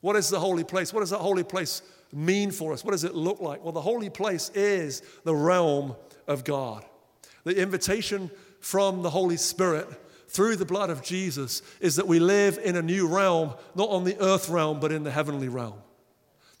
What 0.00 0.16
is 0.16 0.30
the 0.30 0.40
holy 0.40 0.64
place? 0.64 0.94
What 0.94 1.00
does 1.00 1.10
that 1.10 1.18
holy 1.18 1.44
place 1.44 1.82
mean 2.10 2.50
for 2.50 2.72
us? 2.72 2.82
What 2.82 2.92
does 2.92 3.04
it 3.04 3.14
look 3.14 3.42
like? 3.42 3.62
Well, 3.62 3.72
the 3.72 3.82
holy 3.82 4.08
place 4.08 4.50
is 4.54 5.02
the 5.24 5.34
realm 5.34 5.94
of 6.26 6.44
God. 6.44 6.84
The 7.44 7.60
invitation 7.60 8.30
from 8.60 9.02
the 9.02 9.10
Holy 9.10 9.36
Spirit 9.36 9.88
through 10.28 10.56
the 10.56 10.64
blood 10.64 10.90
of 10.90 11.02
Jesus 11.02 11.62
is 11.80 11.96
that 11.96 12.08
we 12.08 12.18
live 12.18 12.58
in 12.62 12.76
a 12.76 12.82
new 12.82 13.06
realm, 13.06 13.54
not 13.74 13.90
on 13.90 14.04
the 14.04 14.20
earth 14.20 14.48
realm, 14.48 14.80
but 14.80 14.92
in 14.92 15.04
the 15.04 15.10
heavenly 15.10 15.48
realm. 15.48 15.78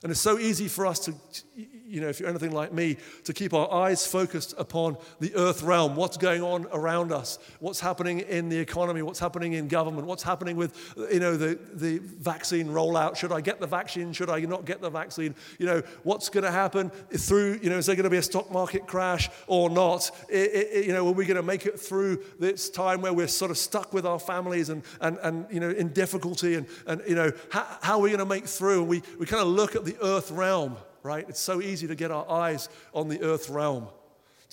And 0.04 0.10
it's 0.10 0.20
so 0.20 0.38
easy 0.38 0.68
for 0.68 0.84
us 0.84 0.98
to, 1.06 1.14
you 1.56 2.02
know, 2.02 2.08
if 2.08 2.20
you're 2.20 2.28
anything 2.28 2.52
like 2.52 2.74
me, 2.74 2.98
to 3.24 3.32
keep 3.32 3.54
our 3.54 3.72
eyes 3.72 4.06
focused 4.06 4.52
upon 4.58 4.98
the 5.18 5.34
earth 5.34 5.62
realm, 5.62 5.96
what's 5.96 6.18
going 6.18 6.42
on 6.42 6.66
around 6.74 7.10
us, 7.10 7.38
what's 7.58 7.80
happening 7.80 8.20
in 8.20 8.50
the 8.50 8.58
economy, 8.58 9.00
what's 9.00 9.18
happening 9.18 9.54
in 9.54 9.66
government, 9.66 10.06
what's 10.06 10.22
happening 10.22 10.56
with, 10.56 10.94
you 11.10 11.20
know, 11.20 11.38
the, 11.38 11.58
the 11.72 12.00
vaccine 12.00 12.68
rollout. 12.68 13.16
Should 13.16 13.32
I 13.32 13.40
get 13.40 13.60
the 13.60 13.66
vaccine? 13.66 14.12
Should 14.12 14.28
I 14.28 14.40
not 14.40 14.66
get 14.66 14.82
the 14.82 14.90
vaccine? 14.90 15.34
You 15.58 15.64
know, 15.64 15.82
what's 16.02 16.28
going 16.28 16.44
to 16.44 16.50
happen 16.50 16.90
through, 16.90 17.60
you 17.62 17.70
know, 17.70 17.78
is 17.78 17.86
there 17.86 17.96
going 17.96 18.04
to 18.04 18.10
be 18.10 18.18
a 18.18 18.22
stock 18.22 18.52
market 18.52 18.86
crash 18.86 19.30
or 19.46 19.70
not? 19.70 20.10
It, 20.28 20.50
it, 20.52 20.84
you 20.84 20.92
know, 20.92 21.08
are 21.08 21.12
we 21.12 21.24
going 21.24 21.38
to 21.38 21.42
make 21.42 21.64
it 21.64 21.80
through 21.80 22.22
this 22.38 22.68
time 22.68 23.00
where 23.00 23.14
we're 23.14 23.26
sort 23.26 23.50
of 23.50 23.56
stuck 23.56 23.94
with 23.94 24.04
our 24.04 24.18
families 24.18 24.68
and, 24.68 24.82
and, 25.00 25.16
and 25.22 25.46
you 25.50 25.60
know, 25.60 25.70
in 25.70 25.94
difficulty 25.94 26.56
and, 26.56 26.66
and 26.86 27.00
you 27.08 27.14
know, 27.14 27.32
how, 27.48 27.66
how 27.80 27.94
are 27.94 28.02
we 28.02 28.10
going 28.10 28.18
to 28.18 28.26
make 28.26 28.46
through? 28.46 28.80
And 28.80 28.88
we, 28.88 29.02
we 29.18 29.24
kind 29.24 29.40
of 29.40 29.48
look 29.48 29.74
at 29.74 29.86
the 29.86 29.93
earth 30.02 30.30
realm, 30.30 30.76
right? 31.02 31.28
It's 31.28 31.40
so 31.40 31.60
easy 31.60 31.86
to 31.86 31.94
get 31.94 32.10
our 32.10 32.28
eyes 32.30 32.68
on 32.92 33.08
the 33.08 33.20
earth 33.22 33.50
realm. 33.50 33.88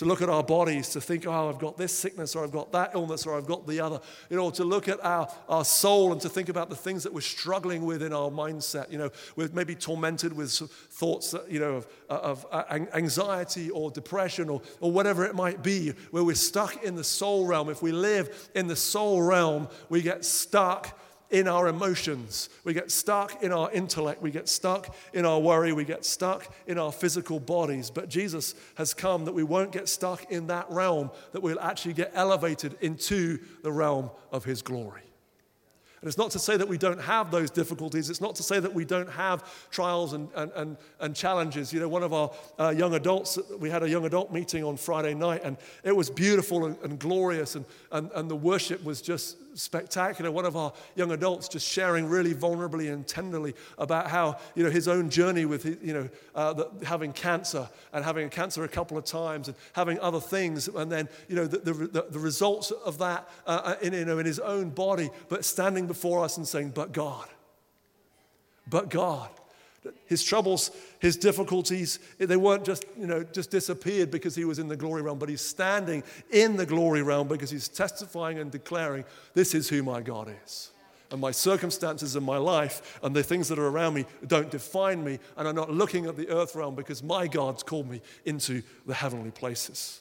to 0.01 0.05
look 0.05 0.23
at 0.23 0.29
our 0.29 0.41
bodies, 0.41 0.89
to 0.89 0.99
think, 0.99 1.27
oh, 1.27 1.47
I've 1.47 1.59
got 1.59 1.77
this 1.77 1.95
sickness, 1.95 2.35
or 2.35 2.43
I've 2.43 2.51
got 2.51 2.71
that 2.71 2.95
illness, 2.95 3.27
or 3.27 3.37
I've 3.37 3.45
got 3.45 3.67
the 3.67 3.79
other. 3.81 3.99
You 4.31 4.37
know, 4.37 4.49
to 4.49 4.63
look 4.63 4.87
at 4.87 4.99
our, 5.05 5.31
our 5.47 5.63
soul 5.63 6.11
and 6.11 6.19
to 6.21 6.27
think 6.27 6.49
about 6.49 6.71
the 6.71 6.75
things 6.75 7.03
that 7.03 7.13
we're 7.13 7.21
struggling 7.21 7.85
with 7.85 8.01
in 8.01 8.11
our 8.11 8.31
mindset. 8.31 8.91
You 8.91 8.97
know, 8.97 9.11
we're 9.35 9.49
maybe 9.53 9.75
tormented 9.75 10.33
with 10.33 10.51
thoughts 10.53 11.29
that, 11.29 11.51
you 11.51 11.59
know, 11.59 11.73
of, 11.75 11.87
of 12.09 12.47
uh, 12.51 12.63
anxiety 12.95 13.69
or 13.69 13.91
depression 13.91 14.49
or, 14.49 14.63
or 14.79 14.91
whatever 14.91 15.23
it 15.23 15.35
might 15.35 15.61
be, 15.61 15.89
where 16.09 16.23
we're 16.23 16.33
stuck 16.33 16.83
in 16.83 16.95
the 16.95 17.03
soul 17.03 17.45
realm. 17.45 17.69
If 17.69 17.83
we 17.83 17.91
live 17.91 18.49
in 18.55 18.65
the 18.65 18.75
soul 18.75 19.21
realm, 19.21 19.67
we 19.89 20.01
get 20.01 20.25
stuck 20.25 20.99
in 21.31 21.47
our 21.47 21.67
emotions. 21.67 22.49
We 22.63 22.73
get 22.73 22.91
stuck 22.91 23.41
in 23.41 23.51
our 23.51 23.71
intellect. 23.71 24.21
We 24.21 24.31
get 24.31 24.47
stuck 24.47 24.95
in 25.13 25.25
our 25.25 25.39
worry. 25.39 25.73
We 25.73 25.85
get 25.85 26.05
stuck 26.05 26.53
in 26.67 26.77
our 26.77 26.91
physical 26.91 27.39
bodies. 27.39 27.89
But 27.89 28.09
Jesus 28.09 28.53
has 28.75 28.93
come 28.93 29.25
that 29.25 29.33
we 29.33 29.43
won't 29.43 29.71
get 29.71 29.89
stuck 29.89 30.31
in 30.31 30.47
that 30.47 30.69
realm, 30.69 31.09
that 31.31 31.41
we'll 31.41 31.59
actually 31.59 31.93
get 31.93 32.11
elevated 32.13 32.77
into 32.81 33.39
the 33.63 33.71
realm 33.71 34.11
of 34.31 34.43
His 34.43 34.61
glory. 34.61 35.01
And 36.01 36.07
it's 36.07 36.17
not 36.17 36.31
to 36.31 36.39
say 36.39 36.57
that 36.57 36.67
we 36.67 36.79
don't 36.79 36.99
have 36.99 37.29
those 37.29 37.51
difficulties. 37.51 38.09
It's 38.09 38.21
not 38.21 38.33
to 38.35 38.43
say 38.43 38.59
that 38.59 38.73
we 38.73 38.85
don't 38.85 39.09
have 39.09 39.69
trials 39.69 40.13
and, 40.13 40.29
and, 40.35 40.51
and, 40.55 40.77
and 40.99 41.15
challenges. 41.15 41.71
You 41.71 41.79
know, 41.79 41.89
one 41.89 42.01
of 42.01 42.11
our 42.11 42.31
uh, 42.57 42.73
young 42.75 42.95
adults, 42.95 43.37
we 43.59 43.69
had 43.69 43.83
a 43.83 43.89
young 43.89 44.05
adult 44.05 44.33
meeting 44.33 44.63
on 44.63 44.77
Friday 44.77 45.13
night, 45.13 45.41
and 45.43 45.57
it 45.83 45.95
was 45.95 46.09
beautiful 46.09 46.65
and, 46.65 46.75
and 46.81 46.97
glorious, 46.97 47.55
and, 47.55 47.65
and, 47.91 48.09
and 48.15 48.31
the 48.31 48.35
worship 48.35 48.83
was 48.83 48.99
just 48.99 49.37
spectacular. 49.53 50.31
One 50.31 50.45
of 50.45 50.55
our 50.55 50.73
young 50.95 51.11
adults 51.11 51.47
just 51.47 51.67
sharing 51.67 52.07
really 52.07 52.33
vulnerably 52.33 52.91
and 52.91 53.07
tenderly 53.07 53.53
about 53.77 54.07
how, 54.07 54.37
you 54.55 54.63
know, 54.63 54.69
his 54.69 54.87
own 54.87 55.09
journey 55.09 55.45
with, 55.45 55.65
you 55.65 55.93
know, 55.93 56.09
uh, 56.35 56.53
the, 56.53 56.69
having 56.85 57.13
cancer 57.13 57.69
and 57.93 58.03
having 58.05 58.29
cancer 58.29 58.63
a 58.63 58.67
couple 58.67 58.97
of 58.97 59.05
times 59.05 59.47
and 59.47 59.57
having 59.73 59.99
other 59.99 60.19
things. 60.19 60.67
And 60.67 60.91
then, 60.91 61.09
you 61.27 61.35
know, 61.35 61.47
the, 61.47 61.57
the, 61.73 62.05
the 62.09 62.19
results 62.19 62.71
of 62.71 62.97
that 62.99 63.29
uh, 63.45 63.61
uh, 63.63 63.75
in, 63.81 63.93
you 63.93 64.05
know, 64.05 64.19
in 64.19 64.25
his 64.25 64.39
own 64.39 64.69
body, 64.69 65.09
but 65.29 65.45
standing 65.45 65.87
before 65.87 66.23
us 66.23 66.37
and 66.37 66.47
saying, 66.47 66.71
but 66.71 66.91
God, 66.91 67.27
but 68.67 68.89
God. 68.89 69.29
His 70.05 70.23
troubles, 70.23 70.71
his 70.99 71.17
difficulties, 71.17 71.99
they 72.19 72.37
weren't 72.37 72.63
just, 72.63 72.85
you 72.97 73.07
know, 73.07 73.23
just 73.23 73.49
disappeared 73.49 74.11
because 74.11 74.35
he 74.35 74.45
was 74.45 74.59
in 74.59 74.67
the 74.67 74.75
glory 74.75 75.01
realm, 75.01 75.17
but 75.17 75.29
he's 75.29 75.41
standing 75.41 76.03
in 76.29 76.55
the 76.55 76.65
glory 76.65 77.01
realm 77.01 77.27
because 77.27 77.49
he's 77.49 77.67
testifying 77.67 78.37
and 78.37 78.51
declaring, 78.51 79.05
This 79.33 79.55
is 79.55 79.69
who 79.69 79.81
my 79.81 80.01
God 80.01 80.31
is. 80.43 80.71
And 81.09 81.19
my 81.19 81.31
circumstances 81.31 82.15
in 82.15 82.23
my 82.23 82.37
life 82.37 82.99
and 83.03 83.13
the 83.15 83.23
things 83.23 83.49
that 83.49 83.59
are 83.59 83.67
around 83.67 83.95
me 83.95 84.05
don't 84.27 84.49
define 84.49 85.03
me, 85.03 85.19
and 85.35 85.47
I'm 85.47 85.55
not 85.55 85.71
looking 85.71 86.05
at 86.05 86.15
the 86.15 86.29
earth 86.29 86.55
realm 86.55 86.75
because 86.75 87.03
my 87.03 87.27
God's 87.27 87.63
called 87.63 87.89
me 87.89 88.01
into 88.23 88.61
the 88.85 88.93
heavenly 88.93 89.31
places. 89.31 89.99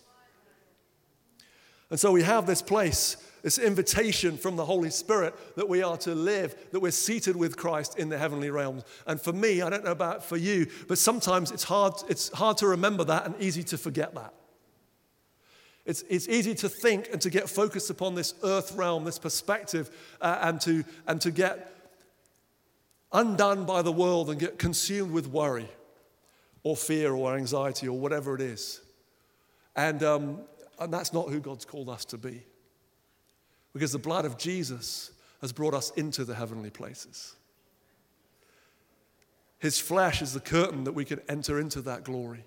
And 1.91 1.99
so 1.99 2.13
we 2.13 2.23
have 2.23 2.47
this 2.47 2.63
place 2.63 3.17
this 3.43 3.59
invitation 3.59 4.37
from 4.37 4.57
the 4.57 4.65
Holy 4.65 4.91
Spirit 4.91 5.35
that 5.57 5.69
we 5.69 5.83
are 5.83 5.97
to 5.99 6.15
live, 6.15 6.55
that 6.73 6.81
we're 6.81 6.91
seated 6.91 7.37
with 7.37 7.57
Christ 7.57 7.99
in 7.99 8.09
the 8.09 8.19
heavenly 8.19 8.51
realms. 8.51 8.85
And 9.07 9.21
for 9.21 9.33
me, 9.33 9.63
I 9.63 9.71
don't 9.71 9.85
know 9.85 9.93
about 9.93 10.25
for 10.25 10.37
you, 10.37 10.67
but 10.89 10.99
sometimes 10.99 11.51
it's 11.51 11.65
hard, 11.65 11.95
it's 12.09 12.31
hard 12.31 12.59
to 12.59 12.69
remember 12.69 13.05
that 13.05 13.27
and 13.27 13.35
easy 13.41 13.63
to 13.65 13.79
forget 13.79 14.15
that. 14.15 14.35
It's, 15.87 16.03
it's 16.09 16.29
easy 16.29 16.55
to 16.57 16.69
think 16.69 17.09
and 17.11 17.21
to 17.23 17.31
get 17.31 17.49
focused 17.49 17.91
upon 17.91 18.15
this 18.15 18.35
earth 18.43 18.73
realm, 18.73 19.05
this 19.05 19.19
perspective, 19.19 19.91
uh, 20.21 20.39
and, 20.43 20.61
to, 20.61 20.85
and 21.07 21.21
to 21.23 21.31
get 21.31 21.75
undone 23.13 23.65
by 23.65 23.83
the 23.83 23.93
world 23.93 24.31
and 24.31 24.39
get 24.39 24.59
consumed 24.59 25.13
with 25.13 25.27
worry 25.27 25.69
or 26.63 26.77
fear 26.77 27.15
or 27.15 27.35
anxiety 27.35 27.89
or 27.89 27.99
whatever 27.99 28.35
it 28.35 28.41
is. 28.41 28.81
And, 29.75 30.03
um, 30.03 30.41
and 30.79 30.93
that's 30.93 31.13
not 31.13 31.31
who 31.31 31.41
God's 31.41 31.65
called 31.65 31.89
us 31.89 32.05
to 32.07 32.19
be. 32.19 32.43
Because 33.73 33.93
the 33.93 33.99
blood 33.99 34.25
of 34.25 34.39
Jesus 34.39 35.13
has 35.41 35.53
brought 35.53 35.75
us 35.75 35.91
into 35.91 36.25
the 36.25 36.35
heavenly 36.35 36.71
places. 36.71 37.37
His 39.59 39.79
flesh 39.79 40.23
is 40.23 40.33
the 40.33 40.41
curtain 40.41 40.85
that 40.85 40.93
we 40.93 41.05
can 41.05 41.21
enter 41.29 41.61
into 41.61 41.83
that 41.83 42.05
glory. 42.05 42.45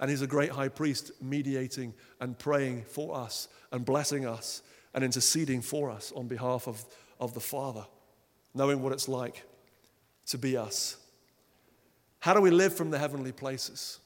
And 0.00 0.10
he's 0.10 0.22
a 0.22 0.26
great 0.26 0.50
high 0.50 0.68
priest 0.68 1.12
mediating 1.20 1.94
and 2.20 2.38
praying 2.38 2.84
for 2.84 3.16
us 3.16 3.48
and 3.72 3.84
blessing 3.84 4.26
us 4.26 4.62
and 4.94 5.04
interceding 5.04 5.60
for 5.60 5.90
us 5.90 6.12
on 6.16 6.26
behalf 6.26 6.66
of, 6.66 6.84
of 7.20 7.34
the 7.34 7.40
Father, 7.40 7.86
knowing 8.54 8.82
what 8.82 8.92
it's 8.92 9.08
like 9.08 9.44
to 10.26 10.38
be 10.38 10.56
us. 10.56 10.96
How 12.20 12.34
do 12.34 12.40
we 12.40 12.50
live 12.50 12.74
from 12.74 12.90
the 12.90 12.98
heavenly 12.98 13.32
places? 13.32 14.00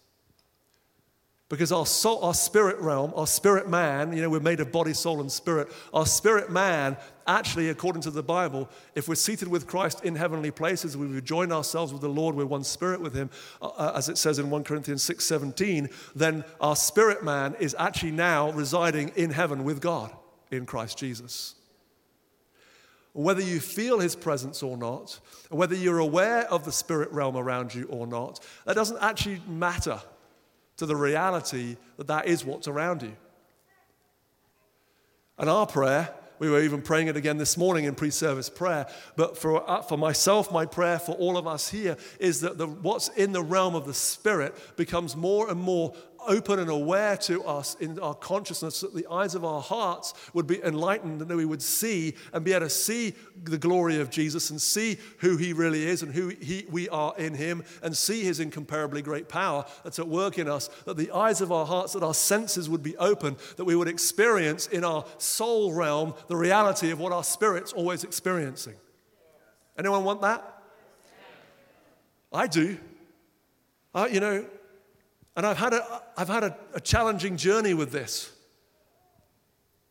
Because 1.50 1.72
our 1.72 1.84
soul, 1.84 2.22
our 2.22 2.32
spirit 2.32 2.78
realm, 2.78 3.12
our 3.16 3.26
spirit 3.26 3.68
man, 3.68 4.12
you 4.12 4.22
know, 4.22 4.30
we're 4.30 4.38
made 4.38 4.60
of 4.60 4.70
body, 4.70 4.94
soul, 4.94 5.20
and 5.20 5.30
spirit. 5.30 5.68
Our 5.92 6.06
spirit 6.06 6.48
man, 6.48 6.96
actually, 7.26 7.70
according 7.70 8.02
to 8.02 8.12
the 8.12 8.22
Bible, 8.22 8.68
if 8.94 9.08
we're 9.08 9.16
seated 9.16 9.48
with 9.48 9.66
Christ 9.66 10.04
in 10.04 10.14
heavenly 10.14 10.52
places, 10.52 10.96
we 10.96 11.08
rejoin 11.08 11.50
ourselves 11.50 11.92
with 11.92 12.02
the 12.02 12.08
Lord, 12.08 12.36
we're 12.36 12.46
one 12.46 12.62
spirit 12.62 13.00
with 13.00 13.14
him, 13.14 13.30
uh, 13.60 13.66
uh 13.66 13.92
as 13.96 14.08
it 14.08 14.16
says 14.16 14.38
in 14.38 14.48
1 14.48 14.62
Corinthians 14.62 15.02
6 15.02 15.24
17, 15.24 15.88
then 16.14 16.44
our 16.60 16.76
spirit 16.76 17.24
man 17.24 17.56
is 17.58 17.74
actually 17.80 18.12
now 18.12 18.52
residing 18.52 19.08
in 19.16 19.30
heaven 19.30 19.64
with 19.64 19.80
God 19.80 20.12
in 20.52 20.66
Christ 20.66 20.98
Jesus. 20.98 21.56
Whether 23.12 23.42
you 23.42 23.58
feel 23.58 23.98
his 23.98 24.14
presence 24.14 24.62
or 24.62 24.76
not, 24.76 25.18
whether 25.48 25.74
you're 25.74 25.98
aware 25.98 26.48
of 26.48 26.64
the 26.64 26.70
spirit 26.70 27.10
realm 27.10 27.36
around 27.36 27.74
you 27.74 27.86
or 27.86 28.06
not, 28.06 28.38
that 28.66 28.76
doesn't 28.76 28.98
actually 29.02 29.42
matter 29.48 30.00
to 30.80 30.86
the 30.86 30.96
reality 30.96 31.76
that 31.98 32.06
that 32.06 32.26
is 32.26 32.42
what's 32.42 32.66
around 32.66 33.02
you. 33.02 33.14
And 35.36 35.50
our 35.50 35.66
prayer, 35.66 36.08
we 36.38 36.48
were 36.48 36.62
even 36.62 36.80
praying 36.80 37.08
it 37.08 37.18
again 37.18 37.36
this 37.36 37.58
morning 37.58 37.84
in 37.84 37.94
pre 37.94 38.08
service 38.08 38.48
prayer, 38.48 38.86
but 39.14 39.36
for, 39.36 39.68
uh, 39.68 39.82
for 39.82 39.98
myself, 39.98 40.50
my 40.50 40.64
prayer 40.64 40.98
for 40.98 41.12
all 41.16 41.36
of 41.36 41.46
us 41.46 41.68
here 41.68 41.98
is 42.18 42.40
that 42.40 42.56
the, 42.56 42.66
what's 42.66 43.08
in 43.08 43.32
the 43.32 43.42
realm 43.42 43.74
of 43.74 43.84
the 43.84 43.92
Spirit 43.92 44.56
becomes 44.78 45.14
more 45.14 45.50
and 45.50 45.60
more 45.60 45.94
open 46.26 46.58
and 46.58 46.70
aware 46.70 47.16
to 47.16 47.44
us 47.44 47.74
in 47.80 47.98
our 47.98 48.14
consciousness 48.14 48.80
that 48.80 48.94
the 48.94 49.06
eyes 49.10 49.34
of 49.34 49.44
our 49.44 49.60
hearts 49.60 50.14
would 50.34 50.46
be 50.46 50.62
enlightened 50.62 51.20
and 51.20 51.30
that 51.30 51.36
we 51.36 51.44
would 51.44 51.62
see 51.62 52.14
and 52.32 52.44
be 52.44 52.52
able 52.52 52.66
to 52.66 52.70
see 52.70 53.14
the 53.42 53.58
glory 53.58 54.00
of 54.00 54.10
Jesus 54.10 54.50
and 54.50 54.60
see 54.60 54.98
who 55.18 55.36
he 55.36 55.52
really 55.52 55.86
is 55.86 56.02
and 56.02 56.14
who 56.14 56.28
he, 56.28 56.66
we 56.70 56.88
are 56.88 57.14
in 57.18 57.34
him 57.34 57.62
and 57.82 57.96
see 57.96 58.22
his 58.22 58.40
incomparably 58.40 59.02
great 59.02 59.28
power 59.28 59.64
that's 59.84 59.98
at 59.98 60.08
work 60.08 60.38
in 60.38 60.48
us, 60.48 60.68
that 60.86 60.96
the 60.96 61.10
eyes 61.10 61.40
of 61.40 61.52
our 61.52 61.66
hearts, 61.66 61.92
that 61.92 62.02
our 62.02 62.14
senses 62.14 62.68
would 62.68 62.82
be 62.82 62.96
open, 62.96 63.36
that 63.56 63.64
we 63.64 63.76
would 63.76 63.88
experience 63.88 64.66
in 64.66 64.84
our 64.84 65.04
soul 65.18 65.72
realm 65.72 66.14
the 66.28 66.36
reality 66.36 66.90
of 66.90 66.98
what 66.98 67.12
our 67.12 67.24
spirit's 67.24 67.72
always 67.72 68.04
experiencing. 68.04 68.74
Anyone 69.78 70.04
want 70.04 70.20
that? 70.22 70.62
I 72.32 72.46
do. 72.46 72.78
Uh, 73.94 74.08
you 74.10 74.20
know, 74.20 74.46
and 75.40 75.46
I've 75.46 75.56
had 75.56 75.72
a, 75.72 76.02
I've 76.18 76.28
had 76.28 76.44
a, 76.44 76.56
a 76.74 76.80
challenging 76.80 77.38
journey 77.38 77.72
with 77.72 77.92
this 77.92 78.30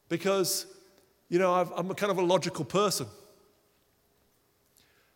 because, 0.07 0.67
you 1.27 1.39
know, 1.39 1.51
i 1.51 1.62
am 1.79 1.91
kind 1.95 2.12
of 2.12 2.19
a 2.19 2.21
logical 2.21 2.63
person. 2.63 3.07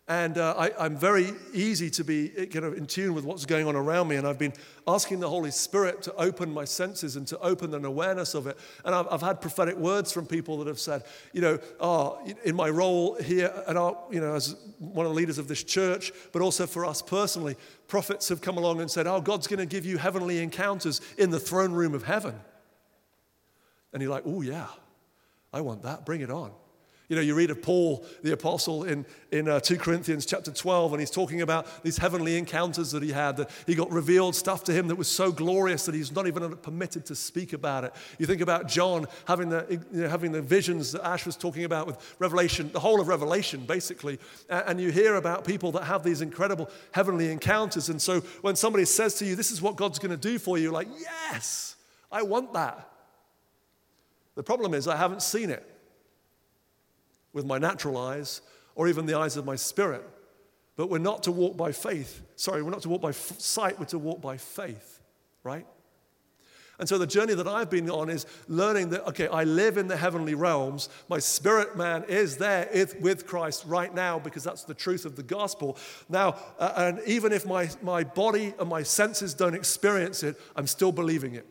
And 0.09 0.37
uh, 0.37 0.53
I, 0.57 0.85
am 0.85 0.97
very 0.97 1.31
easy 1.53 1.89
to 1.91 2.03
be 2.03 2.27
kind 2.27 2.65
of 2.65 2.73
in 2.73 2.87
tune 2.87 3.13
with 3.13 3.23
what's 3.23 3.45
going 3.45 3.67
on 3.67 3.75
around 3.77 4.09
me. 4.09 4.17
And 4.17 4.27
I've 4.27 4.37
been 4.37 4.51
asking 4.85 5.21
the 5.21 5.29
Holy 5.29 5.49
Spirit 5.49 6.01
to 6.01 6.13
open 6.15 6.53
my 6.53 6.65
senses 6.65 7.15
and 7.15 7.25
to 7.27 7.39
open 7.39 7.73
an 7.73 7.85
awareness 7.85 8.33
of 8.33 8.45
it. 8.47 8.57
And 8.83 8.93
I've, 8.93 9.07
I've 9.09 9.21
had 9.21 9.39
prophetic 9.39 9.77
words 9.77 10.11
from 10.11 10.25
people 10.25 10.57
that 10.57 10.67
have 10.67 10.79
said, 10.79 11.03
you 11.31 11.39
know, 11.39 11.57
oh, 11.79 12.19
in 12.43 12.53
my 12.53 12.69
role 12.69 13.15
here, 13.15 13.63
and 13.65 13.77
our, 13.77 13.97
you 14.11 14.19
know, 14.19 14.35
as 14.35 14.57
one 14.77 15.05
of 15.05 15.13
the 15.13 15.15
leaders 15.15 15.37
of 15.37 15.47
this 15.47 15.63
church, 15.63 16.11
but 16.33 16.41
also 16.41 16.67
for 16.67 16.85
us 16.85 17.01
personally, 17.01 17.55
prophets 17.87 18.27
have 18.27 18.41
come 18.41 18.57
along 18.57 18.81
and 18.81 18.91
said, 18.91 19.07
oh, 19.07 19.21
God's 19.21 19.47
going 19.47 19.59
to 19.59 19.65
give 19.65 19.85
you 19.85 19.97
heavenly 19.97 20.39
encounters 20.39 20.99
in 21.17 21.29
the 21.29 21.39
throne 21.39 21.71
room 21.71 21.93
of 21.93 22.03
heaven. 22.03 22.35
And 23.93 24.01
you're 24.01 24.11
like, 24.11 24.23
oh, 24.25 24.41
yeah, 24.41 24.67
I 25.53 25.61
want 25.61 25.83
that. 25.83 26.05
Bring 26.05 26.19
it 26.19 26.29
on. 26.29 26.51
You 27.13 27.17
know, 27.17 27.25
you 27.25 27.35
read 27.35 27.51
of 27.51 27.61
Paul, 27.61 28.03
the 28.23 28.33
apostle, 28.33 28.85
in, 28.85 29.05
in 29.31 29.47
uh, 29.47 29.59
2 29.59 29.77
Corinthians 29.77 30.25
chapter 30.25 30.49
12, 30.49 30.93
and 30.93 30.99
he's 30.99 31.11
talking 31.11 31.43
about 31.43 31.83
these 31.83 31.97
heavenly 31.97 32.39
encounters 32.39 32.89
that 32.89 33.03
he 33.03 33.11
had, 33.11 33.37
that 33.37 33.51
he 33.67 33.75
got 33.75 33.91
revealed 33.91 34.35
stuff 34.35 34.63
to 34.63 34.73
him 34.73 34.87
that 34.87 34.95
was 34.95 35.07
so 35.07 35.31
glorious 35.31 35.85
that 35.85 35.93
he's 35.93 36.11
not 36.11 36.25
even 36.25 36.55
permitted 36.57 37.05
to 37.05 37.13
speak 37.13 37.53
about 37.53 37.83
it. 37.83 37.93
You 38.17 38.25
think 38.25 38.41
about 38.41 38.67
John 38.67 39.05
having 39.27 39.49
the, 39.49 39.79
you 39.91 40.01
know, 40.01 40.09
having 40.09 40.31
the 40.31 40.41
visions 40.41 40.93
that 40.93 41.05
Ash 41.05 41.23
was 41.23 41.35
talking 41.35 41.65
about 41.65 41.85
with 41.85 42.15
Revelation, 42.17 42.71
the 42.73 42.79
whole 42.79 42.99
of 42.99 43.07
Revelation, 43.07 43.63
basically. 43.67 44.17
And 44.49 44.81
you 44.81 44.91
hear 44.91 45.13
about 45.13 45.45
people 45.45 45.71
that 45.73 45.83
have 45.83 46.03
these 46.03 46.21
incredible 46.21 46.67
heavenly 46.93 47.31
encounters. 47.31 47.89
And 47.89 48.01
so 48.01 48.21
when 48.41 48.55
somebody 48.55 48.85
says 48.85 49.13
to 49.19 49.25
you, 49.25 49.35
This 49.35 49.51
is 49.51 49.61
what 49.61 49.75
God's 49.75 49.99
going 49.99 50.09
to 50.09 50.17
do 50.17 50.39
for 50.39 50.57
you, 50.57 50.71
like, 50.71 50.87
Yes, 50.99 51.75
I 52.11 52.23
want 52.23 52.53
that. 52.53 52.89
The 54.33 54.41
problem 54.41 54.73
is, 54.73 54.87
I 54.87 54.95
haven't 54.95 55.21
seen 55.21 55.51
it 55.51 55.69
with 57.33 57.45
my 57.45 57.57
natural 57.57 57.97
eyes 57.97 58.41
or 58.75 58.87
even 58.87 59.05
the 59.05 59.17
eyes 59.17 59.37
of 59.37 59.45
my 59.45 59.55
spirit. 59.55 60.07
But 60.75 60.89
we're 60.89 60.97
not 60.97 61.23
to 61.23 61.31
walk 61.31 61.57
by 61.57 61.71
faith. 61.71 62.21
Sorry, 62.35 62.63
we're 62.63 62.71
not 62.71 62.81
to 62.83 62.89
walk 62.89 63.01
by 63.01 63.09
f- 63.09 63.39
sight, 63.39 63.79
we're 63.79 63.85
to 63.87 63.99
walk 63.99 64.21
by 64.21 64.37
faith, 64.37 64.99
right? 65.43 65.67
And 66.79 66.89
so 66.89 66.97
the 66.97 67.05
journey 67.05 67.35
that 67.35 67.47
I've 67.47 67.69
been 67.69 67.89
on 67.89 68.09
is 68.09 68.25
learning 68.47 68.89
that, 68.89 69.07
okay, 69.09 69.27
I 69.27 69.43
live 69.43 69.77
in 69.77 69.87
the 69.87 69.95
heavenly 69.95 70.33
realms. 70.33 70.89
My 71.07 71.19
spirit 71.19 71.77
man 71.77 72.03
is 72.07 72.37
there 72.37 72.67
with 72.99 73.27
Christ 73.27 73.63
right 73.67 73.93
now 73.93 74.17
because 74.17 74.43
that's 74.43 74.63
the 74.63 74.73
truth 74.73 75.05
of 75.05 75.15
the 75.15 75.21
gospel. 75.21 75.77
Now, 76.09 76.35
uh, 76.57 76.73
and 76.75 76.99
even 77.05 77.31
if 77.31 77.45
my, 77.45 77.69
my 77.83 78.03
body 78.03 78.55
and 78.59 78.67
my 78.67 78.81
senses 78.81 79.35
don't 79.35 79.53
experience 79.53 80.23
it, 80.23 80.39
I'm 80.55 80.65
still 80.65 80.91
believing 80.91 81.35
it. 81.35 81.45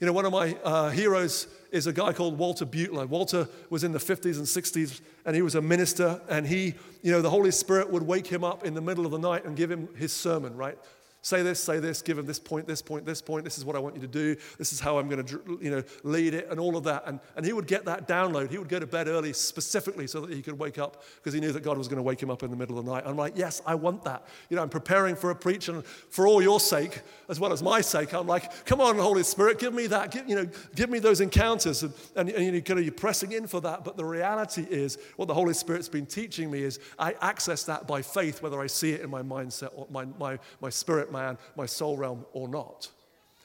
You 0.00 0.06
know, 0.06 0.12
one 0.12 0.26
of 0.26 0.32
my 0.32 0.54
uh, 0.62 0.90
heroes 0.90 1.48
is 1.70 1.86
a 1.86 1.92
guy 1.92 2.12
called 2.12 2.38
Walter 2.38 2.66
Beuttler. 2.66 3.08
Walter 3.08 3.48
was 3.70 3.84
in 3.84 3.92
the 3.92 3.98
50s 3.98 4.36
and 4.36 4.46
60s, 4.46 5.00
and 5.24 5.36
he 5.36 5.42
was 5.42 5.54
a 5.54 5.62
minister, 5.62 6.20
and 6.28 6.46
he, 6.46 6.74
you 7.02 7.12
know, 7.12 7.22
the 7.22 7.30
Holy 7.30 7.50
Spirit 7.50 7.90
would 7.90 8.02
wake 8.02 8.26
him 8.26 8.44
up 8.44 8.64
in 8.64 8.74
the 8.74 8.80
middle 8.80 9.04
of 9.04 9.12
the 9.12 9.18
night 9.18 9.44
and 9.44 9.56
give 9.56 9.70
him 9.70 9.88
his 9.94 10.12
sermon, 10.12 10.56
right? 10.56 10.78
Say 11.20 11.42
this, 11.42 11.60
say 11.60 11.80
this, 11.80 12.00
give 12.00 12.16
him 12.16 12.26
this 12.26 12.38
point, 12.38 12.68
this 12.68 12.80
point, 12.80 13.04
this 13.04 13.20
point. 13.20 13.44
This 13.44 13.58
is 13.58 13.64
what 13.64 13.74
I 13.74 13.80
want 13.80 13.96
you 13.96 14.00
to 14.02 14.06
do. 14.06 14.36
This 14.56 14.72
is 14.72 14.78
how 14.78 14.98
I'm 14.98 15.08
going 15.08 15.26
to 15.26 15.58
you 15.60 15.70
know, 15.70 15.82
lead 16.04 16.32
it, 16.32 16.46
and 16.48 16.60
all 16.60 16.76
of 16.76 16.84
that. 16.84 17.02
And, 17.06 17.18
and 17.36 17.44
he 17.44 17.52
would 17.52 17.66
get 17.66 17.84
that 17.86 18.06
download. 18.06 18.50
He 18.50 18.58
would 18.58 18.68
go 18.68 18.78
to 18.78 18.86
bed 18.86 19.08
early 19.08 19.32
specifically 19.32 20.06
so 20.06 20.20
that 20.20 20.32
he 20.32 20.42
could 20.42 20.56
wake 20.56 20.78
up 20.78 21.02
because 21.16 21.34
he 21.34 21.40
knew 21.40 21.50
that 21.50 21.64
God 21.64 21.76
was 21.76 21.88
going 21.88 21.96
to 21.96 22.04
wake 22.04 22.22
him 22.22 22.30
up 22.30 22.44
in 22.44 22.50
the 22.52 22.56
middle 22.56 22.78
of 22.78 22.84
the 22.84 22.92
night. 22.92 23.02
I'm 23.04 23.16
like, 23.16 23.32
yes, 23.36 23.60
I 23.66 23.74
want 23.74 24.04
that. 24.04 24.28
You 24.48 24.56
know, 24.56 24.62
I'm 24.62 24.68
preparing 24.68 25.16
for 25.16 25.30
a 25.30 25.34
preach, 25.34 25.68
and 25.68 25.84
for 25.84 26.28
all 26.28 26.40
your 26.40 26.60
sake, 26.60 27.02
as 27.28 27.40
well 27.40 27.52
as 27.52 27.64
my 27.64 27.80
sake, 27.80 28.14
I'm 28.14 28.28
like, 28.28 28.64
come 28.64 28.80
on, 28.80 28.96
Holy 28.96 29.24
Spirit, 29.24 29.58
give 29.58 29.74
me 29.74 29.88
that. 29.88 30.12
Give, 30.12 30.28
you 30.28 30.36
know, 30.36 30.48
give 30.76 30.88
me 30.88 31.00
those 31.00 31.20
encounters. 31.20 31.82
And, 31.82 31.92
and, 32.14 32.30
and 32.30 32.54
you 32.54 32.62
kind 32.62 32.78
of, 32.78 32.84
you're 32.84 32.94
pressing 32.94 33.32
in 33.32 33.48
for 33.48 33.60
that. 33.62 33.82
But 33.82 33.96
the 33.96 34.04
reality 34.04 34.66
is, 34.70 34.98
what 35.16 35.26
the 35.26 35.34
Holy 35.34 35.54
Spirit's 35.54 35.88
been 35.88 36.06
teaching 36.06 36.48
me 36.48 36.62
is 36.62 36.78
I 36.96 37.16
access 37.20 37.64
that 37.64 37.88
by 37.88 38.02
faith, 38.02 38.40
whether 38.40 38.60
I 38.60 38.68
see 38.68 38.92
it 38.92 39.00
in 39.00 39.10
my 39.10 39.22
mindset 39.22 39.70
or 39.74 39.88
my, 39.90 40.04
my, 40.18 40.38
my 40.60 40.70
spirit 40.70 41.07
man, 41.10 41.38
my 41.56 41.66
soul 41.66 41.88
soul 41.88 41.96
realm 41.96 42.26
or 42.32 42.48
not. 42.48 42.90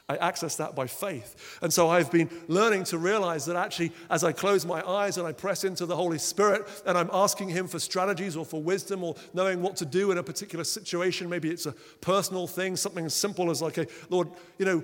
I 0.10 0.17
access 0.17 0.58
that 0.58 0.76
by 0.76 0.86
faith. 0.86 1.58
And 1.62 1.71
so 1.71 1.89
I've 1.89 2.12
been 2.12 2.30
learning 2.49 2.84
to 2.86 2.97
realize 2.97 3.45
that 3.45 3.56
actually, 3.56 3.93
as 4.10 4.26
I 4.26 4.34
close 4.34 4.65
my 4.65 4.86
eyes 4.86 5.17
and 5.17 5.26
I 5.26 5.32
press 5.32 5.63
into 5.63 5.86
the 5.86 5.95
Holy 5.95 6.17
Spirit 6.17 6.67
and 6.86 6.97
I'm 6.97 7.10
asking 7.13 7.49
Him 7.49 7.67
for 7.67 7.80
strategies 7.80 8.36
or 8.36 8.43
for 8.43 8.62
wisdom 8.62 9.02
or 9.02 9.15
knowing 9.34 9.62
what 9.62 9.78
to 9.78 9.86
do 9.86 10.12
in 10.12 10.17
a 10.17 10.23
particular 10.23 10.65
situation, 10.65 11.30
maybe 11.30 11.49
it's 11.49 11.65
a 11.65 11.71
personal 12.02 12.47
thing, 12.47 12.76
something 12.76 13.06
as 13.06 13.13
simple 13.13 13.49
as, 13.49 13.62
like, 13.62 13.78
a, 13.78 13.88
Lord, 14.10 14.28
you 14.58 14.65
know, 14.65 14.84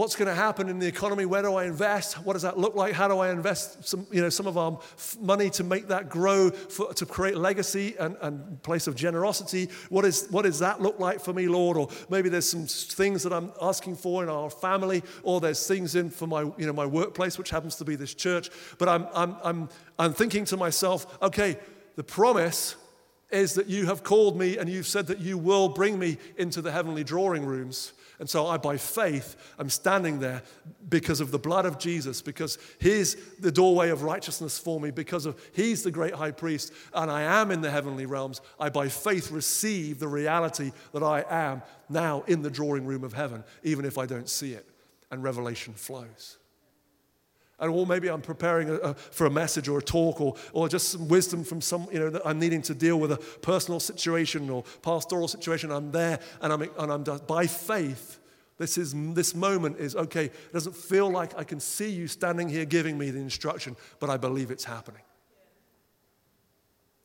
What's 0.00 0.16
going 0.16 0.28
to 0.28 0.34
happen 0.34 0.70
in 0.70 0.78
the 0.78 0.86
economy? 0.86 1.26
Where 1.26 1.42
do 1.42 1.56
I 1.56 1.66
invest? 1.66 2.14
What 2.24 2.32
does 2.32 2.40
that 2.40 2.56
look 2.56 2.74
like? 2.74 2.94
How 2.94 3.06
do 3.06 3.18
I 3.18 3.30
invest 3.30 3.86
some, 3.86 4.06
you 4.10 4.22
know, 4.22 4.30
some 4.30 4.46
of 4.46 4.56
our 4.56 4.80
money 5.20 5.50
to 5.50 5.62
make 5.62 5.88
that 5.88 6.08
grow, 6.08 6.48
for, 6.48 6.94
to 6.94 7.04
create 7.04 7.36
legacy 7.36 7.96
and, 8.00 8.16
and 8.22 8.62
place 8.62 8.86
of 8.86 8.94
generosity? 8.94 9.68
What, 9.90 10.06
is, 10.06 10.26
what 10.30 10.46
does 10.46 10.58
that 10.60 10.80
look 10.80 10.98
like 10.98 11.20
for 11.20 11.34
me, 11.34 11.48
Lord? 11.48 11.76
Or 11.76 11.90
maybe 12.08 12.30
there's 12.30 12.48
some 12.48 12.64
things 12.64 13.22
that 13.24 13.32
I'm 13.34 13.52
asking 13.60 13.96
for 13.96 14.22
in 14.22 14.30
our 14.30 14.48
family, 14.48 15.02
or 15.22 15.38
there's 15.38 15.66
things 15.66 15.94
in 15.94 16.08
for 16.08 16.26
my, 16.26 16.44
you 16.56 16.64
know, 16.64 16.72
my 16.72 16.86
workplace, 16.86 17.36
which 17.36 17.50
happens 17.50 17.76
to 17.76 17.84
be 17.84 17.94
this 17.94 18.14
church. 18.14 18.48
But 18.78 18.88
I'm, 18.88 19.06
I'm, 19.14 19.36
I'm, 19.44 19.68
I'm 19.98 20.14
thinking 20.14 20.46
to 20.46 20.56
myself, 20.56 21.18
okay, 21.20 21.58
the 21.96 22.04
promise 22.04 22.74
is 23.30 23.52
that 23.52 23.66
you 23.66 23.84
have 23.84 24.02
called 24.02 24.38
me 24.38 24.56
and 24.56 24.66
you've 24.66 24.86
said 24.86 25.08
that 25.08 25.20
you 25.20 25.36
will 25.36 25.68
bring 25.68 25.98
me 25.98 26.16
into 26.38 26.62
the 26.62 26.72
heavenly 26.72 27.04
drawing 27.04 27.44
rooms. 27.44 27.92
And 28.20 28.28
so 28.28 28.46
I, 28.46 28.58
by 28.58 28.76
faith, 28.76 29.54
I'm 29.58 29.70
standing 29.70 30.20
there 30.20 30.42
because 30.90 31.20
of 31.20 31.30
the 31.30 31.38
blood 31.38 31.64
of 31.64 31.78
Jesus, 31.78 32.20
because 32.20 32.58
He's 32.78 33.16
the 33.38 33.50
doorway 33.50 33.88
of 33.88 34.02
righteousness 34.02 34.58
for 34.58 34.78
me, 34.78 34.90
because 34.90 35.24
of 35.24 35.40
He's 35.54 35.82
the 35.82 35.90
great 35.90 36.12
high 36.12 36.30
priest, 36.30 36.72
and 36.94 37.10
I 37.10 37.22
am 37.22 37.50
in 37.50 37.62
the 37.62 37.70
heavenly 37.70 38.04
realms. 38.04 38.42
I, 38.60 38.68
by 38.68 38.88
faith, 38.90 39.30
receive 39.30 39.98
the 39.98 40.06
reality 40.06 40.70
that 40.92 41.02
I 41.02 41.24
am 41.30 41.62
now 41.88 42.22
in 42.26 42.42
the 42.42 42.50
drawing 42.50 42.84
room 42.84 43.04
of 43.04 43.14
heaven, 43.14 43.42
even 43.62 43.86
if 43.86 43.96
I 43.96 44.04
don't 44.04 44.28
see 44.28 44.52
it. 44.52 44.68
And 45.10 45.24
revelation 45.24 45.72
flows. 45.72 46.36
And 47.60 47.70
or 47.70 47.86
maybe 47.86 48.08
I'm 48.08 48.22
preparing 48.22 48.70
a, 48.70 48.74
a, 48.74 48.94
for 48.94 49.26
a 49.26 49.30
message 49.30 49.68
or 49.68 49.78
a 49.78 49.82
talk 49.82 50.20
or, 50.20 50.34
or 50.52 50.68
just 50.68 50.90
some 50.90 51.08
wisdom 51.08 51.44
from 51.44 51.60
some, 51.60 51.86
you 51.92 51.98
know, 51.98 52.10
that 52.10 52.22
I'm 52.24 52.38
needing 52.38 52.62
to 52.62 52.74
deal 52.74 52.98
with 52.98 53.12
a 53.12 53.16
personal 53.16 53.80
situation 53.80 54.48
or 54.50 54.64
pastoral 54.82 55.28
situation. 55.28 55.70
I'm 55.70 55.92
there 55.92 56.20
and 56.40 56.52
I'm, 56.52 56.62
and 56.62 57.08
I'm 57.08 57.18
by 57.26 57.46
faith. 57.46 58.18
This, 58.58 58.76
is, 58.76 58.94
this 59.14 59.34
moment 59.34 59.78
is 59.78 59.96
okay. 59.96 60.26
It 60.26 60.52
doesn't 60.52 60.76
feel 60.76 61.10
like 61.10 61.38
I 61.38 61.44
can 61.44 61.60
see 61.60 61.90
you 61.90 62.08
standing 62.08 62.48
here 62.48 62.66
giving 62.66 62.98
me 62.98 63.10
the 63.10 63.18
instruction, 63.18 63.76
but 64.00 64.10
I 64.10 64.16
believe 64.16 64.50
it's 64.50 64.64
happening 64.64 65.02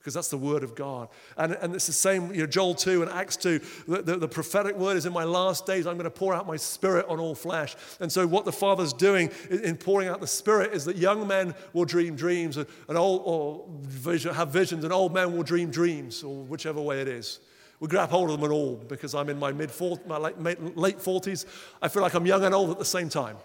because 0.05 0.13
that's 0.13 0.29
the 0.29 0.37
word 0.37 0.63
of 0.63 0.75
God. 0.75 1.09
And, 1.35 1.53
and 1.53 1.73
it's 1.73 1.87
the 1.87 1.91
same, 1.91 2.31
you 2.31 2.41
know, 2.41 2.45
Joel 2.45 2.75
2 2.75 3.01
and 3.01 3.09
Acts 3.09 3.35
2. 3.37 3.59
The, 3.87 4.01
the, 4.03 4.17
the, 4.17 4.27
prophetic 4.27 4.75
word 4.77 4.97
is 4.97 5.07
in 5.07 5.13
my 5.13 5.23
last 5.23 5.65
days, 5.65 5.87
I'm 5.87 5.95
going 5.95 6.03
to 6.03 6.11
pour 6.11 6.31
out 6.31 6.45
my 6.45 6.57
spirit 6.57 7.07
on 7.09 7.19
all 7.19 7.33
flesh. 7.33 7.75
And 7.99 8.11
so, 8.11 8.27
what 8.27 8.45
the 8.45 8.51
Father's 8.51 8.93
doing 8.93 9.31
in, 9.49 9.75
pouring 9.77 10.07
out 10.07 10.21
the 10.21 10.27
spirit 10.27 10.73
is 10.73 10.85
that 10.85 10.95
young 10.95 11.27
men 11.27 11.55
will 11.73 11.85
dream 11.85 12.15
dreams, 12.15 12.57
and, 12.57 12.67
and 12.87 12.99
old, 12.99 13.23
or 13.25 13.65
vision, 13.81 14.31
have 14.35 14.49
visions, 14.49 14.83
and 14.83 14.93
old 14.93 15.11
men 15.11 15.35
will 15.35 15.41
dream 15.41 15.71
dreams, 15.71 16.21
or 16.21 16.43
whichever 16.43 16.79
way 16.79 17.01
it 17.01 17.07
is. 17.07 17.39
We 17.79 17.87
grab 17.87 18.11
hold 18.11 18.29
of 18.29 18.39
them 18.39 18.47
at 18.47 18.53
all 18.53 18.75
because 18.75 19.15
I'm 19.15 19.29
in 19.29 19.39
my 19.39 19.53
mid 19.53 19.71
my 20.05 20.17
late, 20.17 20.77
late 20.77 20.99
40s. 20.99 21.47
I 21.81 21.87
feel 21.87 22.03
like 22.03 22.13
I'm 22.13 22.27
young 22.27 22.43
and 22.43 22.53
old 22.53 22.69
at 22.69 22.77
the 22.77 22.85
same 22.85 23.09
time. 23.09 23.37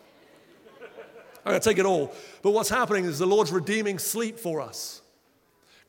I'm 1.42 1.53
going 1.53 1.61
to 1.61 1.66
take 1.66 1.79
it 1.79 1.87
all. 1.87 2.14
But 2.42 2.51
what's 2.51 2.68
happening 2.68 3.07
is 3.07 3.18
the 3.18 3.25
Lord's 3.25 3.51
redeeming 3.51 3.99
sleep 3.99 4.38
for 4.38 4.61
us. 4.61 5.00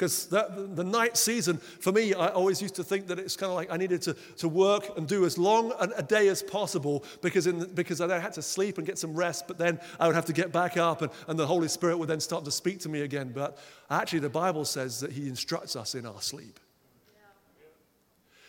Because 0.02 0.26
the 0.26 0.84
night 0.84 1.16
season, 1.16 1.58
for 1.58 1.92
me, 1.92 2.16
I 2.16 2.30
always 2.30 2.60
used 2.60 2.74
to 2.74 2.84
think 2.84 3.06
that 3.06 3.20
it's 3.20 3.36
kind 3.36 3.52
of 3.52 3.56
like 3.56 3.72
I 3.72 3.78
needed 3.78 4.02
to, 4.02 4.16
to 4.38 4.48
work 4.48 4.98
and 4.98 5.08
do 5.08 5.26
as 5.26 5.38
long 5.38 5.74
a 5.80 6.02
day 6.02 6.28
as 6.30 6.42
possible 6.42 7.04
because, 7.22 7.46
in 7.46 7.72
because 7.76 8.02
I 8.02 8.18
had 8.18 8.34
to 8.34 8.42
sleep 8.42 8.80
and 8.80 8.88
get 8.88 8.98
some 8.98 9.14
rest, 9.14 9.48
but 9.48 9.60
then 9.60 9.80
I 10.00 10.08
would 10.08 10.16
have 10.16 10.26
to 10.26 10.34
get 10.34 10.52
back 10.52 10.76
up 10.76 11.04
and, 11.04 11.12
and 11.28 11.38
the 11.38 11.46
Holy 11.46 11.68
Spirit 11.68 12.00
would 12.00 12.08
then 12.08 12.20
start 12.20 12.46
to 12.46 12.52
speak 12.52 12.80
to 12.80 12.90
me 12.90 13.02
again. 13.02 13.32
But 13.32 13.60
actually, 13.92 14.22
the 14.22 14.30
Bible 14.32 14.66
says 14.66 15.02
that 15.02 15.12
He 15.12 15.28
instructs 15.28 15.76
us 15.76 15.94
in 15.94 16.08
our 16.08 16.20
sleep. 16.20 16.60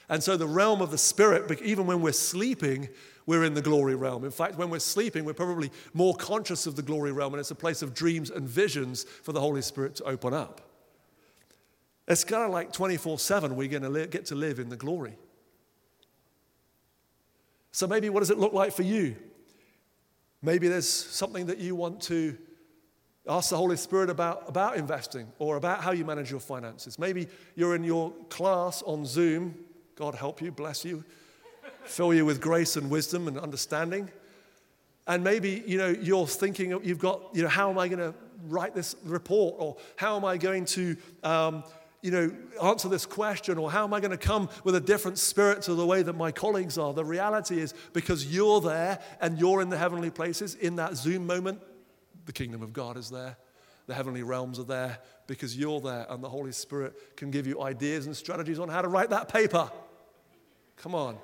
And 0.09 0.23
so, 0.23 0.39
the 0.39 0.47
realm 0.47 0.81
of 0.81 0.91
the 0.91 0.97
Spirit, 0.97 1.61
even 1.61 1.87
when 1.87 2.01
we're 2.01 2.13
sleeping, 2.13 2.89
we're 3.27 3.45
in 3.45 3.53
the 3.53 3.61
glory 3.61 3.95
realm. 3.95 4.25
In 4.25 4.31
fact, 4.31 4.57
when 4.57 4.71
we're 4.71 4.79
sleeping, 4.79 5.27
we're 5.27 5.35
probably 5.35 5.71
more 5.93 6.15
conscious 6.15 6.65
of 6.67 6.77
the 6.77 6.83
glory 6.83 7.13
realm, 7.13 7.35
and 7.35 7.41
it's 7.41 7.51
a 7.51 7.55
place 7.55 7.83
of 7.83 7.93
dreams 7.93 8.31
and 8.31 8.49
visions 8.49 9.05
for 9.05 9.33
the 9.33 9.41
Holy 9.41 9.61
Spirit 9.61 9.97
to 9.97 10.05
open 10.05 10.33
up. 10.33 10.72
It's 12.13 12.25
kind 12.25 12.45
of 12.45 12.51
like 12.51 12.75
24 12.75 13.19
7, 13.19 13.57
we're 13.57 13.69
going 13.69 13.91
to 13.91 14.07
get 14.07 14.27
to 14.27 14.35
live 14.35 14.59
in 14.59 14.69
the 14.69 14.77
glory. 14.77 15.17
So, 17.71 17.87
maybe 17.87 18.11
what 18.11 18.21
does 18.21 18.29
it 18.29 18.39
look 18.39 18.53
like 18.53 18.75
for 18.75 18.83
you? 18.83 19.17
Maybe 20.43 20.69
there's 20.69 20.89
something 20.89 21.47
that 21.47 21.57
you 21.57 21.75
want 21.75 22.03
to 22.03 22.37
ask 23.27 23.49
the 23.49 23.57
Holy 23.57 23.79
Spirit 23.79 24.11
about, 24.11 24.47
about 24.47 24.77
investing 24.77 25.27
or 25.39 25.57
about 25.57 25.83
how 25.83 25.93
you 25.93 26.05
manage 26.05 26.31
your 26.31 26.41
finances. 26.41 26.99
Maybe 26.99 27.29
you're 27.55 27.75
in 27.75 27.83
your 27.83 28.13
class 28.29 28.83
on 28.83 29.07
Zoom. 29.07 29.55
God 29.97 30.15
help 30.15 30.43
you, 30.43 30.53
bless 30.53 30.85
you, 30.85 31.05
fill 31.85 32.13
you 32.13 32.27
with 32.27 32.43
grace 32.43 32.77
and 32.77 32.91
wisdom 32.91 33.27
and 33.27 33.39
understanding. 33.39 34.11
And 35.07 35.25
maybe, 35.25 35.63
you 35.67 35.79
know, 35.79 35.89
you're 35.89 36.27
thinking, 36.27 36.79
you've 36.85 36.99
got, 36.99 37.23
you 37.33 37.43
know, 37.43 37.49
how 37.49 37.71
am 37.71 37.79
I 37.79 37.89
going 37.89 38.01
to 38.01 38.15
write 38.49 38.75
this 38.75 38.97
report? 39.03 39.55
Or 39.59 39.77
how 39.97 40.17
am 40.17 40.27
I 40.27 40.37
going 40.37 40.67
to 40.67 40.97
um, 41.23 41.65
you 42.03 42.11
know, 42.11 42.33
answer 42.63 42.89
this 42.89 43.07
question 43.07 43.57
or 43.59 43.71
how 43.71 43.85
am 43.85 43.95
I 43.95 44.01
going 44.01 44.11
to 44.11 44.17
come 44.17 44.49
with 44.65 44.75
a 44.75 44.81
different 44.81 45.19
spirit 45.19 45.63
to 45.63 45.75
the 45.75 45.87
way 45.87 46.03
that 46.03 46.15
my 46.15 46.33
colleagues 46.33 46.77
are? 46.77 46.93
The 46.93 47.05
reality 47.05 47.61
is 47.61 47.75
because 47.93 48.27
you're 48.27 48.61
there 48.61 48.99
and 49.21 49.39
you're 49.39 49.63
in 49.63 49.71
the 49.71 49.79
heavenly 49.79 50.11
places 50.11 50.57
in 50.57 50.77
that 50.77 50.97
Zoom 50.97 51.27
moment, 51.27 51.61
the 52.27 52.33
kingdom 52.33 52.61
of 52.61 52.73
God 52.73 52.97
is 52.97 53.09
there. 53.09 53.37
The 53.87 53.95
heavenly 53.95 54.23
realms 54.25 54.59
are 54.59 54.65
there 54.65 54.99
because 55.29 55.57
you're 55.57 55.81
there 55.81 56.07
and 56.11 56.23
the 56.23 56.29
Holy 56.29 56.53
Spirit 56.53 57.17
can 57.17 57.31
give 57.31 57.47
you 57.47 57.63
ideas 57.63 58.07
and 58.07 58.17
strategies 58.17 58.59
on 58.59 58.69
how 58.69 58.83
to 58.83 58.89
write 58.89 59.11
that 59.11 59.29
paper. 59.29 59.71
Come 60.77 60.95
on. 60.95 61.17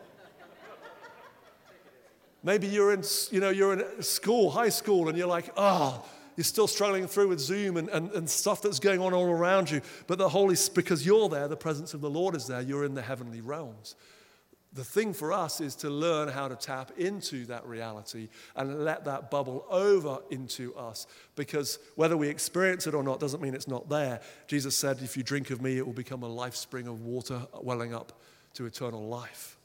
Maybe 2.44 2.68
you're 2.68 2.92
in, 2.92 3.02
you 3.32 3.40
know, 3.40 3.50
you're 3.50 3.72
in 3.72 4.02
school, 4.02 4.50
high 4.50 4.68
school, 4.68 5.08
and 5.08 5.18
you're 5.18 5.26
like, 5.26 5.50
oh, 5.56 6.04
you're 6.38 6.44
still 6.44 6.68
struggling 6.68 7.08
through 7.08 7.26
with 7.26 7.40
Zoom 7.40 7.76
and, 7.76 7.88
and, 7.88 8.12
and 8.12 8.30
stuff 8.30 8.62
that's 8.62 8.78
going 8.78 9.00
on 9.00 9.12
all 9.12 9.28
around 9.28 9.68
you. 9.68 9.80
But 10.06 10.18
the 10.18 10.28
Holy 10.28 10.54
because 10.72 11.04
you're 11.04 11.28
there, 11.28 11.48
the 11.48 11.56
presence 11.56 11.94
of 11.94 12.00
the 12.00 12.08
Lord 12.08 12.36
is 12.36 12.46
there, 12.46 12.60
you're 12.60 12.84
in 12.84 12.94
the 12.94 13.02
heavenly 13.02 13.40
realms. 13.40 13.96
The 14.72 14.84
thing 14.84 15.14
for 15.14 15.32
us 15.32 15.60
is 15.60 15.74
to 15.76 15.90
learn 15.90 16.28
how 16.28 16.46
to 16.46 16.54
tap 16.54 16.92
into 16.96 17.44
that 17.46 17.66
reality 17.66 18.28
and 18.54 18.84
let 18.84 19.04
that 19.06 19.32
bubble 19.32 19.66
over 19.68 20.20
into 20.30 20.76
us. 20.76 21.08
Because 21.34 21.80
whether 21.96 22.16
we 22.16 22.28
experience 22.28 22.86
it 22.86 22.94
or 22.94 23.02
not 23.02 23.18
doesn't 23.18 23.42
mean 23.42 23.54
it's 23.54 23.66
not 23.66 23.88
there. 23.88 24.20
Jesus 24.46 24.76
said, 24.76 24.98
If 25.02 25.16
you 25.16 25.24
drink 25.24 25.50
of 25.50 25.60
me, 25.60 25.76
it 25.76 25.84
will 25.84 25.92
become 25.92 26.22
a 26.22 26.28
life 26.28 26.54
spring 26.54 26.86
of 26.86 27.00
water 27.00 27.48
welling 27.60 27.92
up 27.92 28.12
to 28.54 28.66
eternal 28.66 29.08
life. 29.08 29.56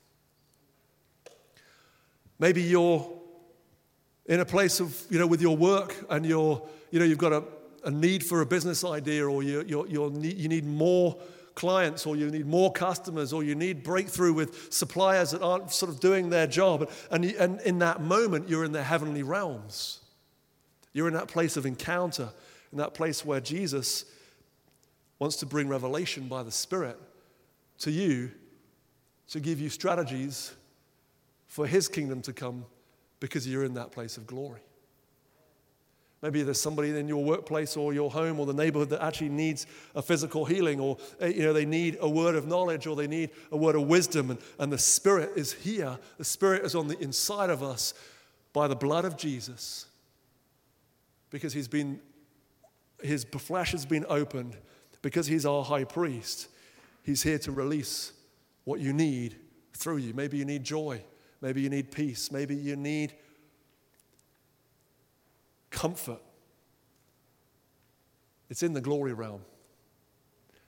Maybe 2.39 2.63
you're 2.63 3.22
in 4.25 4.39
a 4.39 4.45
place 4.45 4.79
of, 4.79 5.01
you 5.09 5.19
know, 5.19 5.27
with 5.27 5.41
your 5.41 5.57
work 5.57 5.95
and 6.09 6.25
you're, 6.25 6.61
you 6.91 6.99
know, 6.99 7.05
you've 7.05 7.17
got 7.17 7.33
a, 7.33 7.43
a 7.83 7.91
need 7.91 8.23
for 8.23 8.41
a 8.41 8.45
business 8.45 8.83
idea 8.83 9.27
or 9.27 9.43
you, 9.43 9.63
need, 10.11 10.37
you 10.37 10.47
need 10.47 10.65
more 10.65 11.17
clients 11.55 12.05
or 12.05 12.15
you 12.15 12.29
need 12.29 12.45
more 12.45 12.71
customers 12.71 13.33
or 13.33 13.43
you 13.43 13.55
need 13.55 13.83
breakthrough 13.83 14.33
with 14.33 14.71
suppliers 14.73 15.31
that 15.31 15.41
aren't 15.41 15.71
sort 15.71 15.91
of 15.91 15.99
doing 15.99 16.29
their 16.29 16.47
job. 16.47 16.89
And, 17.11 17.25
and 17.25 17.59
in 17.61 17.79
that 17.79 18.01
moment, 18.01 18.49
you're 18.49 18.63
in 18.63 18.71
the 18.71 18.83
heavenly 18.83 19.23
realms. 19.23 19.99
You're 20.93 21.07
in 21.07 21.13
that 21.15 21.27
place 21.27 21.57
of 21.57 21.65
encounter, 21.65 22.29
in 22.71 22.77
that 22.77 22.93
place 22.93 23.25
where 23.25 23.39
Jesus 23.39 24.05
wants 25.19 25.35
to 25.37 25.45
bring 25.45 25.67
revelation 25.67 26.27
by 26.27 26.43
the 26.43 26.51
Spirit 26.51 26.99
to 27.79 27.91
you 27.91 28.31
to 29.29 29.39
give 29.39 29.59
you 29.59 29.69
strategies 29.69 30.53
for 31.47 31.67
His 31.67 31.87
kingdom 31.87 32.21
to 32.21 32.33
come 32.33 32.65
because 33.23 33.47
you're 33.47 33.63
in 33.63 33.75
that 33.75 33.89
place 33.89 34.17
of 34.17 34.27
glory. 34.27 34.59
Maybe 36.21 36.43
there's 36.43 36.59
somebody 36.59 36.89
in 36.89 37.07
your 37.07 37.23
workplace 37.23 37.77
or 37.77 37.93
your 37.93 38.11
home 38.11 38.37
or 38.37 38.45
the 38.45 38.53
neighborhood 38.53 38.89
that 38.89 39.01
actually 39.01 39.29
needs 39.29 39.65
a 39.95 40.01
physical 40.01 40.43
healing, 40.43 40.81
or 40.81 40.97
eh, 41.21 41.27
you 41.27 41.43
know, 41.43 41.53
they 41.53 41.65
need 41.65 41.97
a 42.01 42.09
word 42.09 42.35
of 42.35 42.47
knowledge 42.47 42.85
or 42.85 42.97
they 42.97 43.07
need 43.07 43.29
a 43.53 43.55
word 43.55 43.75
of 43.75 43.83
wisdom. 43.83 44.29
And, 44.29 44.39
and 44.59 44.73
the 44.73 44.77
Spirit 44.77 45.31
is 45.37 45.53
here. 45.53 45.97
The 46.17 46.25
Spirit 46.25 46.65
is 46.65 46.75
on 46.75 46.89
the 46.89 46.99
inside 46.99 47.49
of 47.49 47.63
us 47.63 47.93
by 48.51 48.67
the 48.67 48.75
blood 48.75 49.05
of 49.05 49.15
Jesus 49.15 49.85
because 51.29 51.53
He's 51.53 51.69
been, 51.69 52.01
His 53.01 53.23
flesh 53.23 53.71
has 53.71 53.85
been 53.85 54.05
opened, 54.09 54.57
because 55.01 55.27
He's 55.27 55.45
our 55.45 55.63
high 55.63 55.85
priest. 55.85 56.49
He's 57.03 57.23
here 57.23 57.39
to 57.39 57.53
release 57.53 58.11
what 58.65 58.81
you 58.81 58.91
need 58.91 59.37
through 59.71 59.97
you. 59.97 60.13
Maybe 60.13 60.35
you 60.35 60.43
need 60.43 60.65
joy. 60.65 61.05
Maybe 61.43 61.59
you 61.59 61.69
need 61.69 61.91
peace. 61.91 62.31
Maybe 62.31 62.55
you 62.55 62.77
need 62.77 63.13
comfort. 65.71 66.21
It's 68.49 68.63
in 68.63 68.71
the 68.71 68.79
glory 68.79 69.11
realm. 69.11 69.41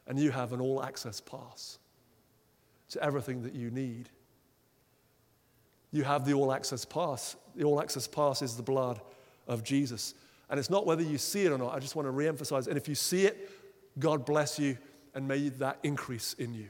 And 0.05 0.19
you 0.19 0.31
have 0.31 0.51
an 0.51 0.59
all 0.59 0.83
access 0.83 1.21
pass 1.21 1.79
to 2.89 3.01
everything 3.01 3.41
that 3.43 3.53
you 3.53 3.71
need. 3.71 4.09
You 5.93 6.03
have 6.03 6.25
the 6.25 6.33
all 6.33 6.51
access 6.51 6.83
pass. 6.83 7.37
The 7.55 7.63
all 7.63 7.81
access 7.81 8.05
pass 8.05 8.41
is 8.41 8.57
the 8.57 8.63
blood 8.63 8.99
of 9.47 9.63
Jesus. 9.63 10.13
And 10.49 10.59
it's 10.59 10.69
not 10.69 10.85
whether 10.85 11.03
you 11.03 11.17
see 11.17 11.45
it 11.45 11.53
or 11.53 11.57
not. 11.57 11.73
I 11.73 11.79
just 11.79 11.95
want 11.95 12.05
to 12.05 12.11
re 12.11 12.27
emphasize. 12.27 12.67
And 12.67 12.75
if 12.75 12.89
you 12.89 12.95
see 12.95 13.25
it, 13.25 13.49
God 13.97 14.25
bless 14.25 14.59
you 14.59 14.77
and 15.13 15.25
may 15.25 15.47
that 15.47 15.79
increase 15.83 16.33
in 16.33 16.53
you. 16.53 16.67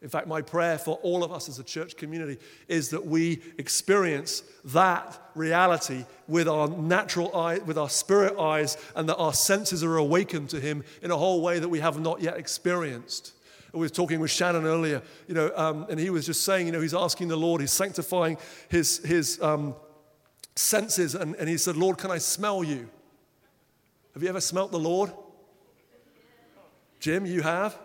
In 0.00 0.08
fact, 0.08 0.28
my 0.28 0.42
prayer 0.42 0.78
for 0.78 0.96
all 1.02 1.24
of 1.24 1.32
us 1.32 1.48
as 1.48 1.58
a 1.58 1.64
church 1.64 1.96
community 1.96 2.38
is 2.68 2.90
that 2.90 3.04
we 3.04 3.42
experience 3.58 4.44
that 4.66 5.20
reality 5.34 6.04
with 6.28 6.46
our 6.48 6.68
natural 6.68 7.34
eye, 7.34 7.58
with 7.58 7.76
our 7.76 7.90
spirit 7.90 8.38
eyes, 8.38 8.76
and 8.94 9.08
that 9.08 9.16
our 9.16 9.32
senses 9.32 9.82
are 9.82 9.96
awakened 9.96 10.50
to 10.50 10.60
Him 10.60 10.84
in 11.02 11.10
a 11.10 11.16
whole 11.16 11.42
way 11.42 11.58
that 11.58 11.68
we 11.68 11.80
have 11.80 11.98
not 11.98 12.20
yet 12.20 12.36
experienced. 12.36 13.32
We 13.72 13.80
were 13.80 13.88
talking 13.88 14.20
with 14.20 14.30
Shannon 14.30 14.64
earlier, 14.64 15.02
you 15.26 15.34
know, 15.34 15.50
um, 15.54 15.86
and 15.90 16.00
he 16.00 16.10
was 16.10 16.24
just 16.24 16.42
saying, 16.42 16.66
you 16.66 16.72
know, 16.72 16.80
he's 16.80 16.94
asking 16.94 17.28
the 17.28 17.36
Lord, 17.36 17.60
he's 17.60 17.72
sanctifying 17.72 18.38
his, 18.68 18.98
his 18.98 19.40
um, 19.42 19.74
senses, 20.56 21.14
and, 21.14 21.34
and 21.36 21.48
he 21.48 21.58
said, 21.58 21.76
Lord, 21.76 21.98
can 21.98 22.10
I 22.10 22.18
smell 22.18 22.64
you? 22.64 22.88
Have 24.14 24.22
you 24.22 24.28
ever 24.28 24.40
smelt 24.40 24.70
the 24.70 24.78
Lord? 24.78 25.12
Jim, 26.98 27.26
you 27.26 27.42
have? 27.42 27.78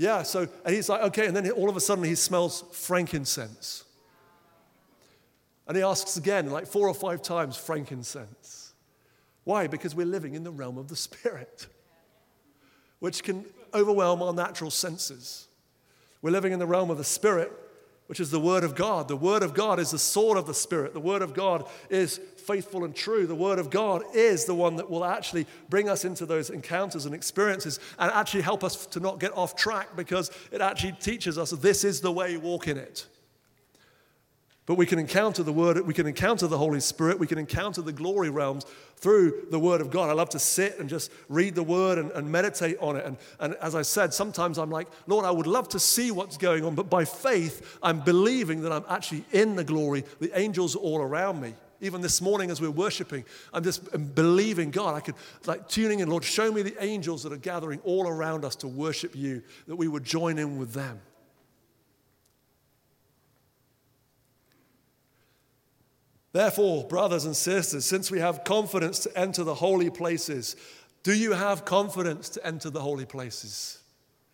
Yeah, 0.00 0.22
so, 0.22 0.48
and 0.64 0.74
he's 0.74 0.88
like, 0.88 1.02
okay, 1.02 1.26
and 1.26 1.36
then 1.36 1.50
all 1.50 1.68
of 1.68 1.76
a 1.76 1.80
sudden 1.80 2.02
he 2.04 2.14
smells 2.14 2.64
frankincense. 2.72 3.84
And 5.68 5.76
he 5.76 5.82
asks 5.82 6.16
again, 6.16 6.48
like 6.48 6.66
four 6.66 6.88
or 6.88 6.94
five 6.94 7.20
times, 7.20 7.58
frankincense. 7.58 8.72
Why? 9.44 9.66
Because 9.66 9.94
we're 9.94 10.06
living 10.06 10.32
in 10.32 10.42
the 10.42 10.50
realm 10.50 10.78
of 10.78 10.88
the 10.88 10.96
Spirit, 10.96 11.66
which 13.00 13.22
can 13.22 13.44
overwhelm 13.74 14.22
our 14.22 14.32
natural 14.32 14.70
senses. 14.70 15.48
We're 16.22 16.30
living 16.30 16.52
in 16.52 16.60
the 16.60 16.66
realm 16.66 16.88
of 16.88 16.96
the 16.96 17.04
Spirit, 17.04 17.52
which 18.10 18.18
is 18.18 18.32
the 18.32 18.40
Word 18.40 18.64
of 18.64 18.74
God. 18.74 19.06
The 19.06 19.14
Word 19.14 19.44
of 19.44 19.54
God 19.54 19.78
is 19.78 19.92
the 19.92 19.98
sword 19.98 20.36
of 20.36 20.44
the 20.44 20.52
Spirit. 20.52 20.94
The 20.94 20.98
Word 20.98 21.22
of 21.22 21.32
God 21.32 21.68
is 21.90 22.18
faithful 22.38 22.84
and 22.84 22.92
true. 22.92 23.24
The 23.24 23.36
Word 23.36 23.60
of 23.60 23.70
God 23.70 24.02
is 24.12 24.46
the 24.46 24.54
one 24.54 24.74
that 24.76 24.90
will 24.90 25.04
actually 25.04 25.46
bring 25.68 25.88
us 25.88 26.04
into 26.04 26.26
those 26.26 26.50
encounters 26.50 27.06
and 27.06 27.14
experiences 27.14 27.78
and 28.00 28.10
actually 28.10 28.42
help 28.42 28.64
us 28.64 28.84
to 28.86 28.98
not 28.98 29.20
get 29.20 29.30
off 29.36 29.54
track 29.54 29.94
because 29.94 30.32
it 30.50 30.60
actually 30.60 30.90
teaches 30.94 31.38
us 31.38 31.52
this 31.52 31.84
is 31.84 32.00
the 32.00 32.10
way, 32.10 32.32
you 32.32 32.40
walk 32.40 32.66
in 32.66 32.78
it. 32.78 33.06
But 34.70 34.78
we 34.78 34.86
can 34.86 35.00
encounter 35.00 35.42
the 35.42 35.52
Word, 35.52 35.84
we 35.84 35.94
can 35.94 36.06
encounter 36.06 36.46
the 36.46 36.56
Holy 36.56 36.78
Spirit, 36.78 37.18
we 37.18 37.26
can 37.26 37.38
encounter 37.38 37.82
the 37.82 37.90
glory 37.90 38.30
realms 38.30 38.64
through 38.98 39.48
the 39.50 39.58
Word 39.58 39.80
of 39.80 39.90
God. 39.90 40.08
I 40.08 40.12
love 40.12 40.28
to 40.28 40.38
sit 40.38 40.78
and 40.78 40.88
just 40.88 41.10
read 41.28 41.56
the 41.56 41.62
Word 41.64 41.98
and, 41.98 42.12
and 42.12 42.30
meditate 42.30 42.78
on 42.78 42.94
it. 42.94 43.04
And, 43.04 43.16
and 43.40 43.56
as 43.56 43.74
I 43.74 43.82
said, 43.82 44.14
sometimes 44.14 44.58
I'm 44.58 44.70
like, 44.70 44.86
Lord, 45.08 45.24
I 45.24 45.32
would 45.32 45.48
love 45.48 45.68
to 45.70 45.80
see 45.80 46.12
what's 46.12 46.36
going 46.36 46.64
on, 46.64 46.76
but 46.76 46.88
by 46.88 47.04
faith, 47.04 47.80
I'm 47.82 47.98
believing 47.98 48.60
that 48.60 48.70
I'm 48.70 48.84
actually 48.88 49.24
in 49.32 49.56
the 49.56 49.64
glory. 49.64 50.04
The 50.20 50.30
angels 50.38 50.76
are 50.76 50.78
all 50.78 51.00
around 51.00 51.40
me. 51.40 51.54
Even 51.80 52.00
this 52.00 52.20
morning 52.20 52.52
as 52.52 52.60
we're 52.60 52.70
worshiping, 52.70 53.24
I'm 53.52 53.64
just 53.64 54.14
believing 54.14 54.70
God. 54.70 54.94
I 54.94 55.00
could 55.00 55.16
like 55.46 55.66
tuning 55.66 55.98
in, 55.98 56.08
Lord, 56.08 56.22
show 56.22 56.52
me 56.52 56.62
the 56.62 56.80
angels 56.80 57.24
that 57.24 57.32
are 57.32 57.38
gathering 57.38 57.80
all 57.82 58.06
around 58.06 58.44
us 58.44 58.54
to 58.54 58.68
worship 58.68 59.16
you, 59.16 59.42
that 59.66 59.74
we 59.74 59.88
would 59.88 60.04
join 60.04 60.38
in 60.38 60.60
with 60.60 60.74
them. 60.74 61.00
Therefore, 66.32 66.84
brothers 66.84 67.24
and 67.24 67.36
sisters, 67.36 67.84
since 67.84 68.10
we 68.10 68.20
have 68.20 68.44
confidence 68.44 69.00
to 69.00 69.18
enter 69.18 69.42
the 69.42 69.54
holy 69.54 69.90
places, 69.90 70.56
do 71.02 71.12
you 71.12 71.32
have 71.32 71.64
confidence 71.64 72.28
to 72.30 72.46
enter 72.46 72.70
the 72.70 72.80
holy 72.80 73.06
places? 73.06 73.78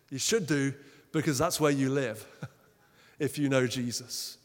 You 0.09 0.19
should 0.19 0.45
do 0.47 0.73
because 1.11 1.37
that's 1.37 1.59
where 1.59 1.71
you 1.71 1.89
live 1.89 2.25
if 3.19 3.37
you 3.37 3.49
know 3.49 3.65
Jesus. 3.65 4.37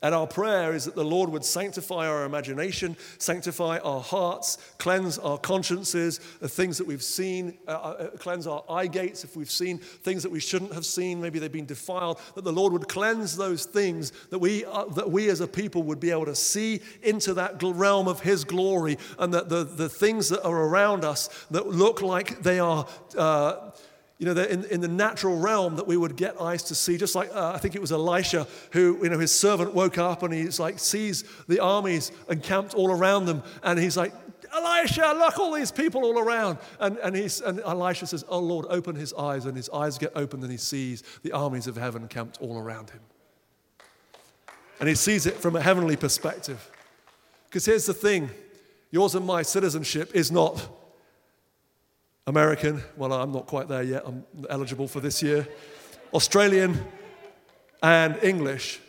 And 0.00 0.14
our 0.14 0.28
prayer 0.28 0.74
is 0.74 0.84
that 0.84 0.94
the 0.94 1.04
Lord 1.04 1.28
would 1.30 1.44
sanctify 1.44 2.06
our 2.06 2.24
imagination, 2.24 2.96
sanctify 3.18 3.78
our 3.78 4.00
hearts, 4.00 4.58
cleanse 4.78 5.18
our 5.18 5.38
consciences, 5.38 6.20
the 6.40 6.48
things 6.48 6.78
that 6.78 6.86
we've 6.86 7.02
seen, 7.02 7.58
uh, 7.66 7.70
uh, 7.70 8.10
cleanse 8.10 8.46
our 8.46 8.62
eye 8.70 8.86
gates 8.86 9.24
if 9.24 9.36
we've 9.36 9.50
seen 9.50 9.78
things 9.78 10.22
that 10.22 10.30
we 10.30 10.38
shouldn't 10.38 10.72
have 10.72 10.86
seen, 10.86 11.20
maybe 11.20 11.40
they've 11.40 11.50
been 11.50 11.66
defiled, 11.66 12.20
that 12.36 12.44
the 12.44 12.52
Lord 12.52 12.72
would 12.72 12.86
cleanse 12.86 13.36
those 13.36 13.64
things, 13.64 14.12
that 14.30 14.38
we, 14.38 14.64
uh, 14.66 14.84
that 14.84 15.10
we 15.10 15.28
as 15.30 15.40
a 15.40 15.48
people 15.48 15.82
would 15.82 15.98
be 15.98 16.12
able 16.12 16.26
to 16.26 16.34
see 16.34 16.80
into 17.02 17.34
that 17.34 17.60
realm 17.60 18.06
of 18.06 18.20
His 18.20 18.44
glory, 18.44 18.98
and 19.18 19.34
that 19.34 19.48
the, 19.48 19.64
the 19.64 19.88
things 19.88 20.28
that 20.28 20.44
are 20.44 20.62
around 20.64 21.04
us 21.04 21.28
that 21.50 21.66
look 21.66 22.02
like 22.02 22.42
they 22.42 22.60
are. 22.60 22.86
You 24.18 24.26
know, 24.26 24.42
in, 24.42 24.64
in 24.64 24.80
the 24.80 24.88
natural 24.88 25.38
realm 25.38 25.76
that 25.76 25.86
we 25.86 25.96
would 25.96 26.16
get 26.16 26.40
eyes 26.40 26.64
to 26.64 26.74
see, 26.74 26.96
just 26.96 27.14
like 27.14 27.30
uh, 27.32 27.52
I 27.54 27.58
think 27.58 27.76
it 27.76 27.80
was 27.80 27.92
Elisha 27.92 28.48
who, 28.72 28.98
you 29.00 29.08
know, 29.10 29.18
his 29.18 29.32
servant 29.32 29.74
woke 29.74 29.96
up 29.96 30.24
and 30.24 30.34
he's 30.34 30.58
like, 30.58 30.80
sees 30.80 31.22
the 31.46 31.60
armies 31.60 32.10
encamped 32.28 32.74
all 32.74 32.90
around 32.90 33.26
them. 33.26 33.44
And 33.62 33.78
he's 33.78 33.96
like, 33.96 34.12
Elisha, 34.52 35.14
look, 35.16 35.38
all 35.38 35.52
these 35.52 35.70
people 35.70 36.04
all 36.04 36.18
around. 36.18 36.58
And, 36.80 36.98
and, 36.98 37.14
he's, 37.14 37.40
and 37.40 37.60
Elisha 37.60 38.08
says, 38.08 38.24
Oh 38.28 38.40
Lord, 38.40 38.66
open 38.68 38.96
his 38.96 39.12
eyes. 39.14 39.44
And 39.44 39.56
his 39.56 39.68
eyes 39.70 39.98
get 39.98 40.12
opened 40.16 40.42
and 40.42 40.50
he 40.50 40.58
sees 40.58 41.04
the 41.22 41.32
armies 41.32 41.68
of 41.68 41.76
heaven 41.76 42.08
camped 42.08 42.38
all 42.40 42.58
around 42.58 42.90
him. 42.90 43.00
And 44.80 44.88
he 44.88 44.96
sees 44.96 45.26
it 45.26 45.34
from 45.34 45.54
a 45.54 45.60
heavenly 45.60 45.96
perspective. 45.96 46.70
Because 47.48 47.66
here's 47.66 47.86
the 47.86 47.94
thing 47.94 48.30
yours 48.90 49.14
and 49.14 49.24
my 49.24 49.42
citizenship 49.42 50.10
is 50.14 50.32
not 50.32 50.68
American, 52.28 52.82
well, 52.98 53.10
I'm 53.14 53.32
not 53.32 53.46
quite 53.46 53.68
there 53.68 53.82
yet, 53.82 54.02
I'm 54.04 54.22
eligible 54.50 54.86
for 54.86 55.00
this 55.00 55.22
year, 55.22 55.48
Australian, 56.12 56.78
and 57.82 58.22
English, 58.22 58.80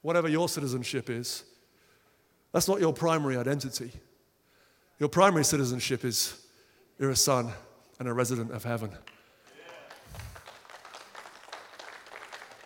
whatever 0.00 0.28
your 0.28 0.48
citizenship 0.48 1.08
is, 1.08 1.44
that's 2.50 2.66
not 2.66 2.80
your 2.80 2.92
primary 2.92 3.36
identity. 3.36 3.92
Your 4.98 5.08
primary 5.08 5.44
citizenship 5.44 6.04
is 6.04 6.44
you're 6.98 7.10
a 7.10 7.16
son 7.16 7.52
and 8.00 8.08
a 8.08 8.12
resident 8.12 8.50
of 8.50 8.64
heaven. 8.64 8.90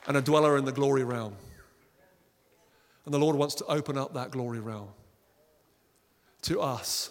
And 0.09 0.17
a 0.17 0.23
dweller 0.23 0.57
in 0.57 0.65
the 0.65 0.73
glory 0.73 1.05
realm. 1.05 1.37
And 3.05 3.13
the 3.13 3.19
Lord 3.19 3.37
wants 3.37 3.55
to 3.57 3.67
open 3.67 3.99
up 3.99 4.15
that 4.15 4.31
glory 4.31 4.61
realm 4.61 4.89
to 6.43 6.63
us 6.63 7.11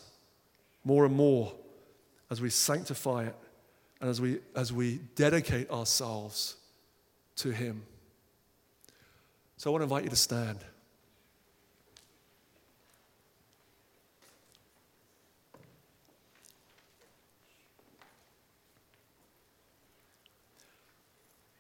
more 0.84 1.06
and 1.06 1.16
more 1.16 1.54
as 2.30 2.42
we 2.42 2.50
sanctify 2.50 3.26
it 3.26 3.36
and 4.02 4.10
as 4.10 4.20
we, 4.20 4.40
as 4.56 4.74
we 4.74 5.00
dedicate 5.16 5.70
ourselves 5.70 6.56
to 7.38 7.52
Him. 7.52 7.84
So 9.58 9.70
I 9.70 9.72
want 9.72 9.82
to 9.82 9.84
invite 9.84 10.04
you 10.04 10.10
to 10.10 10.16
stand. 10.16 10.60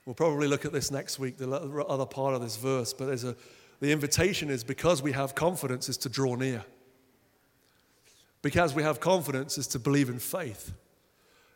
We'll 0.05 0.13
probably 0.13 0.47
look 0.47 0.65
at 0.65 0.71
this 0.71 0.91
next 0.91 1.17
week, 1.17 1.37
the 1.37 1.49
other 1.51 2.05
part 2.05 2.35
of 2.35 2.41
this 2.41 2.57
verse, 2.57 2.93
but 2.93 3.05
there's 3.07 3.23
a, 3.23 3.35
the 3.79 3.91
invitation 3.91 4.51
is 4.51 4.63
because 4.63 5.01
we 5.01 5.11
have 5.13 5.33
confidence 5.33 5.89
is 5.89 5.97
to 5.97 6.09
draw 6.09 6.35
near. 6.35 6.63
Because 8.45 8.75
we 8.75 8.83
have 8.83 8.99
confidence 8.99 9.57
is 9.57 9.65
to 9.69 9.79
believe 9.79 10.07
in 10.07 10.19
faith. 10.19 10.71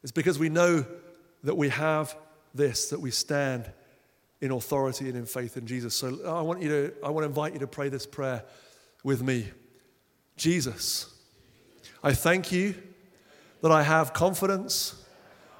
It's 0.01 0.11
because 0.11 0.39
we 0.39 0.49
know 0.49 0.87
that 1.43 1.55
we 1.55 1.69
have 1.69 2.17
this, 2.55 2.89
that 2.89 2.99
we 2.99 3.11
stand 3.11 3.69
in 4.41 4.49
authority 4.49 5.07
and 5.07 5.15
in 5.15 5.27
faith 5.27 5.55
in 5.55 5.67
Jesus. 5.67 5.93
So 5.93 6.19
I 6.25 6.41
want 6.41 6.63
you 6.63 6.69
to, 6.69 6.93
I 7.03 7.11
want 7.11 7.25
to 7.25 7.27
invite 7.27 7.53
you 7.53 7.59
to 7.59 7.67
pray 7.67 7.89
this 7.89 8.07
prayer 8.07 8.43
with 9.03 9.21
me. 9.21 9.45
Jesus, 10.35 11.13
I 12.01 12.15
thank 12.15 12.51
you 12.51 12.73
that 13.61 13.71
I 13.71 13.83
have 13.83 14.11
confidence 14.13 15.05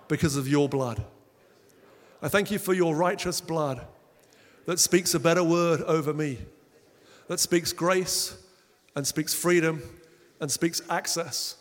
because 0.07 0.35
of 0.35 0.47
your 0.47 0.67
blood. 0.67 1.05
I 2.23 2.27
thank 2.27 2.49
you 2.49 2.57
for 2.57 2.73
your 2.73 2.95
righteous 2.95 3.39
blood 3.39 3.85
that 4.65 4.79
speaks 4.79 5.13
a 5.13 5.19
better 5.19 5.43
word 5.43 5.81
over 5.81 6.11
me, 6.11 6.39
that 7.27 7.39
speaks 7.39 7.71
grace 7.71 8.35
and 8.95 9.05
speaks 9.05 9.35
freedom 9.35 9.83
and 10.39 10.51
speaks 10.51 10.81
access. 10.89 11.55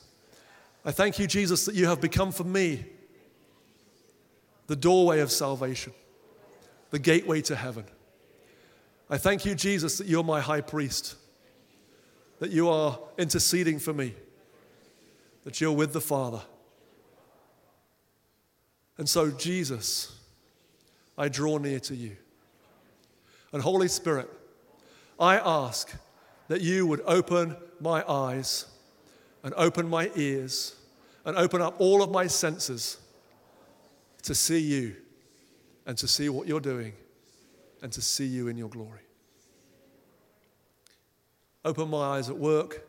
I 0.85 0.93
thank 0.93 1.19
you, 1.19 1.27
Jesus, 1.27 1.65
that 1.67 1.75
you 1.75 1.87
have 1.87 2.01
become 2.01 2.33
for 2.33 2.45
me 2.45 2.87
the 4.69 4.77
doorway 4.77 5.21
of 5.21 5.31
salvation, 5.31 5.93
the 6.91 6.99
gateway 6.99 7.41
to 7.43 7.57
heaven. 7.57 7.85
I 9.11 9.19
thank 9.19 9.45
you, 9.45 9.55
Jesus, 9.55 9.99
that 9.99 10.07
you're 10.07 10.25
my 10.25 10.41
high 10.41 10.61
priest, 10.61 11.17
that 12.39 12.51
you 12.51 12.69
are 12.69 12.99
interceding 13.17 13.79
for 13.79 13.93
me, 13.93 14.15
that 15.45 15.61
you're 15.61 15.73
with 15.73 15.93
the 15.93 16.01
Father. 16.01 16.43
And 18.99 19.09
so, 19.09 19.31
Jesus, 19.31 20.19
I 21.17 21.29
draw 21.29 21.59
near 21.59 21.81
to 21.81 21.95
you. 21.95 22.17
And 23.53 23.63
Holy 23.63 23.89
Spirit, 23.89 24.29
I 25.19 25.39
ask 25.39 25.91
that 26.49 26.61
you 26.61 26.87
would 26.87 27.01
open 27.07 27.57
my 27.81 28.05
eyes 28.09 28.67
and 29.43 29.55
open 29.57 29.89
my 29.89 30.11
ears 30.17 30.77
and 31.25 31.37
open 31.37 31.61
up 31.61 31.81
all 31.81 32.03
of 32.03 32.11
my 32.11 32.27
senses 32.27 32.99
to 34.23 34.35
see 34.35 34.59
you 34.59 34.97
and 35.87 35.97
to 35.99 36.09
see 36.09 36.29
what 36.29 36.47
you're 36.47 36.61
doing 36.61 36.93
and 37.83 37.93
to 37.93 38.03
see 38.03 38.27
you 38.27 38.49
in 38.49 38.57
your 38.57 38.69
glory. 38.69 39.01
Open 41.65 41.89
my 41.91 42.17
eyes 42.17 42.29
at 42.29 42.37
work, 42.37 42.87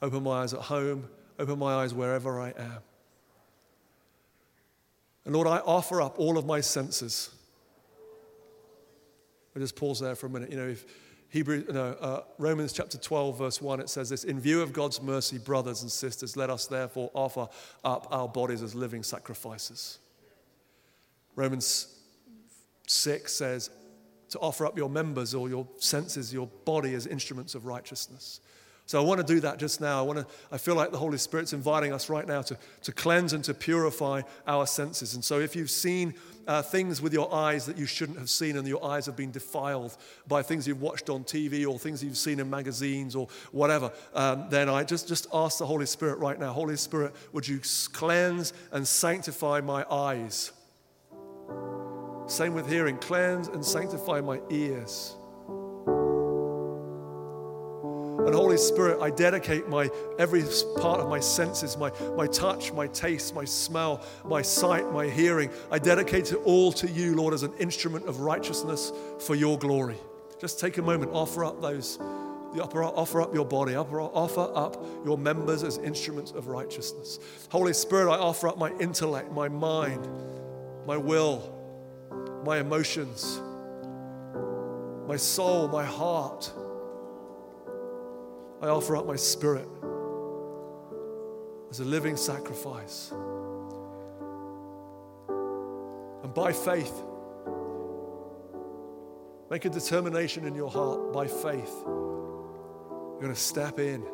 open 0.00 0.22
my 0.22 0.42
eyes 0.42 0.54
at 0.54 0.60
home, 0.60 1.08
open 1.38 1.58
my 1.58 1.74
eyes 1.74 1.94
wherever 1.94 2.40
I 2.40 2.48
am. 2.58 2.78
And 5.24 5.34
Lord, 5.34 5.46
I 5.46 5.58
offer 5.58 6.02
up 6.02 6.18
all 6.18 6.36
of 6.36 6.46
my 6.46 6.60
senses. 6.60 7.30
I'll 9.54 9.60
just 9.60 9.76
pause 9.76 10.00
there 10.00 10.14
for 10.14 10.26
a 10.26 10.30
minute. 10.30 10.50
You 10.50 10.56
know, 10.56 10.68
if 10.68 10.84
Hebrew, 11.32 11.64
no, 11.72 11.92
uh, 11.92 12.20
Romans 12.36 12.74
chapter 12.74 12.98
12, 12.98 13.38
verse 13.38 13.62
1, 13.62 13.80
it 13.80 13.88
says 13.88 14.10
this 14.10 14.24
In 14.24 14.38
view 14.38 14.60
of 14.60 14.74
God's 14.74 15.00
mercy, 15.00 15.38
brothers 15.38 15.80
and 15.80 15.90
sisters, 15.90 16.36
let 16.36 16.50
us 16.50 16.66
therefore 16.66 17.10
offer 17.14 17.48
up 17.82 18.06
our 18.10 18.28
bodies 18.28 18.60
as 18.60 18.74
living 18.74 19.02
sacrifices. 19.02 19.98
Romans 21.34 21.86
6 22.86 23.32
says 23.32 23.70
to 24.28 24.38
offer 24.40 24.66
up 24.66 24.76
your 24.76 24.90
members 24.90 25.34
or 25.34 25.48
your 25.48 25.66
senses, 25.78 26.34
your 26.34 26.48
body 26.66 26.92
as 26.92 27.06
instruments 27.06 27.54
of 27.54 27.64
righteousness. 27.64 28.40
So 28.84 29.00
I 29.00 29.04
want 29.04 29.26
to 29.26 29.26
do 29.26 29.40
that 29.40 29.58
just 29.58 29.80
now. 29.80 30.00
I, 30.00 30.02
want 30.02 30.18
to, 30.18 30.26
I 30.50 30.58
feel 30.58 30.74
like 30.74 30.90
the 30.90 30.98
Holy 30.98 31.16
Spirit's 31.16 31.54
inviting 31.54 31.94
us 31.94 32.10
right 32.10 32.26
now 32.26 32.42
to, 32.42 32.58
to 32.82 32.92
cleanse 32.92 33.32
and 33.32 33.42
to 33.44 33.54
purify 33.54 34.20
our 34.46 34.66
senses. 34.66 35.14
And 35.14 35.24
so 35.24 35.40
if 35.40 35.56
you've 35.56 35.70
seen 35.70 36.12
uh, 36.46 36.62
things 36.62 37.00
with 37.00 37.12
your 37.12 37.32
eyes 37.32 37.66
that 37.66 37.76
you 37.76 37.86
shouldn't 37.86 38.18
have 38.18 38.30
seen, 38.30 38.56
and 38.56 38.66
your 38.66 38.84
eyes 38.84 39.06
have 39.06 39.16
been 39.16 39.30
defiled 39.30 39.96
by 40.26 40.42
things 40.42 40.66
you've 40.66 40.80
watched 40.80 41.10
on 41.10 41.24
TV 41.24 41.66
or 41.66 41.78
things 41.78 42.02
you've 42.02 42.16
seen 42.16 42.40
in 42.40 42.48
magazines 42.48 43.14
or 43.14 43.28
whatever, 43.50 43.92
um, 44.14 44.46
then 44.50 44.68
I 44.68 44.84
just, 44.84 45.08
just 45.08 45.26
ask 45.32 45.58
the 45.58 45.66
Holy 45.66 45.86
Spirit 45.86 46.18
right 46.18 46.38
now 46.38 46.52
Holy 46.52 46.76
Spirit, 46.76 47.14
would 47.32 47.46
you 47.46 47.60
cleanse 47.92 48.52
and 48.72 48.86
sanctify 48.86 49.60
my 49.60 49.84
eyes? 49.90 50.52
Same 52.26 52.54
with 52.54 52.68
hearing, 52.68 52.96
cleanse 52.98 53.48
and 53.48 53.64
sanctify 53.64 54.20
my 54.20 54.40
ears. 54.50 55.16
And 58.24 58.36
Holy 58.36 58.56
Spirit, 58.56 59.00
I 59.02 59.10
dedicate 59.10 59.68
my 59.68 59.90
every 60.16 60.44
part 60.76 61.00
of 61.00 61.08
my 61.08 61.18
senses, 61.18 61.76
my, 61.76 61.90
my 62.16 62.28
touch, 62.28 62.72
my 62.72 62.86
taste, 62.86 63.34
my 63.34 63.44
smell, 63.44 64.00
my 64.24 64.42
sight, 64.42 64.92
my 64.92 65.08
hearing. 65.08 65.50
I 65.72 65.80
dedicate 65.80 66.30
it 66.30 66.36
all 66.44 66.72
to 66.74 66.88
you, 66.88 67.16
Lord, 67.16 67.34
as 67.34 67.42
an 67.42 67.52
instrument 67.58 68.06
of 68.06 68.20
righteousness 68.20 68.92
for 69.18 69.34
your 69.34 69.58
glory. 69.58 69.96
Just 70.40 70.60
take 70.60 70.78
a 70.78 70.82
moment, 70.82 71.10
offer 71.12 71.44
up 71.44 71.60
those, 71.60 71.98
offer 72.60 73.20
up 73.20 73.34
your 73.34 73.44
body, 73.44 73.74
offer, 73.74 74.00
offer 74.00 74.50
up 74.54 74.84
your 75.04 75.18
members 75.18 75.64
as 75.64 75.78
instruments 75.78 76.30
of 76.30 76.46
righteousness. 76.46 77.18
Holy 77.50 77.72
Spirit, 77.72 78.08
I 78.08 78.18
offer 78.18 78.46
up 78.46 78.56
my 78.56 78.70
intellect, 78.78 79.32
my 79.32 79.48
mind, 79.48 80.06
my 80.86 80.96
will, 80.96 81.58
my 82.44 82.58
emotions, 82.58 83.40
my 85.08 85.16
soul, 85.16 85.66
my 85.66 85.84
heart 85.84 86.52
I 88.62 88.68
offer 88.68 88.96
up 88.96 89.06
my 89.08 89.16
spirit 89.16 89.68
as 91.68 91.80
a 91.80 91.84
living 91.84 92.16
sacrifice. 92.16 93.12
And 96.22 96.32
by 96.32 96.52
faith, 96.52 96.94
make 99.50 99.64
a 99.64 99.68
determination 99.68 100.46
in 100.46 100.54
your 100.54 100.70
heart 100.70 101.12
by 101.12 101.26
faith. 101.26 101.74
You're 101.84 103.20
going 103.20 103.34
to 103.34 103.40
step 103.40 103.80
in, 103.80 104.04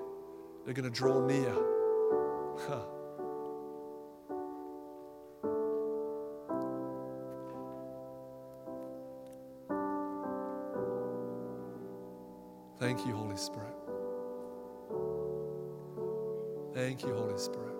you're 0.64 0.74
going 0.74 0.90
to 0.90 0.90
draw 0.90 1.20
near. 1.26 1.54
Thank 12.78 13.04
you, 13.04 13.12
Holy 13.12 13.36
Spirit. 13.36 13.87
Thank 16.78 17.02
you, 17.02 17.12
Holy 17.12 17.36
Spirit. 17.36 17.74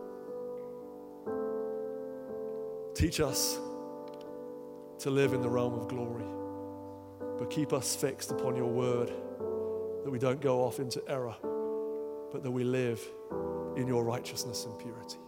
Teach 2.96 3.20
us 3.20 3.60
to 4.98 5.08
live 5.08 5.34
in 5.34 5.40
the 5.40 5.48
realm 5.48 5.74
of 5.74 5.86
glory, 5.86 6.24
but 7.38 7.48
keep 7.48 7.72
us 7.72 7.94
fixed 7.94 8.32
upon 8.32 8.56
your 8.56 8.66
word, 8.66 9.12
that 10.02 10.10
we 10.10 10.18
don't 10.18 10.40
go 10.40 10.64
off 10.64 10.80
into 10.80 11.00
error, 11.08 11.36
but 12.32 12.42
that 12.42 12.50
we 12.50 12.64
live 12.64 13.00
in 13.76 13.86
your 13.86 14.02
righteousness 14.02 14.64
and 14.64 14.76
purity. 14.80 15.18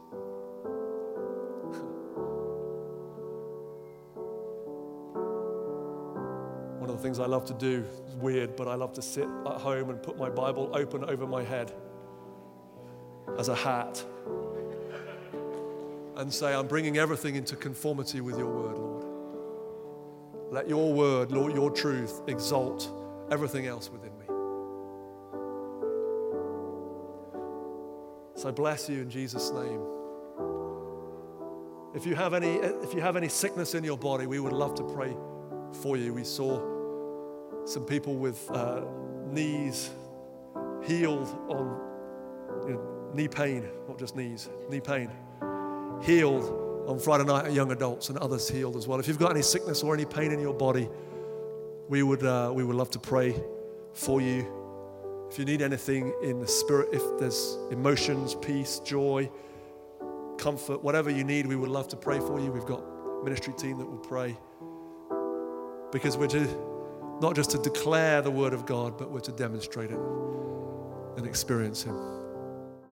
One 6.81 6.91
of 6.91 6.97
the 6.97 7.03
things 7.05 7.21
I 7.21 7.27
love 7.27 7.45
to 7.45 7.55
do 7.55 7.85
is 8.09 8.17
weird, 8.17 8.57
but 8.57 8.67
I 8.67 8.75
love 8.75 8.93
to 8.95 9.03
sit 9.03 9.29
at 9.47 9.61
home 9.61 9.91
and 9.91 10.03
put 10.03 10.19
my 10.19 10.29
Bible 10.29 10.73
open 10.75 11.05
over 11.05 11.25
my 11.25 11.45
head 11.45 11.73
as 13.41 13.49
a 13.49 13.55
hat 13.55 14.05
and 16.17 16.33
say, 16.33 16.55
I'm 16.55 16.67
bringing 16.67 16.99
everything 16.99 17.37
into 17.37 17.57
conformity 17.57 18.21
with 18.21 18.37
your 18.37 18.49
word, 18.49 18.77
Lord. 18.77 19.05
Let 20.53 20.69
your 20.69 20.93
word, 20.93 21.33
Lord, 21.33 21.55
your 21.55 21.71
truth 21.71 22.21
exalt 22.27 22.93
everything 23.31 23.67
else 23.67 23.91
within 23.91 24.11
me. 24.19 24.27
So 28.35 28.53
bless 28.53 28.91
you 28.91 29.01
in 29.01 29.09
Jesus' 29.09 29.51
name. 29.53 29.81
If 31.95 32.05
you 32.05 32.15
have 32.17 32.35
any, 32.35 32.57
if 32.57 32.93
you 32.93 33.01
have 33.01 33.17
any 33.17 33.29
sickness 33.29 33.75
in 33.75 33.85
your 33.85 33.97
body, 33.97 34.27
we 34.27 34.39
would 34.39 34.53
love 34.53 34.75
to 34.75 34.83
pray 34.83 35.17
for 35.81 35.97
you. 35.97 36.13
We 36.13 36.25
saw 36.25 36.61
some 37.65 37.87
people 37.87 38.17
with 38.17 38.51
uh, 38.51 38.83
knees 39.31 39.89
healed 40.85 41.29
on 41.49 41.81
you 42.67 42.75
know, 42.75 43.00
knee 43.15 43.29
pain, 43.29 43.69
not 43.89 43.99
just 43.99 44.17
knees, 44.17 44.49
knee 44.69 44.81
pain, 44.81 45.11
healed 46.03 46.87
on 46.87 46.99
Friday 46.99 47.25
night 47.25 47.47
at 47.47 47.53
young 47.53 47.73
adults 47.73 48.09
and 48.09 48.19
others 48.19 48.49
healed 48.49 48.77
as 48.77 48.89
well. 48.89 48.99
If 48.99 49.09
you've 49.09 49.19
got 49.19 49.31
any 49.31 49.43
sickness 49.43 49.83
or 49.83 49.95
any 49.95 50.05
pain 50.05 50.33
in 50.33 50.41
your 50.41 50.55
body, 50.55 50.89
we 51.89 52.03
would, 52.03 52.25
uh, 52.25 52.51
we 52.55 52.65
would 52.65 52.77
love 52.77 52.91
to 52.91 52.99
pray 52.99 53.41
for 53.95 54.21
you. 54.21 55.29
If 55.31 55.39
you 55.39 55.45
need 55.45 55.63
anything 55.63 56.13
in 56.23 56.41
the 56.41 56.49
spirit, 56.49 56.89
if 56.93 57.03
there's 57.19 57.57
emotions, 57.71 58.35
peace, 58.35 58.81
joy, 58.81 59.31
comfort, 60.39 60.83
whatever 60.83 61.11
you 61.11 61.23
need, 61.23 61.47
we 61.47 61.57
would 61.57 61.69
love 61.69 61.87
to 61.89 61.97
pray 61.97 62.19
for 62.19 62.41
you. 62.41 62.51
We've 62.51 62.65
got 62.65 62.83
ministry 63.25 63.55
team 63.57 63.79
that 63.79 63.87
will 63.87 63.99
pray. 63.99 64.37
Because 65.93 66.17
we're 66.17 66.29
to, 66.29 66.47
not 67.21 67.37
just 67.37 67.51
to 67.53 67.59
declare 67.59 68.23
the 68.23 68.31
word 68.31 68.53
of 68.53 68.67
God, 68.67 68.97
but 68.97 69.11
we're 69.11 69.21
to 69.21 69.33
demonstrate 69.33 69.91
it 69.91 69.99
and 71.17 71.27
experience 71.27 71.83
Him. 71.83 72.20